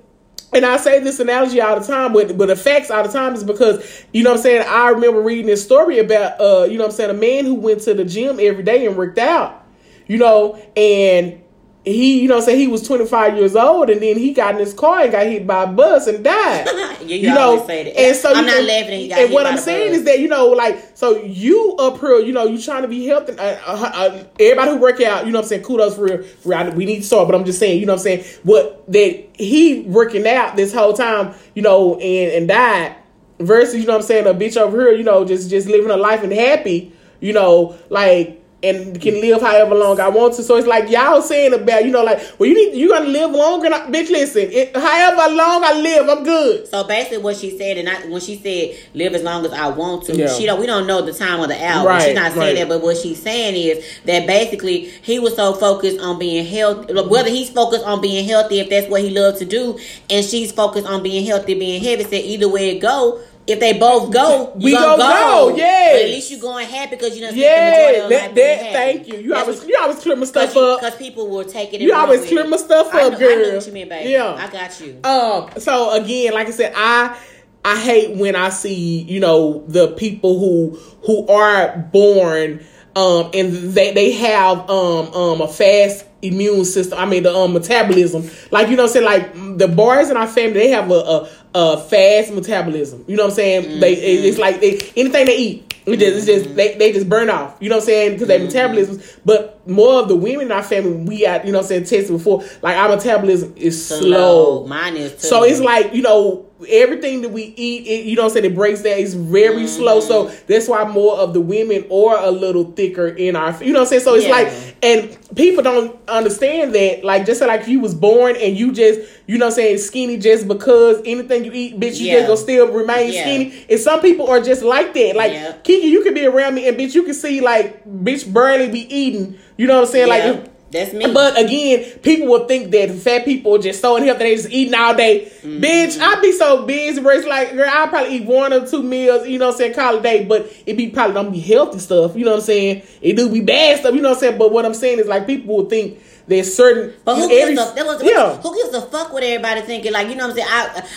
and 0.52 0.64
I 0.64 0.76
say 0.76 1.00
this 1.00 1.18
analogy 1.20 1.60
all 1.60 1.78
the 1.80 1.86
time, 1.86 2.12
but 2.12 2.36
but 2.38 2.46
the 2.46 2.56
facts 2.56 2.90
all 2.90 3.02
the 3.02 3.12
time 3.12 3.34
is 3.34 3.42
because 3.44 4.04
you 4.12 4.22
know 4.22 4.30
what 4.30 4.36
I'm 4.38 4.42
saying. 4.42 4.64
I 4.68 4.88
remember 4.90 5.20
reading 5.20 5.46
this 5.46 5.64
story 5.64 5.98
about 5.98 6.40
uh 6.40 6.64
you 6.64 6.78
know 6.78 6.84
what 6.84 6.90
I'm 6.90 6.96
saying 6.96 7.10
a 7.10 7.14
man 7.14 7.44
who 7.44 7.54
went 7.54 7.80
to 7.82 7.94
the 7.94 8.04
gym 8.04 8.38
every 8.40 8.62
day 8.62 8.86
and 8.86 8.96
worked 8.96 9.18
out, 9.18 9.64
you 10.06 10.18
know, 10.18 10.54
and 10.76 11.40
he, 11.84 12.22
you 12.22 12.28
know, 12.28 12.40
say 12.40 12.56
he 12.56 12.66
was 12.66 12.86
25 12.86 13.36
years 13.36 13.54
old, 13.54 13.90
and 13.90 14.00
then 14.00 14.16
he 14.16 14.32
got 14.32 14.54
in 14.54 14.60
his 14.60 14.72
car 14.72 15.00
and 15.00 15.12
got 15.12 15.26
hit 15.26 15.46
by 15.46 15.64
a 15.64 15.66
bus 15.66 16.06
and 16.06 16.24
died. 16.24 16.66
you, 17.02 17.16
you 17.16 17.28
know, 17.28 17.64
say 17.66 17.84
that. 17.84 17.98
and 18.00 18.16
so 18.16 18.30
I'm 18.30 18.44
you 18.44 18.50
not 18.50 18.60
know, 18.60 18.66
laughing. 18.66 18.92
At 18.94 19.00
he 19.00 19.08
got 19.08 19.18
and 19.18 19.34
what 19.34 19.46
I'm 19.46 19.58
saying 19.58 19.90
bus. 19.90 19.98
is 19.98 20.04
that 20.06 20.18
you 20.20 20.28
know, 20.28 20.48
like, 20.48 20.96
so 20.96 21.22
you 21.22 21.76
up 21.78 22.00
here, 22.00 22.20
you 22.20 22.32
know, 22.32 22.46
you 22.46 22.60
trying 22.60 22.82
to 22.82 22.88
be 22.88 23.06
healthy. 23.06 23.32
Uh, 23.32 23.56
uh, 23.66 23.90
uh, 23.94 24.24
everybody 24.40 24.70
who 24.70 24.78
work 24.78 25.00
out, 25.02 25.26
you 25.26 25.32
know, 25.32 25.40
what 25.40 25.44
I'm 25.44 25.48
saying, 25.48 25.62
kudos 25.62 25.96
for 25.96 26.04
real. 26.04 26.22
For 26.22 26.48
real. 26.48 26.70
We 26.72 26.86
need 26.86 27.00
to 27.00 27.02
start, 27.02 27.28
but 27.28 27.34
I'm 27.34 27.44
just 27.44 27.58
saying, 27.58 27.80
you 27.80 27.86
know, 27.86 27.94
what 27.94 28.00
I'm 28.00 28.04
saying, 28.04 28.24
what 28.44 28.90
that 28.90 29.28
he 29.34 29.82
working 29.82 30.26
out 30.26 30.56
this 30.56 30.72
whole 30.72 30.94
time, 30.94 31.34
you 31.54 31.60
know, 31.60 31.96
and 31.96 32.32
and 32.32 32.48
died 32.48 32.96
versus, 33.40 33.74
you 33.80 33.86
know, 33.86 33.92
what 33.92 34.02
I'm 34.02 34.06
saying, 34.06 34.26
a 34.26 34.32
bitch 34.32 34.56
over 34.56 34.80
here, 34.80 34.92
you 34.92 35.04
know, 35.04 35.26
just 35.26 35.50
just 35.50 35.68
living 35.68 35.90
a 35.90 35.98
life 35.98 36.22
and 36.22 36.32
happy, 36.32 36.94
you 37.20 37.34
know, 37.34 37.76
like 37.90 38.43
and 38.64 39.00
can 39.00 39.20
live 39.20 39.42
however 39.42 39.74
long 39.74 40.00
I 40.00 40.08
want 40.08 40.34
to. 40.34 40.42
So 40.42 40.56
it's 40.56 40.66
like 40.66 40.88
y'all 40.90 41.20
saying 41.20 41.52
about, 41.52 41.84
you 41.84 41.90
know, 41.90 42.02
like, 42.02 42.18
well, 42.38 42.48
you 42.48 42.54
need 42.54 42.78
you 42.78 42.88
gonna 42.88 43.06
live 43.06 43.30
longer. 43.30 43.66
And 43.66 43.74
I, 43.74 43.80
bitch, 43.90 44.10
listen, 44.10 44.48
it, 44.50 44.74
however 44.74 45.34
long 45.34 45.62
I 45.64 45.74
live, 45.74 46.08
I'm 46.08 46.24
good. 46.24 46.66
So 46.66 46.84
basically, 46.84 47.18
what 47.18 47.36
she 47.36 47.56
said, 47.56 47.78
and 47.78 47.88
I, 47.88 48.06
when 48.06 48.20
she 48.20 48.36
said 48.36 48.76
"live 48.94 49.14
as 49.14 49.22
long 49.22 49.44
as 49.44 49.52
I 49.52 49.68
want 49.68 50.04
to," 50.06 50.16
Yeah. 50.16 50.28
she 50.28 50.46
don't. 50.46 50.58
We 50.60 50.66
don't 50.66 50.86
know 50.86 51.02
the 51.02 51.12
time 51.12 51.40
of 51.40 51.48
the 51.48 51.62
hour. 51.62 51.86
Right, 51.86 52.02
she's 52.02 52.14
not 52.14 52.32
saying 52.32 52.56
right. 52.56 52.56
that, 52.56 52.68
but 52.68 52.82
what 52.82 52.96
she's 52.96 53.22
saying 53.22 53.54
is 53.54 53.84
that 54.06 54.26
basically 54.26 54.86
he 55.02 55.18
was 55.18 55.36
so 55.36 55.52
focused 55.54 56.00
on 56.00 56.18
being 56.18 56.46
healthy. 56.46 56.94
Whether 56.94 57.30
he's 57.30 57.50
focused 57.50 57.84
on 57.84 58.00
being 58.00 58.26
healthy, 58.26 58.60
if 58.60 58.70
that's 58.70 58.88
what 58.88 59.02
he 59.02 59.10
loves 59.10 59.38
to 59.40 59.44
do, 59.44 59.78
and 60.10 60.24
she's 60.24 60.52
focused 60.52 60.86
on 60.86 61.02
being 61.02 61.26
healthy, 61.26 61.54
being 61.54 61.82
heavy. 61.82 62.04
Said 62.04 62.24
either 62.24 62.48
way 62.48 62.70
it 62.70 62.80
go. 62.80 63.20
If 63.46 63.60
they 63.60 63.78
both 63.78 64.10
go, 64.12 64.52
We 64.54 64.72
gonna 64.72 64.96
go. 64.96 65.50
go. 65.50 65.56
But 65.56 65.60
at 65.60 66.06
least 66.06 66.30
you're 66.30 66.40
going 66.40 66.66
happy 66.66 66.96
because 66.96 67.14
you 67.14 67.22
know. 67.22 67.30
spent 67.30 67.36
the 67.36 68.00
majority 68.00 68.14
Yeah, 68.14 68.28
that, 68.28 68.34
that 68.34 68.72
thank 68.72 69.08
you. 69.08 69.18
You 69.18 69.28
That's 69.30 69.48
always 69.48 69.64
you 69.66 69.78
always 69.80 69.98
clear 70.00 70.16
my 70.16 70.24
stuff 70.24 70.54
you, 70.54 70.60
up. 70.62 70.80
Cause 70.80 70.96
people 70.96 71.28
will 71.28 71.44
take 71.44 71.74
it. 71.74 71.80
You 71.80 71.94
always 71.94 72.24
clear 72.26 72.46
my 72.48 72.56
stuff 72.56 72.94
I 72.94 73.02
up, 73.06 73.20
know, 73.20 73.28
I 73.30 73.34
know 73.34 73.54
what 73.56 73.66
you 73.66 73.72
mean, 73.72 73.88
baby. 73.88 74.10
Yeah. 74.10 74.34
I 74.34 74.50
got 74.50 74.80
you. 74.80 74.98
Um. 75.04 75.50
So 75.58 75.92
again, 75.92 76.32
like 76.32 76.48
I 76.48 76.52
said, 76.52 76.72
I 76.74 77.18
I 77.66 77.78
hate 77.80 78.16
when 78.16 78.34
I 78.36 78.48
see 78.48 79.02
you 79.02 79.20
know 79.20 79.64
the 79.68 79.88
people 79.88 80.38
who 80.38 80.78
who 81.06 81.26
are 81.28 81.76
born 81.92 82.64
um 82.96 83.30
and 83.34 83.52
they 83.72 83.92
they 83.92 84.12
have 84.12 84.68
um 84.70 85.12
um 85.14 85.40
a 85.40 85.48
fast 85.48 86.06
immune 86.22 86.64
system. 86.64 86.98
I 86.98 87.06
mean 87.06 87.22
the 87.22 87.34
um 87.34 87.52
metabolism. 87.52 88.28
Like 88.50 88.68
you 88.68 88.76
know, 88.76 88.84
what 88.84 88.96
I'm 88.96 89.04
saying 89.04 89.04
like 89.04 89.58
the 89.58 89.68
boys 89.68 90.10
in 90.10 90.16
our 90.16 90.26
family 90.26 90.54
they 90.54 90.70
have 90.70 90.90
a 90.90 90.94
a, 90.94 91.30
a 91.54 91.78
fast 91.78 92.32
metabolism. 92.32 93.04
You 93.06 93.16
know 93.16 93.24
what 93.24 93.30
I'm 93.30 93.36
saying? 93.36 93.80
They 93.80 93.94
it's 93.94 94.38
like 94.38 94.60
they 94.60 94.78
anything 94.96 95.26
they 95.26 95.36
eat. 95.36 95.70
It 95.86 95.98
just, 95.98 96.16
it's 96.16 96.44
just 96.44 96.56
they, 96.56 96.78
they 96.78 96.92
just 96.92 97.10
burn 97.10 97.28
off. 97.28 97.58
You 97.60 97.68
know 97.68 97.76
what 97.76 97.82
I'm 97.82 97.86
saying? 97.86 98.12
Because 98.12 98.28
their 98.28 98.40
metabolisms. 98.40 99.18
But 99.22 99.68
more 99.68 100.00
of 100.00 100.08
the 100.08 100.16
women 100.16 100.46
in 100.46 100.52
our 100.52 100.62
family, 100.62 100.92
we 100.92 101.20
got 101.22 101.44
you 101.44 101.52
know 101.52 101.58
what 101.58 101.64
I'm 101.64 101.68
saying 101.68 101.84
tested 101.84 102.16
before. 102.16 102.42
Like 102.62 102.76
our 102.76 102.88
metabolism 102.88 103.52
is 103.56 103.86
slow. 103.86 104.66
Mine 104.66 104.96
is 104.96 105.12
too. 105.12 105.28
So 105.28 105.42
it's 105.44 105.60
like, 105.60 105.92
you 105.94 106.00
know, 106.00 106.46
everything 106.68 107.22
that 107.22 107.30
we 107.30 107.52
eat, 107.56 107.86
it, 107.86 108.06
you 108.06 108.14
know 108.14 108.22
what 108.22 108.28
I'm 108.28 108.34
saying, 108.34 108.52
it 108.52 108.54
breaks 108.54 108.82
down. 108.82 108.98
It's 108.98 109.14
very 109.14 109.56
mm-hmm. 109.56 109.66
slow. 109.66 110.00
So 110.00 110.28
that's 110.46 110.68
why 110.68 110.84
more 110.84 111.16
of 111.16 111.34
the 111.34 111.40
women 111.40 111.84
are 111.90 112.24
a 112.24 112.30
little 112.30 112.70
thicker 112.72 113.08
in 113.08 113.34
our, 113.34 113.62
you 113.62 113.72
know 113.72 113.80
what 113.80 113.86
I'm 113.86 113.88
saying? 113.88 114.02
So 114.02 114.14
it's 114.14 114.26
Yeah. 114.26 114.30
like, 114.30 114.52
and 114.82 115.36
people 115.36 115.64
don't 115.64 115.98
understand 116.08 116.74
that. 116.74 117.04
Like, 117.04 117.26
just 117.26 117.40
like 117.40 117.66
you 117.66 117.80
was 117.80 117.94
born 117.94 118.36
and 118.36 118.56
you 118.56 118.72
just, 118.72 119.00
you 119.26 119.36
know 119.36 119.46
what 119.46 119.52
I'm 119.52 119.56
saying, 119.56 119.78
skinny 119.78 120.16
just 120.16 120.46
because 120.46 121.02
anything 121.04 121.44
you 121.44 121.52
eat, 121.52 121.80
bitch, 121.80 121.98
you 121.98 122.06
Yeah. 122.06 122.14
just 122.20 122.26
gonna 122.28 122.36
still 122.36 122.68
remain 122.68 123.12
Yeah. 123.12 123.22
skinny. 123.22 123.52
And 123.68 123.80
some 123.80 124.00
people 124.00 124.28
are 124.28 124.40
just 124.40 124.62
like 124.62 124.94
that. 124.94 125.16
Like. 125.16 125.64
Kiki, 125.64 125.88
you 125.88 126.02
could 126.02 126.14
be 126.14 126.26
around 126.26 126.54
me 126.54 126.68
and 126.68 126.76
bitch, 126.76 126.94
you 126.94 127.02
can 127.02 127.14
see 127.14 127.40
like, 127.40 127.84
bitch, 127.84 128.32
barely 128.32 128.68
be 128.68 128.94
eating. 128.94 129.36
You 129.56 129.66
know 129.66 129.80
what 129.80 129.88
I'm 129.88 129.92
saying? 129.92 130.08
Like, 130.08 130.53
that's 130.74 130.92
me. 130.92 131.12
but 131.12 131.40
again, 131.40 131.98
people 132.00 132.26
will 132.26 132.46
think 132.46 132.72
that 132.72 132.90
fat 132.90 133.24
people 133.24 133.54
are 133.54 133.58
just 133.58 133.80
so 133.80 133.96
unhealthy, 133.96 134.24
they 134.24 134.34
just 134.34 134.50
eating 134.50 134.74
all 134.74 134.94
day. 134.94 135.26
Mm-hmm. 135.26 135.62
Bitch, 135.62 136.00
I'd 136.00 136.20
be 136.20 136.32
so 136.32 136.66
busy 136.66 137.00
where 137.00 137.16
it's 137.16 137.26
like, 137.26 137.52
girl, 137.52 137.68
I 137.70 137.86
probably 137.86 138.16
eat 138.16 138.24
one 138.24 138.52
or 138.52 138.66
two 138.66 138.82
meals, 138.82 139.26
you 139.26 139.38
know 139.38 139.46
what 139.46 139.52
I'm 139.52 139.58
saying, 139.58 139.74
call 139.74 139.94
it 139.94 140.00
a 140.00 140.02
day, 140.02 140.24
but 140.24 140.52
it 140.66 140.76
be 140.76 140.90
probably 140.90 141.14
don't 141.14 141.32
be 141.32 141.40
healthy 141.40 141.78
stuff, 141.78 142.16
you 142.16 142.24
know 142.24 142.32
what 142.32 142.40
I'm 142.40 142.46
saying? 142.46 142.82
It 143.00 143.16
do 143.16 143.30
be 143.30 143.40
bad 143.40 143.78
stuff, 143.78 143.94
you 143.94 144.02
know 144.02 144.08
what 144.10 144.16
I'm 144.16 144.20
saying? 144.20 144.38
But 144.38 144.52
what 144.52 144.66
I'm 144.66 144.74
saying 144.74 144.98
is 144.98 145.06
like 145.06 145.26
people 145.26 145.56
will 145.56 145.66
think 145.66 145.98
there's 146.26 146.54
certain 146.54 146.94
But 147.04 147.16
who 147.16 147.24
every- 147.24 147.54
gives 147.54 147.60
a 147.78 147.84
was, 147.84 148.02
yeah. 148.02 148.36
who 148.38 148.54
gives 148.54 148.74
a 148.74 148.80
fuck 148.80 149.12
what 149.12 149.22
everybody 149.22 149.60
thinking? 149.60 149.92
Like 149.92 150.08
you 150.08 150.14
know 150.14 150.28
what 150.28 150.30
I'm 150.30 150.36
saying? 150.36 150.48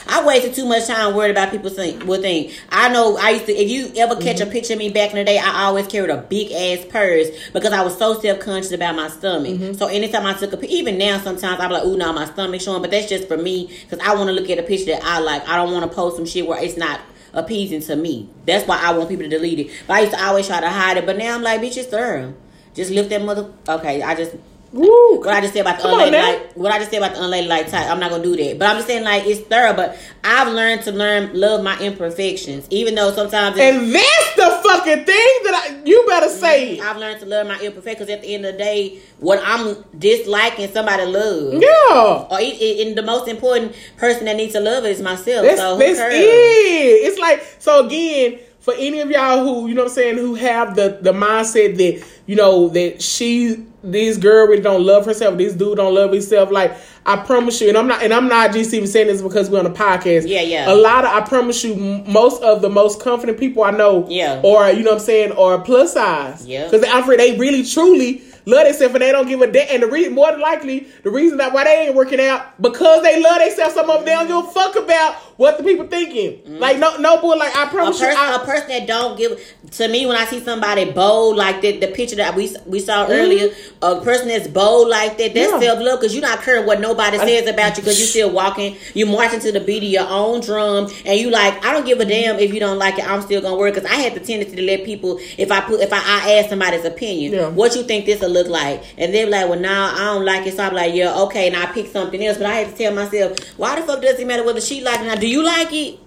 I 0.07 0.21
I 0.21 0.25
wasted 0.25 0.53
too 0.53 0.65
much 0.65 0.87
time 0.87 1.13
worried 1.15 1.31
about 1.31 1.51
people 1.51 1.69
think 1.69 2.05
will 2.05 2.21
think. 2.21 2.53
I 2.69 2.87
know 2.89 3.17
I 3.17 3.31
used 3.31 3.45
to. 3.47 3.51
If 3.53 3.69
you 3.69 3.91
ever 4.01 4.15
catch 4.15 4.37
Mm-hmm. 4.37 4.49
a 4.49 4.51
picture 4.51 4.73
of 4.73 4.79
me 4.79 4.89
back 4.89 5.09
in 5.11 5.17
the 5.17 5.25
day, 5.25 5.37
I 5.37 5.63
always 5.65 5.87
carried 5.87 6.09
a 6.11 6.17
big 6.17 6.51
ass 6.53 6.85
purse 6.89 7.27
because 7.51 7.73
I 7.73 7.81
was 7.83 7.97
so 7.97 8.19
self 8.21 8.39
conscious 8.39 8.71
about 8.71 8.95
my 8.95 9.09
stomach. 9.09 9.51
Mm-hmm. 9.51 9.73
So 9.73 9.87
anytime 9.87 10.25
I 10.25 10.33
took 10.33 10.53
a 10.53 10.57
pic- 10.57 10.69
even 10.69 10.97
now 10.97 11.17
sometimes 11.19 11.59
I'm 11.59 11.71
like, 11.71 11.83
ooh, 11.83 11.97
now 11.97 12.11
my 12.13 12.25
stomach 12.25 12.61
showing. 12.61 12.81
But 12.81 12.91
that's 12.91 13.09
just 13.09 13.27
for 13.27 13.37
me 13.37 13.67
because 13.89 13.99
I 13.99 14.15
want 14.15 14.27
to 14.29 14.33
look 14.33 14.49
at 14.49 14.59
a 14.59 14.63
picture 14.63 14.91
that 14.93 15.03
I 15.03 15.19
like. 15.19 15.47
I 15.47 15.57
don't 15.57 15.73
want 15.73 15.89
to 15.89 15.93
post 15.93 16.15
some 16.15 16.25
shit 16.25 16.47
where 16.47 16.63
it's 16.63 16.77
not 16.77 17.01
appeasing 17.33 17.81
to 17.81 17.95
me. 17.97 18.29
That's 18.45 18.65
why 18.65 18.79
I 18.81 18.97
want 18.97 19.09
people 19.09 19.25
to 19.25 19.29
delete 19.29 19.59
it. 19.59 19.71
But 19.87 19.93
I 19.97 19.99
used 20.01 20.13
to 20.13 20.23
always 20.25 20.47
try 20.47 20.61
to 20.61 20.69
hide 20.69 20.97
it. 20.97 21.05
But 21.05 21.17
now 21.17 21.35
I'm 21.35 21.41
like, 21.43 21.59
bitch, 21.61 21.75
it's 21.77 21.87
thorough. 21.87 22.33
Just 22.73 22.91
lift 22.91 23.09
that 23.09 23.21
mother. 23.23 23.51
Okay, 23.67 24.01
I 24.01 24.15
just 24.15 24.35
Woo. 24.71 25.19
what 25.19 25.29
I 25.29 25.41
just 25.41 25.53
said 25.53 25.61
about 25.61 25.79
the 25.79 25.87
on 25.87 25.93
unladylike, 25.93 26.53
what 26.55 26.71
I 26.71 26.79
just 26.79 26.91
said 26.91 26.97
about 26.97 27.15
the 27.15 27.23
unladylike 27.23 27.69
type, 27.69 27.89
I'm 27.89 27.99
not 27.99 28.11
gonna 28.11 28.23
do 28.23 28.35
that. 28.35 28.59
But 28.59 28.67
I'm 28.69 28.75
just 28.77 28.87
saying 28.87 29.03
like 29.03 29.25
it's 29.25 29.41
thorough. 29.41 29.73
But 29.73 29.97
I've 30.23 30.49
learned 30.49 30.83
to 30.83 30.91
learn 30.91 31.39
love 31.39 31.63
my 31.63 31.79
imperfections, 31.79 32.67
even 32.69 32.95
though 32.95 33.11
sometimes 33.11 33.57
it's, 33.57 33.61
And 33.61 33.93
that's 33.93 34.35
the 34.35 34.61
fucking 34.67 35.05
thing 35.05 35.29
that 35.43 35.69
I, 35.69 35.81
you 35.85 36.05
better 36.07 36.29
say. 36.29 36.77
Mm-hmm. 36.77 36.87
I've 36.87 36.97
learned 36.97 37.19
to 37.21 37.25
love 37.25 37.47
my 37.47 37.59
imperfections. 37.59 38.09
At 38.09 38.21
the 38.21 38.33
end 38.33 38.45
of 38.45 38.53
the 38.53 38.57
day, 38.57 38.99
what 39.19 39.39
I'm 39.43 39.83
disliking, 39.97 40.71
somebody 40.71 41.05
love. 41.05 41.61
Yeah. 41.61 42.27
Or 42.29 42.39
it, 42.39 42.61
it, 42.61 42.87
and 42.87 42.97
the 42.97 43.03
most 43.03 43.27
important 43.27 43.75
person 43.97 44.25
that 44.25 44.35
needs 44.35 44.53
to 44.53 44.59
love 44.59 44.85
is 44.85 45.01
myself. 45.01 45.45
That's, 45.45 45.59
so 45.59 45.75
who 45.75 45.79
that's 45.79 45.99
it. 45.99 46.17
It's 46.17 47.19
like 47.19 47.43
so 47.59 47.85
again 47.85 48.39
for 48.67 48.73
any 48.77 48.99
of 48.99 49.09
y'all 49.09 49.45
who 49.45 49.69
you 49.69 49.73
know 49.73 49.83
what 49.83 49.91
I'm 49.91 49.95
saying 49.95 50.17
who 50.17 50.35
have 50.35 50.75
the 50.75 50.97
the 51.01 51.13
mindset 51.13 51.77
that 51.77 52.05
you 52.25 52.35
know 52.35 52.67
that 52.67 53.01
she 53.01 53.63
this 53.81 54.17
girl 54.17 54.45
really 54.47 54.61
don't 54.61 54.85
love 54.85 55.05
herself, 55.05 55.37
this 55.37 55.53
dude 55.53 55.77
don't 55.77 55.95
love 55.95 56.11
himself. 56.11 56.51
Like 56.51 56.75
I 57.05 57.15
promise 57.15 57.61
you, 57.61 57.69
and 57.69 57.77
I'm 57.77 57.87
not 57.87 58.03
and 58.03 58.13
I'm 58.13 58.27
not 58.27 58.51
just 58.51 58.73
even 58.73 58.89
saying 58.89 59.07
this 59.07 59.21
because 59.21 59.49
we're 59.49 59.59
on 59.59 59.65
a 59.65 59.69
podcast. 59.69 60.27
Yeah, 60.27 60.41
yeah. 60.41 60.69
A 60.69 60.75
lot 60.75 61.05
of 61.05 61.11
I 61.11 61.21
promise 61.21 61.63
you, 61.63 61.75
most 62.05 62.43
of 62.43 62.61
the 62.61 62.69
most 62.69 62.99
confident 63.01 63.39
people 63.39 63.63
I 63.63 63.71
know, 63.71 64.05
Yeah. 64.09 64.41
or 64.43 64.67
you 64.69 64.83
know 64.83 64.91
what 64.91 64.99
I'm 64.99 65.05
saying, 65.05 65.31
or 65.31 65.61
plus 65.61 65.93
size. 65.93 66.45
Yeah. 66.45 66.65
because 66.65 66.83
Alfred 66.83 67.21
they 67.21 67.37
really 67.37 67.63
truly. 67.63 68.23
Love 68.47 68.63
themselves 68.63 68.93
and 68.95 69.01
they 69.01 69.11
don't 69.11 69.27
give 69.27 69.41
a 69.41 69.51
damn. 69.51 69.67
And 69.69 69.83
the 69.83 69.87
reason, 69.87 70.13
more 70.13 70.31
than 70.31 70.39
likely, 70.39 70.87
the 71.03 71.09
reason 71.09 71.37
that 71.39 71.51
why 71.51 71.65
they 71.65 71.87
ain't 71.87 71.95
working 71.95 72.21
out 72.21 72.61
because 72.61 73.03
they 73.03 73.21
love 73.21 73.39
themselves. 73.39 73.73
Some 73.73 73.89
of 73.89 73.97
them 73.97 74.05
they 74.05 74.11
don't 74.13 74.27
give 74.27 74.37
a 74.49 74.53
fuck 74.53 74.77
about 74.77 75.17
what 75.37 75.57
the 75.57 75.63
people 75.63 75.87
thinking. 75.87 76.59
Like 76.59 76.77
no, 76.79 76.97
no 76.97 77.21
boy. 77.21 77.35
Like 77.35 77.55
I 77.55 77.67
promise 77.67 77.99
you, 77.99 78.07
person, 78.07 78.19
I, 78.21 78.35
a 78.35 78.39
person 78.45 78.67
that 78.69 78.87
don't 78.87 79.17
give 79.17 79.39
to 79.71 79.87
me 79.87 80.05
when 80.05 80.15
I 80.17 80.25
see 80.25 80.39
somebody 80.39 80.91
bold 80.91 81.35
like 81.37 81.61
that, 81.61 81.79
the 81.81 81.87
picture 81.87 82.15
that 82.17 82.35
we 82.35 82.55
we 82.65 82.79
saw 82.79 83.07
earlier, 83.07 83.49
a 83.81 84.01
person 84.01 84.27
that's 84.27 84.47
bold 84.47 84.87
like 84.89 85.17
that, 85.17 85.33
that's 85.33 85.47
Mm-hmm. 85.47 85.61
Yeah. 85.61 85.69
self 85.73 85.79
love 85.83 85.99
because 85.99 86.13
you're 86.13 86.21
not 86.21 86.41
caring 86.41 86.65
what 86.65 86.81
nobody 86.81 87.17
says 87.19 87.47
about 87.47 87.77
you 87.77 87.83
because 87.83 87.97
you're 87.99 88.07
still 88.07 88.31
walking, 88.31 88.75
you 88.93 89.05
marching 89.05 89.39
to 89.41 89.51
the 89.51 89.59
beat 89.61 89.83
of 89.83 89.89
your 89.89 90.07
own 90.09 90.41
drum, 90.41 90.89
and 91.05 91.19
you 91.19 91.29
like 91.29 91.63
I 91.65 91.71
don't 91.73 91.85
give 91.85 91.99
a 91.99 92.05
damn 92.05 92.37
if 92.39 92.53
you 92.53 92.59
don't 92.59 92.77
like 92.79 92.97
it, 92.99 93.09
I'm 93.09 93.21
still 93.21 93.41
gonna 93.41 93.55
work 93.55 93.75
because 93.75 93.89
I 93.89 93.95
had 93.95 94.13
the 94.15 94.19
tendency 94.19 94.55
to 94.55 94.61
let 94.63 94.83
people 94.83 95.19
if 95.37 95.51
I 95.51 95.61
put 95.61 95.81
if 95.81 95.93
I, 95.93 95.97
I 95.97 96.33
ask 96.39 96.49
somebody's 96.49 96.83
opinion, 96.85 97.33
Yeah. 97.33 97.49
what 97.49 97.75
you 97.75 97.83
think 97.83 98.05
this 98.05 98.19
will 98.21 98.29
look 98.29 98.47
like, 98.47 98.83
and 98.97 99.13
they're 99.13 99.27
like, 99.29 99.47
well, 99.49 99.59
now 99.59 99.93
I 99.93 100.13
don't 100.15 100.25
like 100.25 100.45
it, 100.47 100.55
so 100.55 100.63
I'm 100.63 100.73
like, 100.73 100.93
yeah, 100.93 101.15
okay, 101.23 101.47
and 101.47 101.55
I 101.55 101.67
pick 101.67 101.87
something 101.87 102.23
else, 102.25 102.37
but 102.37 102.47
I 102.47 102.55
had 102.55 102.69
to 102.71 102.75
tell 102.77 102.93
myself, 102.93 103.37
why 103.57 103.79
the 103.79 103.85
fuck 103.85 104.01
does 104.01 104.19
it 104.19 104.27
matter 104.27 104.43
whether 104.43 104.61
she 104.61 104.81
like 104.83 104.99
it? 105.01 105.05
Now, 105.05 105.15
do 105.27 105.31
you 105.33 105.43
like 105.43 105.73
it? 105.73 105.99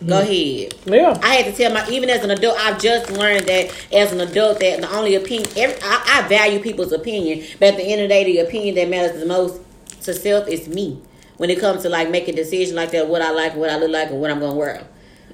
Go 0.00 0.14
mm. 0.14 0.22
ahead. 0.22 0.74
yeah. 0.86 1.20
I 1.22 1.34
had 1.34 1.52
to 1.52 1.52
tell 1.52 1.72
my 1.72 1.86
even 1.90 2.08
as 2.08 2.24
an 2.24 2.30
adult, 2.30 2.56
I've 2.58 2.80
just 2.80 3.10
learned 3.10 3.46
that 3.46 3.74
as 3.92 4.12
an 4.12 4.20
adult 4.20 4.60
that 4.60 4.80
the 4.80 4.90
only 4.96 5.16
opinion 5.16 5.50
every, 5.56 5.76
I, 5.82 6.24
I 6.24 6.28
value 6.28 6.60
people's 6.60 6.92
opinion, 6.92 7.44
but 7.58 7.70
at 7.70 7.76
the 7.76 7.82
end 7.82 8.00
of 8.00 8.08
the 8.08 8.14
day, 8.14 8.24
the 8.24 8.38
opinion 8.38 8.76
that 8.76 8.88
matters 8.88 9.20
the 9.20 9.26
most 9.26 9.60
to 10.02 10.14
self 10.14 10.48
is 10.48 10.66
me. 10.68 11.02
When 11.36 11.50
it 11.50 11.60
comes 11.60 11.82
to 11.82 11.88
like 11.88 12.10
making 12.10 12.36
decisions 12.36 12.74
like 12.74 12.90
that, 12.92 13.08
what 13.08 13.22
I 13.22 13.32
like, 13.32 13.54
what 13.54 13.70
I 13.70 13.76
look 13.76 13.90
like, 13.90 14.10
and 14.10 14.20
what 14.20 14.30
I'm 14.30 14.40
gonna 14.40 14.54
wear. 14.54 14.86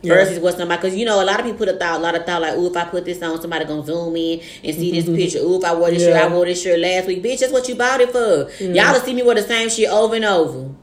Yeah. 0.03 0.15
Versus 0.15 0.39
what 0.39 0.57
somebody, 0.57 0.83
because 0.83 0.97
you 0.97 1.07
know, 1.07 1.23
a 1.23 1.25
lot 1.25 1.39
of 1.39 1.47
people 1.47 1.59
put 1.59 1.69
a 1.69 1.79
thought, 1.79 2.01
a 2.01 2.03
lot 2.03 2.15
of 2.15 2.27
thought, 2.27 2.43
like, 2.43 2.57
"Ooh, 2.57 2.67
if 2.67 2.77
I 2.77 2.85
put 2.85 3.07
this 3.07 3.23
on, 3.23 3.41
somebody 3.41 3.65
gonna 3.65 3.87
zoom 3.87 4.17
in 4.17 4.41
and 4.63 4.75
see 4.75 4.91
this 4.91 5.05
mm-hmm. 5.05 5.15
picture. 5.15 5.39
Ooh, 5.39 5.59
if 5.59 5.65
I 5.65 5.75
wore 5.75 5.91
this 5.91 6.03
shirt, 6.03 6.17
I 6.17 6.29
wore 6.29 6.45
this 6.45 6.63
shirt 6.63 6.79
last 6.79 7.07
week, 7.07 7.23
bitch. 7.23 7.41
That's 7.41 7.53
what 7.53 7.69
you 7.69 7.75
bought 7.75 8.01
it 8.01 8.11
for. 8.13 8.51
Y'all 8.63 8.93
to 8.93 9.01
see 9.01 9.15
me 9.15 9.23
wear 9.23 9.37
the 9.37 9.43
same 9.43 9.71
shit 9.71 9.89
over 9.89 10.17
and 10.17 10.25
over. 10.25 10.75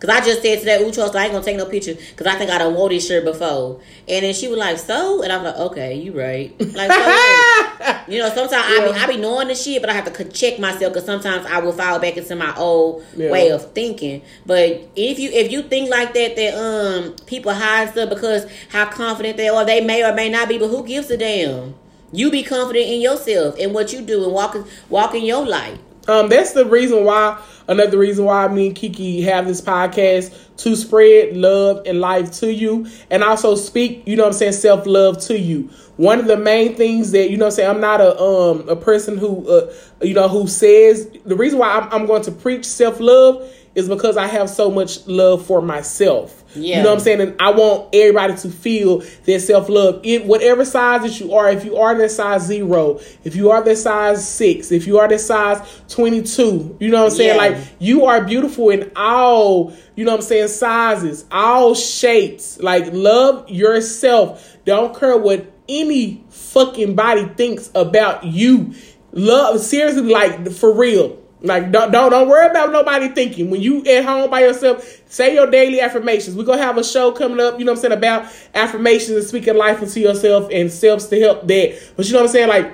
Cause 0.00 0.08
I 0.08 0.20
just 0.24 0.40
said 0.40 0.58
to 0.60 0.64
that 0.64 0.80
Ucho, 0.80 1.12
so 1.12 1.18
I 1.18 1.24
ain't 1.24 1.32
gonna 1.32 1.44
take 1.44 1.58
no 1.58 1.66
picture 1.66 1.92
because 1.94 2.26
I 2.26 2.36
think 2.38 2.50
I 2.50 2.56
done 2.56 2.74
wore 2.74 2.88
this 2.88 3.06
shirt 3.06 3.22
before. 3.22 3.80
And 4.08 4.24
then 4.24 4.32
she 4.32 4.48
was 4.48 4.58
like, 4.58 4.78
"So," 4.78 5.22
and 5.22 5.30
I'm 5.30 5.44
like, 5.44 5.56
"Okay, 5.56 5.94
you 5.96 6.18
right." 6.18 6.54
Like, 6.74 6.90
so 6.90 8.02
you 8.08 8.18
know, 8.18 8.28
sometimes 8.30 8.64
I 8.66 8.86
be 8.86 8.98
I 8.98 9.06
be 9.06 9.16
knowing 9.18 9.48
the 9.48 9.54
shit, 9.54 9.82
but 9.82 9.90
I 9.90 9.92
have 9.92 10.10
to 10.10 10.24
check 10.24 10.58
myself 10.58 10.94
because 10.94 11.04
sometimes 11.04 11.44
I 11.44 11.58
will 11.60 11.72
fall 11.72 11.98
back 11.98 12.16
into 12.16 12.34
my 12.34 12.54
old 12.56 13.04
Yeah. 13.14 13.30
way 13.30 13.50
of 13.50 13.72
thinking. 13.72 14.22
But 14.46 14.88
if 14.96 15.18
you 15.18 15.30
if 15.32 15.52
you 15.52 15.62
think 15.64 15.90
like 15.90 16.14
that, 16.14 16.34
that 16.36 16.54
um 16.54 17.14
people 17.26 17.52
hide 17.52 17.90
stuff 17.90 18.08
because 18.08 18.46
how 18.70 18.86
confident 18.86 19.36
they 19.36 19.48
are, 19.48 19.64
they 19.66 19.82
may 19.82 20.02
or 20.02 20.14
may 20.14 20.30
not 20.30 20.48
be. 20.48 20.56
But 20.56 20.68
who 20.68 20.82
gives 20.86 21.10
a 21.10 21.18
damn? 21.18 21.74
You 22.12 22.30
be 22.30 22.42
confident 22.42 22.86
in 22.88 23.00
yourself 23.02 23.56
and 23.60 23.74
what 23.74 23.92
you 23.92 24.00
do 24.00 24.24
and 24.24 24.32
walk 24.32 24.56
walk 24.88 25.14
in 25.14 25.24
your 25.24 25.46
light. 25.46 25.78
Um, 26.08 26.28
that's 26.28 26.52
the 26.52 26.66
reason 26.66 27.04
why. 27.04 27.40
Another 27.68 27.98
reason 27.98 28.24
why 28.24 28.48
me 28.48 28.66
and 28.68 28.74
Kiki 28.74 29.22
have 29.22 29.46
this 29.46 29.60
podcast 29.60 30.34
to 30.56 30.74
spread 30.74 31.36
love 31.36 31.82
and 31.86 32.00
life 32.00 32.32
to 32.40 32.52
you, 32.52 32.88
and 33.10 33.22
also 33.22 33.54
speak. 33.54 34.02
You 34.06 34.16
know 34.16 34.24
what 34.24 34.30
I'm 34.30 34.38
saying? 34.38 34.52
Self 34.54 34.86
love 34.86 35.18
to 35.26 35.38
you. 35.38 35.70
One 35.96 36.18
of 36.18 36.26
the 36.26 36.36
main 36.36 36.74
things 36.74 37.12
that 37.12 37.30
you 37.30 37.36
know, 37.36 37.46
I'm 37.46 37.50
saying 37.52 37.70
I'm 37.70 37.80
not 37.80 38.00
a 38.00 38.18
um 38.20 38.68
a 38.68 38.76
person 38.76 39.18
who 39.18 39.48
uh 39.48 39.72
you 40.02 40.14
know 40.14 40.28
who 40.28 40.48
says 40.48 41.08
the 41.24 41.36
reason 41.36 41.58
why 41.58 41.68
I'm, 41.78 41.92
I'm 41.92 42.06
going 42.06 42.22
to 42.22 42.32
preach 42.32 42.64
self 42.64 42.98
love 42.98 43.48
is 43.74 43.88
because 43.88 44.16
I 44.16 44.26
have 44.26 44.50
so 44.50 44.70
much 44.70 45.06
love 45.06 45.44
for 45.46 45.62
myself. 45.62 46.39
Yeah. 46.54 46.78
You 46.78 46.82
know 46.82 46.90
what 46.90 46.98
I'm 46.98 47.00
saying? 47.00 47.20
And 47.20 47.36
I 47.40 47.50
want 47.50 47.94
everybody 47.94 48.36
to 48.36 48.50
feel 48.50 49.02
their 49.24 49.38
self 49.38 49.68
love. 49.68 50.00
It 50.02 50.24
whatever 50.24 50.64
size 50.64 51.02
that 51.02 51.20
you 51.20 51.34
are, 51.34 51.50
if 51.50 51.64
you 51.64 51.76
are 51.76 51.96
that 51.96 52.10
size 52.10 52.46
zero, 52.46 53.00
if 53.24 53.36
you 53.36 53.50
are 53.50 53.62
that 53.62 53.76
size 53.76 54.28
six, 54.28 54.72
if 54.72 54.86
you 54.86 54.98
are 54.98 55.08
that 55.08 55.20
size 55.20 55.82
twenty 55.88 56.22
two, 56.22 56.76
you 56.80 56.90
know 56.90 57.04
what 57.04 57.12
I'm 57.12 57.16
saying? 57.16 57.36
Yeah. 57.36 57.42
Like 57.42 57.66
you 57.78 58.06
are 58.06 58.24
beautiful 58.24 58.70
in 58.70 58.90
all, 58.96 59.72
you 59.94 60.04
know 60.04 60.12
what 60.12 60.20
I'm 60.20 60.26
saying, 60.26 60.48
sizes, 60.48 61.24
all 61.30 61.74
shapes. 61.74 62.58
Like 62.60 62.92
love 62.92 63.48
yourself. 63.48 64.58
Don't 64.64 64.98
care 64.98 65.16
what 65.16 65.52
any 65.68 66.24
fucking 66.30 66.96
body 66.96 67.26
thinks 67.36 67.70
about 67.74 68.24
you. 68.24 68.74
Love 69.12 69.60
seriously, 69.60 70.02
like 70.02 70.50
for 70.50 70.72
real. 70.72 71.18
Like 71.42 71.72
don't 71.72 71.90
don't 71.90 72.10
don't 72.10 72.28
worry 72.28 72.46
about 72.46 72.70
nobody 72.70 73.08
thinking. 73.08 73.50
When 73.50 73.60
you 73.60 73.84
at 73.86 74.04
home 74.04 74.30
by 74.30 74.40
yourself, 74.40 75.00
say 75.06 75.34
your 75.34 75.50
daily 75.50 75.80
affirmations. 75.80 76.36
We're 76.36 76.44
gonna 76.44 76.62
have 76.62 76.76
a 76.76 76.84
show 76.84 77.12
coming 77.12 77.40
up, 77.40 77.58
you 77.58 77.64
know 77.64 77.72
what 77.72 77.78
I'm 77.78 77.82
saying, 77.82 77.98
about 77.98 78.30
affirmations 78.54 79.16
and 79.16 79.24
speaking 79.24 79.56
life 79.56 79.82
into 79.82 80.00
yourself 80.00 80.48
and 80.52 80.70
selves 80.70 81.06
to 81.06 81.18
help 81.18 81.46
that. 81.46 81.92
But 81.96 82.06
you 82.06 82.12
know 82.12 82.20
what 82.20 82.26
I'm 82.26 82.32
saying? 82.32 82.48
Like 82.48 82.72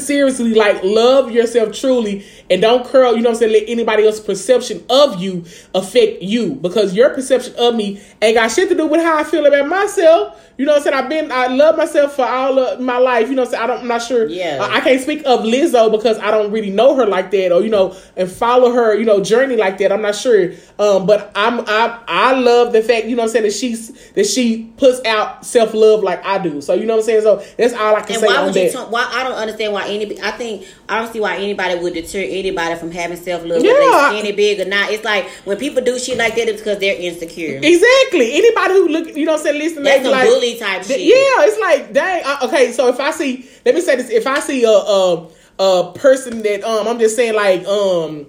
seriously, 0.00 0.54
like 0.54 0.82
love 0.82 1.30
yourself 1.30 1.72
truly 1.72 2.24
and 2.50 2.60
don't 2.60 2.86
curl, 2.86 3.16
you 3.16 3.22
know 3.22 3.30
what 3.30 3.36
I'm 3.36 3.50
saying, 3.50 3.52
let 3.52 3.64
anybody 3.68 4.06
else's 4.06 4.24
perception 4.24 4.84
of 4.88 5.20
you 5.20 5.44
affect 5.74 6.22
you. 6.22 6.54
Because 6.54 6.94
your 6.94 7.10
perception 7.10 7.54
of 7.56 7.74
me 7.74 8.00
ain't 8.22 8.36
got 8.36 8.50
shit 8.50 8.68
to 8.68 8.74
do 8.74 8.86
with 8.86 9.02
how 9.02 9.18
I 9.18 9.24
feel 9.24 9.46
about 9.46 9.68
myself. 9.68 10.45
You 10.58 10.64
know 10.64 10.72
what 10.72 10.78
I'm 10.78 10.84
saying? 10.84 11.04
I've 11.04 11.08
been 11.08 11.32
I 11.32 11.48
love 11.48 11.76
myself 11.76 12.14
for 12.16 12.24
all 12.24 12.58
of 12.58 12.80
my 12.80 12.96
life. 12.98 13.28
You 13.28 13.34
know 13.34 13.42
what 13.42 13.48
I'm 13.48 13.52
saying? 13.52 13.64
I 13.64 13.66
don't 13.66 13.80
I'm 13.80 13.88
not 13.88 14.02
sure. 14.02 14.26
Yeah. 14.26 14.58
I, 14.60 14.76
I 14.76 14.80
can't 14.80 15.00
speak 15.00 15.20
of 15.26 15.40
Lizzo 15.40 15.90
because 15.90 16.18
I 16.18 16.30
don't 16.30 16.50
really 16.50 16.70
know 16.70 16.96
her 16.96 17.06
like 17.06 17.30
that 17.32 17.52
or 17.52 17.62
you 17.62 17.68
know 17.68 17.94
and 18.16 18.30
follow 18.30 18.72
her, 18.72 18.94
you 18.96 19.04
know, 19.04 19.22
journey 19.22 19.56
like 19.56 19.78
that. 19.78 19.92
I'm 19.92 20.02
not 20.02 20.14
sure. 20.14 20.52
Um 20.78 21.06
but 21.06 21.30
I'm 21.34 21.60
I 21.66 22.00
I 22.08 22.32
love 22.32 22.72
the 22.72 22.82
fact, 22.82 23.06
you 23.06 23.16
know 23.16 23.22
what 23.22 23.28
I'm 23.28 23.32
saying, 23.32 23.44
that 23.44 23.52
she's 23.52 24.10
that 24.12 24.26
she 24.26 24.72
puts 24.78 25.04
out 25.04 25.44
self-love 25.44 26.02
like 26.02 26.24
I 26.24 26.38
do. 26.38 26.60
So 26.62 26.72
you 26.72 26.86
know 26.86 26.94
what 26.94 27.00
I'm 27.00 27.06
saying? 27.06 27.22
So 27.22 27.44
that's 27.58 27.74
all 27.74 27.94
I 27.94 28.00
can 28.00 28.08
say. 28.08 28.14
And 28.14 28.20
say 28.20 28.26
why 28.26 28.44
would 28.44 28.54
that. 28.54 28.64
you? 28.64 28.70
T- 28.70 28.78
why 28.78 29.10
I 29.12 29.24
don't 29.24 29.34
understand 29.34 29.72
why 29.74 29.88
any. 29.88 30.20
I 30.22 30.30
think 30.30 30.66
I 30.88 31.00
don't 31.02 31.12
see 31.12 31.20
why 31.20 31.36
anybody 31.36 31.78
would 31.78 31.92
deter 31.92 32.20
anybody 32.20 32.76
from 32.76 32.90
having 32.92 33.18
self 33.18 33.44
love. 33.44 33.62
Yeah. 33.62 33.72
Whether 33.72 34.12
they 34.14 34.20
skinny, 34.20 34.32
big 34.36 34.60
or 34.60 34.70
not. 34.70 34.90
It's 34.90 35.04
like 35.04 35.28
when 35.44 35.58
people 35.58 35.82
do 35.82 35.98
shit 35.98 36.16
like 36.16 36.34
that, 36.36 36.48
it's 36.48 36.60
because 36.60 36.78
they're 36.78 36.98
insecure. 36.98 37.60
Exactly. 37.62 38.32
Anybody 38.38 38.74
who 38.74 38.88
look, 38.88 39.16
you 39.16 39.26
know, 39.26 39.32
what 39.32 39.40
I'm 39.40 39.44
saying, 39.44 39.58
listen, 39.58 39.82
That's 39.82 40.06
like, 40.06 40.28
bully 40.28 40.45
type 40.54 40.84
shit. 40.84 41.00
Yeah, 41.00 41.44
it's 41.44 41.58
like, 41.58 41.92
dang. 41.92 42.22
Uh, 42.24 42.38
okay, 42.44 42.72
so 42.72 42.88
if 42.88 43.00
I 43.00 43.10
see, 43.10 43.48
let 43.64 43.74
me 43.74 43.80
say 43.80 43.96
this: 43.96 44.10
if 44.10 44.26
I 44.26 44.40
see 44.40 44.64
a 44.64 44.70
a, 44.70 45.28
a 45.58 45.92
person 45.94 46.42
that 46.42 46.62
um, 46.62 46.86
I'm 46.86 46.98
just 46.98 47.16
saying 47.16 47.34
like 47.34 47.66
um. 47.66 48.26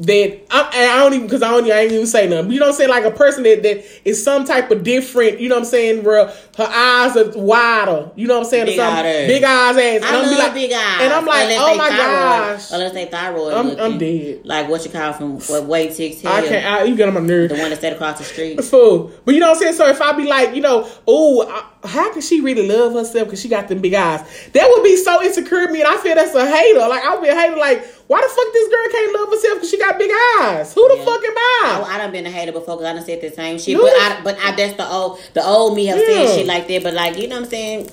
That 0.00 0.46
I, 0.50 0.70
and 0.74 0.92
I 0.92 0.96
don't 0.98 1.14
even 1.14 1.26
because 1.26 1.42
I 1.42 1.50
don't 1.50 1.68
I 1.68 1.80
ain't 1.80 1.92
even 1.92 2.06
say 2.06 2.28
nothing. 2.28 2.52
You 2.52 2.60
know 2.60 2.66
what 2.66 2.72
I'm 2.72 2.76
saying? 2.76 2.90
Like 2.90 3.04
a 3.04 3.10
person 3.10 3.42
that, 3.42 3.64
that 3.64 3.84
is 4.04 4.22
some 4.22 4.44
type 4.44 4.70
of 4.70 4.84
different. 4.84 5.40
You 5.40 5.48
know 5.48 5.56
what 5.56 5.62
I'm 5.62 5.66
saying? 5.66 6.04
Where 6.04 6.26
her 6.28 6.64
eyes 6.64 7.16
are 7.16 7.36
wider. 7.36 8.10
You 8.14 8.28
know 8.28 8.38
what 8.38 8.44
I'm 8.44 8.50
saying? 8.50 8.66
Big 8.66 8.76
something. 8.76 9.02
Big 9.02 9.42
eyes 9.42 9.76
ass. 9.76 9.96
And 9.96 10.04
I 10.04 10.28
be 10.28 10.38
like, 10.38 10.54
big 10.54 10.72
eyes. 10.72 11.00
and 11.02 11.12
I'm 11.12 11.26
like, 11.26 11.42
Unless 11.44 11.58
oh 11.60 11.74
my 11.76 11.88
thyroid, 11.88 12.58
gosh, 12.58 12.72
Unless 12.72 12.92
they 12.92 13.06
thyroid. 13.06 13.52
I'm 13.54 13.66
looking. 13.68 13.84
I'm 13.84 13.98
dead. 13.98 14.40
Like 14.44 14.68
what 14.68 14.84
you 14.84 14.90
call 14.92 15.12
from 15.14 15.40
what 15.40 15.64
way 15.64 15.90
six 15.90 16.24
I 16.24 16.46
can't. 16.46 16.64
I, 16.64 16.84
you 16.84 16.94
get 16.94 17.08
on 17.08 17.14
my 17.14 17.20
nerves. 17.20 17.52
The 17.52 17.58
one 17.58 17.70
that 17.70 17.80
sat 17.80 17.92
across 17.92 18.18
the 18.18 18.24
street. 18.24 18.62
fool. 18.62 19.12
But 19.24 19.34
you 19.34 19.40
know 19.40 19.48
what 19.48 19.56
I'm 19.56 19.62
saying? 19.62 19.74
So 19.74 19.88
if 19.88 20.00
I 20.00 20.12
be 20.12 20.26
like, 20.26 20.54
you 20.54 20.60
know, 20.62 20.88
oh, 21.08 21.68
how 21.88 22.12
can 22.12 22.22
she 22.22 22.40
really 22.40 22.68
love 22.68 22.92
herself 22.92 23.26
because 23.28 23.40
she 23.40 23.48
got 23.48 23.68
them 23.68 23.80
big 23.80 23.94
eyes? 23.94 24.20
That 24.52 24.68
would 24.68 24.82
be 24.84 24.96
so 24.96 25.22
insecure 25.22 25.66
to 25.66 25.72
me, 25.72 25.80
and 25.80 25.88
I 25.88 25.96
feel 25.98 26.14
that's 26.14 26.34
a 26.34 26.46
hater. 26.46 26.78
Like 26.80 27.02
I 27.04 27.14
would 27.14 27.22
be 27.22 27.28
a 27.28 27.34
hater. 27.34 27.56
Like 27.56 27.84
why 28.06 28.20
the 28.22 28.28
fuck 28.28 28.52
this 28.52 28.68
girl 28.68 28.88
can't 28.92 29.14
love 29.20 29.28
herself 29.30 29.54
because 29.56 29.70
she 29.70 29.78
got 29.78 29.98
big 29.98 30.10
eyes? 30.40 30.72
Who 30.74 30.86
the 30.88 30.96
Yeah. 30.98 31.04
fuck 31.04 31.24
am 31.24 31.36
I, 31.36 31.84
I? 31.86 31.94
I 31.94 31.98
done 31.98 32.12
been 32.12 32.26
a 32.26 32.30
hater 32.30 32.52
before 32.52 32.76
because 32.76 32.86
I 32.90 32.92
done 32.94 33.04
said 33.04 33.20
the 33.20 33.30
same 33.30 33.58
shit. 33.58 33.76
No, 33.76 33.82
but 33.82 33.92
I, 33.92 34.20
but 34.24 34.38
I, 34.42 34.52
that's 34.56 34.76
the 34.76 34.88
old, 34.90 35.20
the 35.34 35.44
old 35.44 35.76
me 35.76 35.86
have 35.86 35.98
Yeah. 35.98 36.26
said 36.26 36.36
shit 36.36 36.46
like 36.46 36.68
that. 36.68 36.82
But 36.82 36.94
like, 36.94 37.18
you 37.18 37.28
know 37.28 37.36
what 37.36 37.44
I'm 37.44 37.50
saying? 37.50 37.90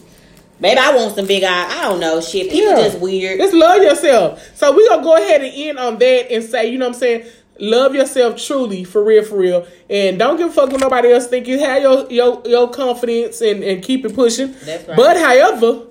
Maybe 0.58 0.80
I 0.80 0.96
want 0.96 1.14
some 1.16 1.28
big 1.28 1.44
eyes. 1.44 1.70
I 1.74 1.82
don't 1.84 2.00
know. 2.00 2.22
Shit, 2.22 2.50
people 2.50 2.72
Yeah. 2.72 2.84
just 2.88 3.00
weird. 3.00 3.40
Just 3.40 3.54
love 3.54 3.82
yourself. 3.84 4.42
So 4.56 4.72
we 4.74 4.88
gonna 4.88 5.04
go 5.04 5.18
ahead 5.18 5.42
and 5.42 5.52
end 5.54 5.78
on 5.78 5.98
that 6.00 6.32
and 6.32 6.44
say, 6.44 6.68
you 6.72 6.78
know 6.78 6.88
what 6.88 6.96
I'm 6.96 7.00
saying? 7.00 7.26
Love 7.60 7.96
yourself 7.96 8.36
truly, 8.42 8.84
for 8.84 9.02
real, 9.04 9.24
for 9.24 9.38
real, 9.38 9.66
and 9.90 10.20
don't 10.20 10.36
give 10.38 10.50
a 10.50 10.52
fuck 10.52 10.70
what 10.72 10.82
nobody 10.82 11.14
else 11.14 11.28
think. 11.28 11.48
You 11.48 11.58
have 11.60 11.82
your 11.82 12.12
your 12.12 12.42
your 12.46 12.70
confidence 12.70 13.40
and 13.42 13.64
and 13.64 13.82
keep 13.82 14.04
it 14.06 14.14
pushing. 14.14 14.54
That's 14.66 14.86
right. 14.88 14.98
But 14.98 15.16
however, 15.16 15.88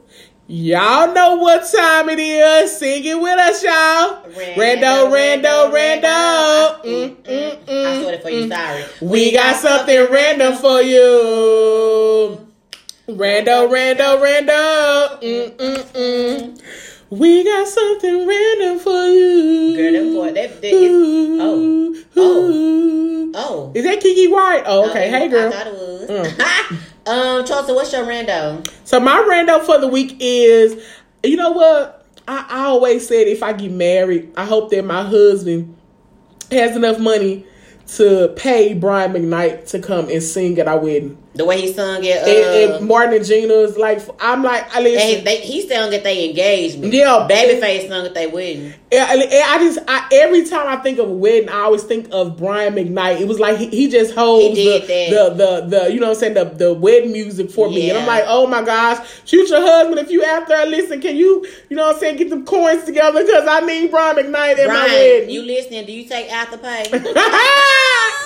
y'all 0.46 1.14
know 1.14 1.36
what 1.36 1.60
time 1.72 2.10
it 2.10 2.18
is. 2.18 2.78
Sing 2.78 3.02
it 3.02 3.18
with 3.18 3.38
us, 3.38 3.62
y'all. 3.62 4.24
Rando, 4.58 5.10
rando, 5.10 5.72
rando. 5.72 6.84
Mm, 6.84 7.16
mm, 7.16 7.64
mm, 7.64 7.86
I 7.86 8.02
sorted 8.02 8.22
for 8.22 8.28
you. 8.28 8.48
Sorry. 8.48 8.84
we 9.00 9.32
got 9.32 9.56
something 9.56 10.06
random 10.12 10.56
for 10.56 10.82
you. 10.82 12.46
Rando, 13.08 13.68
rando, 13.70 14.20
rando. 14.20 15.20
Mm, 15.22 15.56
mm, 15.56 15.84
mm. 15.94 16.62
We 17.10 17.44
got 17.44 17.68
something 17.68 18.26
random 18.26 18.78
for 18.80 19.04
you. 19.06 19.76
Girl, 19.76 19.92
them 19.92 20.14
boy, 20.14 20.32
that, 20.32 20.60
that 20.60 20.64
is. 20.64 21.13
Is 23.74 23.84
that 23.84 24.00
Kiki 24.00 24.28
White? 24.28 24.62
Oh, 24.66 24.88
okay. 24.90 25.10
Hey, 25.10 25.28
girl. 25.28 25.52
I 25.52 25.56
thought 25.56 25.66
it 25.66 25.74
was. 25.74 26.78
um, 27.06 27.44
Chelsea, 27.44 27.72
what's 27.72 27.92
your 27.92 28.04
rando? 28.04 28.66
So 28.84 29.00
my 29.00 29.16
rando 29.28 29.64
for 29.64 29.78
the 29.80 29.88
week 29.88 30.16
is, 30.20 30.82
you 31.24 31.36
know 31.36 31.50
what? 31.50 32.06
I, 32.28 32.46
I 32.48 32.64
always 32.66 33.06
said 33.06 33.26
if 33.26 33.42
I 33.42 33.52
get 33.52 33.72
married, 33.72 34.32
I 34.36 34.44
hope 34.44 34.70
that 34.70 34.84
my 34.84 35.02
husband 35.02 35.76
has 36.50 36.76
enough 36.76 36.98
money 36.98 37.44
to 37.96 38.32
pay 38.36 38.74
Brian 38.74 39.12
McKnight 39.12 39.68
to 39.70 39.80
come 39.80 40.08
and 40.08 40.22
sing 40.22 40.58
at 40.58 40.68
our 40.68 40.78
wedding. 40.78 41.18
The 41.36 41.44
way 41.44 41.60
he 41.60 41.72
sung 41.72 42.04
it. 42.04 42.22
Uh, 42.22 42.30
and, 42.30 42.74
and 42.74 42.86
Martin 42.88 43.14
and 43.14 43.24
Gina's 43.26 43.76
like, 43.76 44.00
I'm 44.20 44.44
like, 44.44 44.72
I 44.72 44.76
and 44.78 44.84
listen. 44.84 45.08
he, 45.18 45.24
they, 45.24 45.40
he 45.40 45.68
sung 45.68 45.92
at 45.92 46.04
their 46.04 46.28
engagement. 46.28 46.92
Yeah. 46.94 47.26
Babyface 47.28 47.88
sung 47.88 48.06
at 48.06 48.14
their 48.14 48.28
wedding. 48.30 48.72
Yeah, 48.92 49.12
and- 49.12 49.22
and 49.22 49.32
I 49.32 49.58
just 49.58 49.78
I, 49.88 50.08
every 50.12 50.44
time 50.44 50.68
I 50.68 50.76
think 50.76 51.00
of 51.00 51.08
a 51.08 51.12
wedding, 51.12 51.48
I 51.48 51.62
always 51.62 51.82
think 51.82 52.06
of 52.12 52.36
Brian 52.36 52.74
McKnight. 52.74 53.20
It 53.20 53.26
was 53.26 53.40
like 53.40 53.58
he, 53.58 53.66
he 53.68 53.88
just 53.88 54.14
holds 54.14 54.56
He 54.56 54.78
the, 54.78 54.86
the 54.86 55.34
the 55.34 55.66
the 55.86 55.92
you 55.92 55.98
know 55.98 56.06
what 56.08 56.14
I'm 56.14 56.20
saying 56.20 56.34
the 56.34 56.44
the 56.44 56.72
wedding 56.72 57.10
music 57.10 57.50
for 57.50 57.68
me, 57.68 57.90
and 57.90 57.98
I'm 57.98 58.06
like, 58.06 58.24
oh 58.28 58.46
my 58.46 58.62
gosh, 58.62 59.04
future 59.26 59.56
husband, 59.60 59.98
if 59.98 60.10
you 60.10 60.24
out 60.24 60.46
there, 60.46 60.64
listen, 60.66 61.00
can 61.00 61.16
you 61.16 61.44
you 61.68 61.76
know 61.76 61.86
what 61.86 61.96
I'm 61.96 62.00
saying 62.00 62.16
get 62.18 62.30
them 62.30 62.44
coins 62.46 62.84
together 62.84 63.24
because 63.24 63.44
I 63.48 63.58
need 63.60 63.90
Brian 63.90 64.14
McKnight 64.16 64.58
at 64.58 64.68
my 64.68 64.74
Brian, 64.74 64.92
wedding. 64.92 65.30
you 65.30 65.42
listening? 65.42 65.84
Do 65.84 65.92
you 65.92 66.08
take 66.08 66.30
after 66.32 66.58
pay? 66.58 66.84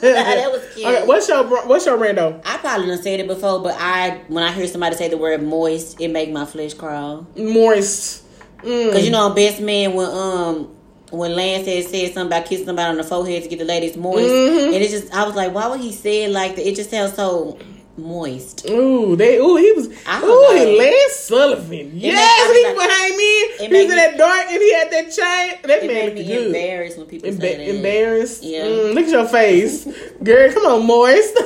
that 0.00 0.50
was 0.52 0.62
cute. 0.74 0.86
Okay, 0.86 1.06
what's 1.06 1.28
your 1.28 1.44
what's 1.66 1.86
your 1.86 1.96
rando? 1.98 2.40
I 2.44 2.58
probably 2.58 2.86
done 2.88 3.02
said 3.02 3.20
it 3.20 3.26
before, 3.26 3.60
but 3.62 3.76
I 3.78 4.22
when 4.28 4.42
I 4.44 4.52
hear 4.52 4.66
somebody 4.66 4.96
say 4.96 5.08
the 5.08 5.16
word 5.18 5.42
moist, 5.42 6.00
it 6.00 6.08
make 6.08 6.30
my 6.30 6.44
flesh 6.46 6.74
crawl. 6.74 7.26
Moist. 7.36 8.22
Mm. 8.62 8.92
Cause 8.92 9.04
you 9.04 9.10
know, 9.10 9.30
best 9.34 9.60
man 9.60 9.94
when 9.94 10.08
um 10.10 10.70
when 11.10 11.36
Lance 11.36 11.66
had 11.66 11.84
said 11.84 12.12
something 12.12 12.26
about 12.26 12.46
kissing 12.46 12.66
somebody 12.66 12.88
on 12.90 12.96
the 12.96 13.04
forehead 13.04 13.42
to 13.42 13.48
get 13.48 13.58
the 13.58 13.64
ladies 13.64 13.96
moist, 13.96 14.24
Mhm. 14.30 14.66
and 14.74 14.82
it 14.82 14.90
just 14.90 15.12
I 15.14 15.24
was 15.26 15.36
like, 15.36 15.54
why 15.54 15.68
would 15.68 15.80
he 15.80 15.92
say 15.92 16.24
it 16.24 16.30
like 16.30 16.56
that? 16.56 16.66
It 16.66 16.74
just 16.74 16.90
sounds 16.90 17.14
so 17.14 17.58
moist. 17.96 18.68
Ooh, 18.68 19.16
they 19.16 19.38
ooh 19.38 19.56
he 19.56 19.72
was 19.72 19.86
ooh 19.88 20.56
he 20.56 20.78
Lance 20.78 21.12
Sullivan. 21.14 21.92
yes, 21.94 22.56
he 22.56 22.66
like- 22.66 22.76
behind 22.88 23.16
me. 23.16 23.24
it 23.24 23.60
He 23.60 23.68
was 23.68 23.82
in 23.84 23.88
that 23.96 24.18
dark 24.18 24.46
and 24.50 24.60
he 24.62 24.74
had 24.74 24.90
that 24.90 25.10
chain. 25.12 25.58
That 25.62 25.84
man 25.84 25.86
made 25.86 26.04
looked 26.06 26.18
me 26.18 26.26
good. 26.26 26.46
embarrassed 26.46 26.98
when 26.98 27.06
people 27.06 27.30
Emba- 27.30 27.40
say 27.40 27.56
that. 27.56 27.74
embarrassed. 27.76 28.42
Yeah. 28.42 28.64
Mm, 28.64 28.94
look 28.94 29.04
at 29.04 29.10
your 29.10 29.28
face, 29.28 29.86
girl. 30.22 30.52
Come 30.52 30.66
on, 30.66 30.86
moist. 30.86 31.34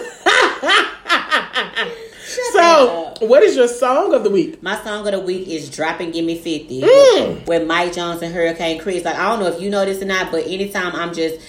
so, 2.53 3.15
what 3.21 3.43
is 3.43 3.57
your 3.57 3.69
song 3.69 4.15
of 4.15 4.25
the 4.25 4.31
week? 4.31 4.63
My 4.63 4.83
song 4.83 5.07
of 5.07 5.13
the 5.13 5.21
week 5.21 5.49
is 5.49 5.69
"Drop 5.71 6.01
and 6.01 6.13
Give 6.13 6.25
Me 6.25 6.39
50 6.39 6.83
Mm. 6.83 7.47
with 7.47 7.67
Mike 7.67 7.93
Jones 7.93 8.23
and 8.23 8.35
Hurricane 8.35 8.81
Chris. 8.81 9.05
Like 9.05 9.17
I 9.17 9.29
don't 9.29 9.41
know 9.41 9.47
if 9.47 9.61
you 9.61 9.71
know 9.71 9.85
this 9.85 10.03
or 10.03 10.07
not, 10.07 10.31
but 10.31 10.47
anytime 10.47 10.95
I'm 10.95 11.15
just 11.15 11.41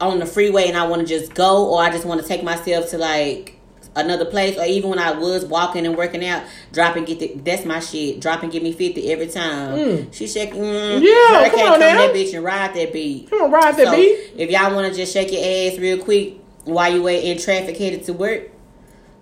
on 0.00 0.18
the 0.18 0.26
freeway 0.26 0.68
and 0.68 0.76
I 0.76 0.86
want 0.86 1.02
to 1.02 1.08
just 1.08 1.34
go, 1.34 1.68
or 1.70 1.82
I 1.82 1.90
just 1.90 2.04
want 2.04 2.20
to 2.20 2.26
take 2.26 2.42
myself 2.42 2.90
to 2.90 2.98
like 2.98 3.58
another 3.96 4.24
place, 4.24 4.56
or 4.58 4.64
even 4.64 4.90
when 4.90 4.98
I 4.98 5.12
was 5.12 5.44
walking 5.44 5.86
and 5.86 5.96
working 5.96 6.24
out, 6.24 6.42
dropping 6.72 7.04
get 7.04 7.18
the, 7.20 7.34
that's 7.44 7.64
my 7.64 7.80
shit. 7.80 8.20
Drop 8.20 8.42
and 8.42 8.50
give 8.52 8.62
me 8.62 8.72
fifty 8.72 9.12
every 9.12 9.26
time. 9.28 9.76
Mm. 9.76 10.12
She 10.14 10.26
shaking. 10.26 10.60
Mm, 10.62 11.02
Yeah, 11.02 11.48
come 11.50 11.60
on 11.72 11.80
now. 11.80 11.96
that 11.98 12.14
bitch 12.14 12.34
and 12.34 12.44
ride 12.44 12.74
that 12.74 12.92
beat. 12.92 13.30
Come 13.30 13.42
on, 13.42 13.50
ride 13.50 13.76
that 13.76 13.86
So, 13.88 13.94
beat. 13.96 14.32
If 14.36 14.50
y'all 14.50 14.74
want 14.74 14.90
to 14.92 14.94
just 14.98 15.12
shake 15.12 15.32
your 15.32 15.40
ass 15.42 15.78
real 15.78 15.98
quick 16.02 16.34
while 16.64 16.92
you 16.92 17.02
wait 17.02 17.24
in 17.24 17.38
traffic 17.38 17.76
headed 17.76 18.04
to 18.04 18.12
work, 18.12 18.50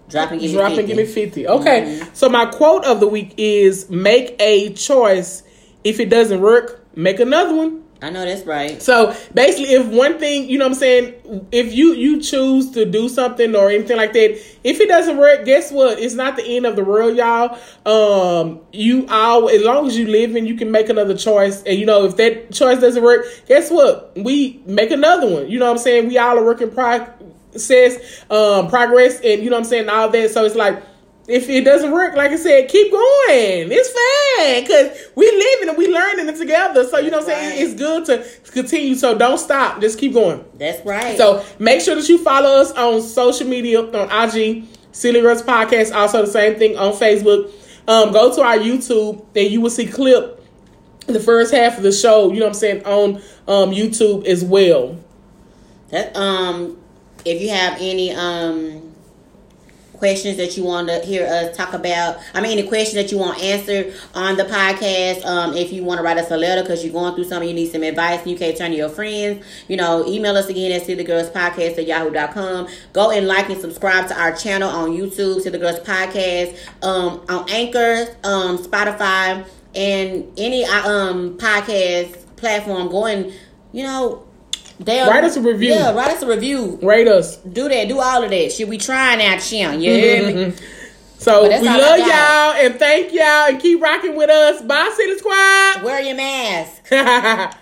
drop 0.09 0.31
and 0.31 0.41
give 0.41 0.53
Drop 0.53 0.73
me 0.73 0.79
and 0.79 0.87
50. 0.89 0.95
give 0.95 0.97
me 0.97 1.13
50. 1.13 1.49
Okay. 1.49 1.83
Mm-hmm. 2.01 2.15
So 2.15 2.29
my 2.29 2.47
quote 2.47 2.85
of 2.85 3.01
the 3.01 3.09
week 3.09 3.35
is 3.37 3.91
make 3.91 4.37
a 4.41 4.73
choice. 4.75 5.43
If 5.85 5.99
it 6.01 6.09
doesn't 6.11 6.41
work, 6.41 6.85
make 6.97 7.19
another 7.21 7.55
one. 7.55 7.82
I 8.03 8.11
know 8.11 8.25
that's 8.25 8.45
right. 8.45 8.83
So 8.83 9.17
basically, 9.33 9.75
if 9.75 9.87
one 9.87 10.19
thing, 10.19 10.51
you 10.51 10.59
know 10.59 10.65
what 10.65 10.73
I'm 10.73 10.79
saying, 10.79 11.47
if 11.53 11.73
you 11.73 11.93
you 11.93 12.21
choose 12.21 12.73
to 12.73 12.85
do 12.85 13.09
something 13.09 13.55
or 13.55 13.71
anything 13.71 13.97
like 13.97 14.13
that, 14.15 14.33
if 14.65 14.81
it 14.81 14.89
doesn't 14.89 15.17
work, 15.17 15.45
guess 15.45 15.71
what? 15.71 16.01
It's 16.01 16.15
not 16.15 16.35
the 16.35 16.45
end 16.45 16.67
of 16.67 16.75
the 16.75 16.83
world, 16.83 17.17
y'all. 17.17 17.57
Um, 17.87 18.61
you 18.73 19.07
all 19.09 19.49
as 19.49 19.63
long 19.63 19.87
as 19.87 19.97
you 19.97 20.09
live 20.09 20.35
and 20.35 20.49
you 20.49 20.57
can 20.57 20.73
make 20.73 20.89
another 20.89 21.17
choice, 21.17 21.63
and 21.63 21.79
you 21.79 21.87
know 21.87 22.05
if 22.05 22.17
that 22.17 22.53
choice 22.53 22.81
doesn't 22.81 23.03
work, 23.03 23.25
guess 23.47 23.71
what? 23.71 24.13
We 24.17 24.61
make 24.67 24.91
another 24.91 25.29
one. 25.29 25.49
You 25.49 25.61
know 25.61 25.67
what 25.67 25.73
I'm 25.73 25.79
saying? 25.79 26.09
We 26.09 26.19
all 26.19 26.37
are 26.37 26.45
working 26.45 26.73
process, 26.73 28.25
um, 28.29 28.69
progress, 28.69 29.21
and 29.21 29.45
you 29.45 29.51
know 29.51 29.57
what 29.57 29.65
I'm 29.65 29.71
saying, 29.71 29.89
all 29.89 30.09
that. 30.09 30.31
So 30.33 30.45
it's 30.45 30.57
like 30.57 30.83
if 31.29 31.49
it 31.49 31.65
doesn't 31.65 31.93
work, 31.93 32.17
like 32.17 32.33
I 32.33 32.37
said, 32.37 32.69
keep 32.69 32.91
going. 32.91 33.69
It's 33.71 33.89
fine 33.89 34.63
because 34.63 35.13
we 35.15 35.31
living 35.31 35.69
and 35.69 35.79
we 35.79 35.89
learning 35.89 36.29
it 36.29 36.37
together. 36.37 36.85
So 36.85 36.99
you 36.99 37.11
know 37.11 37.19
what 37.19 37.29
I'm 37.29 37.35
saying? 37.35 37.65
It's 37.65 37.75
good 37.75 38.05
to 38.07 38.51
continue. 38.51 38.95
So 38.97 39.17
don't 39.17 39.39
stop. 39.39 39.81
Just 39.81 39.99
keep 39.99 40.15
going. 40.15 40.45
That's 40.55 40.85
right. 40.85 41.17
So 41.17 41.45
make 41.59 41.81
sure 41.81 41.95
that 41.95 42.09
you 42.09 42.19
follow 42.19 42.61
us 42.61 42.73
on 42.73 43.03
social 43.03 43.47
media 43.47 43.83
on 43.83 44.11
IG, 44.11 44.65
Silly 44.91 45.21
Girls 45.21 45.43
Podcast. 45.43 45.95
Also 45.95 46.23
the 46.23 46.31
same 46.31 46.59
thing 46.59 46.77
on 46.77 46.93
Facebook. 46.93 47.53
Um, 47.87 48.13
go 48.13 48.35
to 48.35 48.43
our 48.43 48.59
YouTube 48.59 49.25
and 49.37 49.51
you 49.51 49.61
will 49.61 49.71
see 49.71 49.87
clip 49.87 50.45
the 51.07 51.21
first 51.21 51.55
half 51.55 51.77
of 51.77 51.85
the 51.85 51.93
show. 51.93 52.33
You 52.33 52.41
know 52.41 52.47
what 52.47 52.55
I'm 52.55 52.55
saying 52.55 52.85
on 52.85 53.17
um, 53.47 53.71
YouTube 53.71 54.25
as 54.27 54.45
well. 54.45 54.99
That 55.91 56.17
um, 56.17 56.81
if 57.25 57.41
you 57.41 57.51
have 57.51 57.77
any 57.81 58.13
um 58.13 58.92
questions 60.03 60.37
that 60.37 60.57
you 60.57 60.65
want 60.65 60.89
to 60.89 60.99
hear 61.03 61.25
us 61.25 61.57
talk 61.57 61.75
about. 61.75 62.19
I 62.35 62.41
mean, 62.41 62.59
any 62.59 62.67
questions 62.67 62.95
that 62.95 63.13
you 63.13 63.19
want 63.19 63.41
answered 63.41 63.95
on 64.17 64.37
the 64.37 64.43
podcast. 64.43 65.25
Um, 65.25 65.55
if 65.55 65.73
you 65.73 65.85
want 65.85 65.99
to 65.99 66.03
write 66.03 66.19
us 66.19 66.29
a 66.33 66.37
letter 66.37 66.63
because 66.63 66.83
you're 66.83 66.93
going 66.93 67.15
through 67.15 67.27
something, 67.27 67.49
you 67.49 67.55
need 67.55 67.71
some 67.71 67.85
advice, 67.85 68.19
and 68.23 68.33
you 68.33 68.37
can't 68.37 68.57
turn 68.59 68.73
to 68.73 68.77
your 68.77 68.89
friends, 68.89 69.45
you 69.69 69.77
know, 69.77 70.05
email 70.09 70.37
us 70.37 70.49
again 70.49 70.73
at 70.73 70.83
Podcast 70.83 71.79
at 71.79 71.87
yahoo.com. 71.87 72.67
Go 72.93 73.13
and 73.13 73.29
like 73.29 73.49
and 73.49 73.61
subscribe 73.61 74.09
to 74.09 74.21
our 74.21 74.35
channel 74.35 74.69
on 74.69 74.91
YouTube, 74.91 75.41
Silly 75.41 75.61
Girls 75.61 75.79
Podcast, 75.79 76.59
um, 76.83 77.25
on 77.29 77.49
Anchor, 77.49 78.09
um, 78.25 78.59
Spotify, 78.59 79.47
and 79.77 80.33
any 80.37 80.65
uh, 80.65 80.91
um 80.91 81.39
podcast 81.39 82.17
platform. 82.35 82.89
Go 82.89 83.07
and, 83.07 83.33
you 83.71 83.85
know, 83.85 84.27
They'll, 84.81 85.09
write 85.09 85.25
us 85.25 85.37
a 85.37 85.41
review. 85.41 85.71
Yeah, 85.71 85.93
write 85.93 86.11
us 86.11 86.23
a 86.23 86.27
review. 86.27 86.79
Rate 86.83 87.09
us. 87.09 87.37
Do 87.37 87.69
that. 87.69 87.89
Do 87.89 88.01
all 88.01 88.23
of 88.23 88.31
that. 88.31 88.53
Should 88.53 88.69
we 88.69 88.79
trying 88.79 89.23
out 89.23 89.41
Chim? 89.41 89.81
You 89.81 89.91
hear 89.93 90.27
me? 90.27 90.33
Mm-hmm, 90.33 90.51
mm-hmm. 90.51 91.19
So 91.19 91.45
we 91.45 91.69
love 91.69 91.99
y'all 92.01 92.67
and 92.67 92.75
thank 92.81 93.13
y'all 93.13 93.49
and 93.49 93.61
keep 93.61 93.81
rocking 93.81 94.17
with 94.17 94.29
us. 94.29 94.61
Bye, 94.63 94.93
City 94.97 95.17
Squad. 95.19 95.85
Wear 95.85 96.01
your 96.01 96.17
mask. 96.17 97.57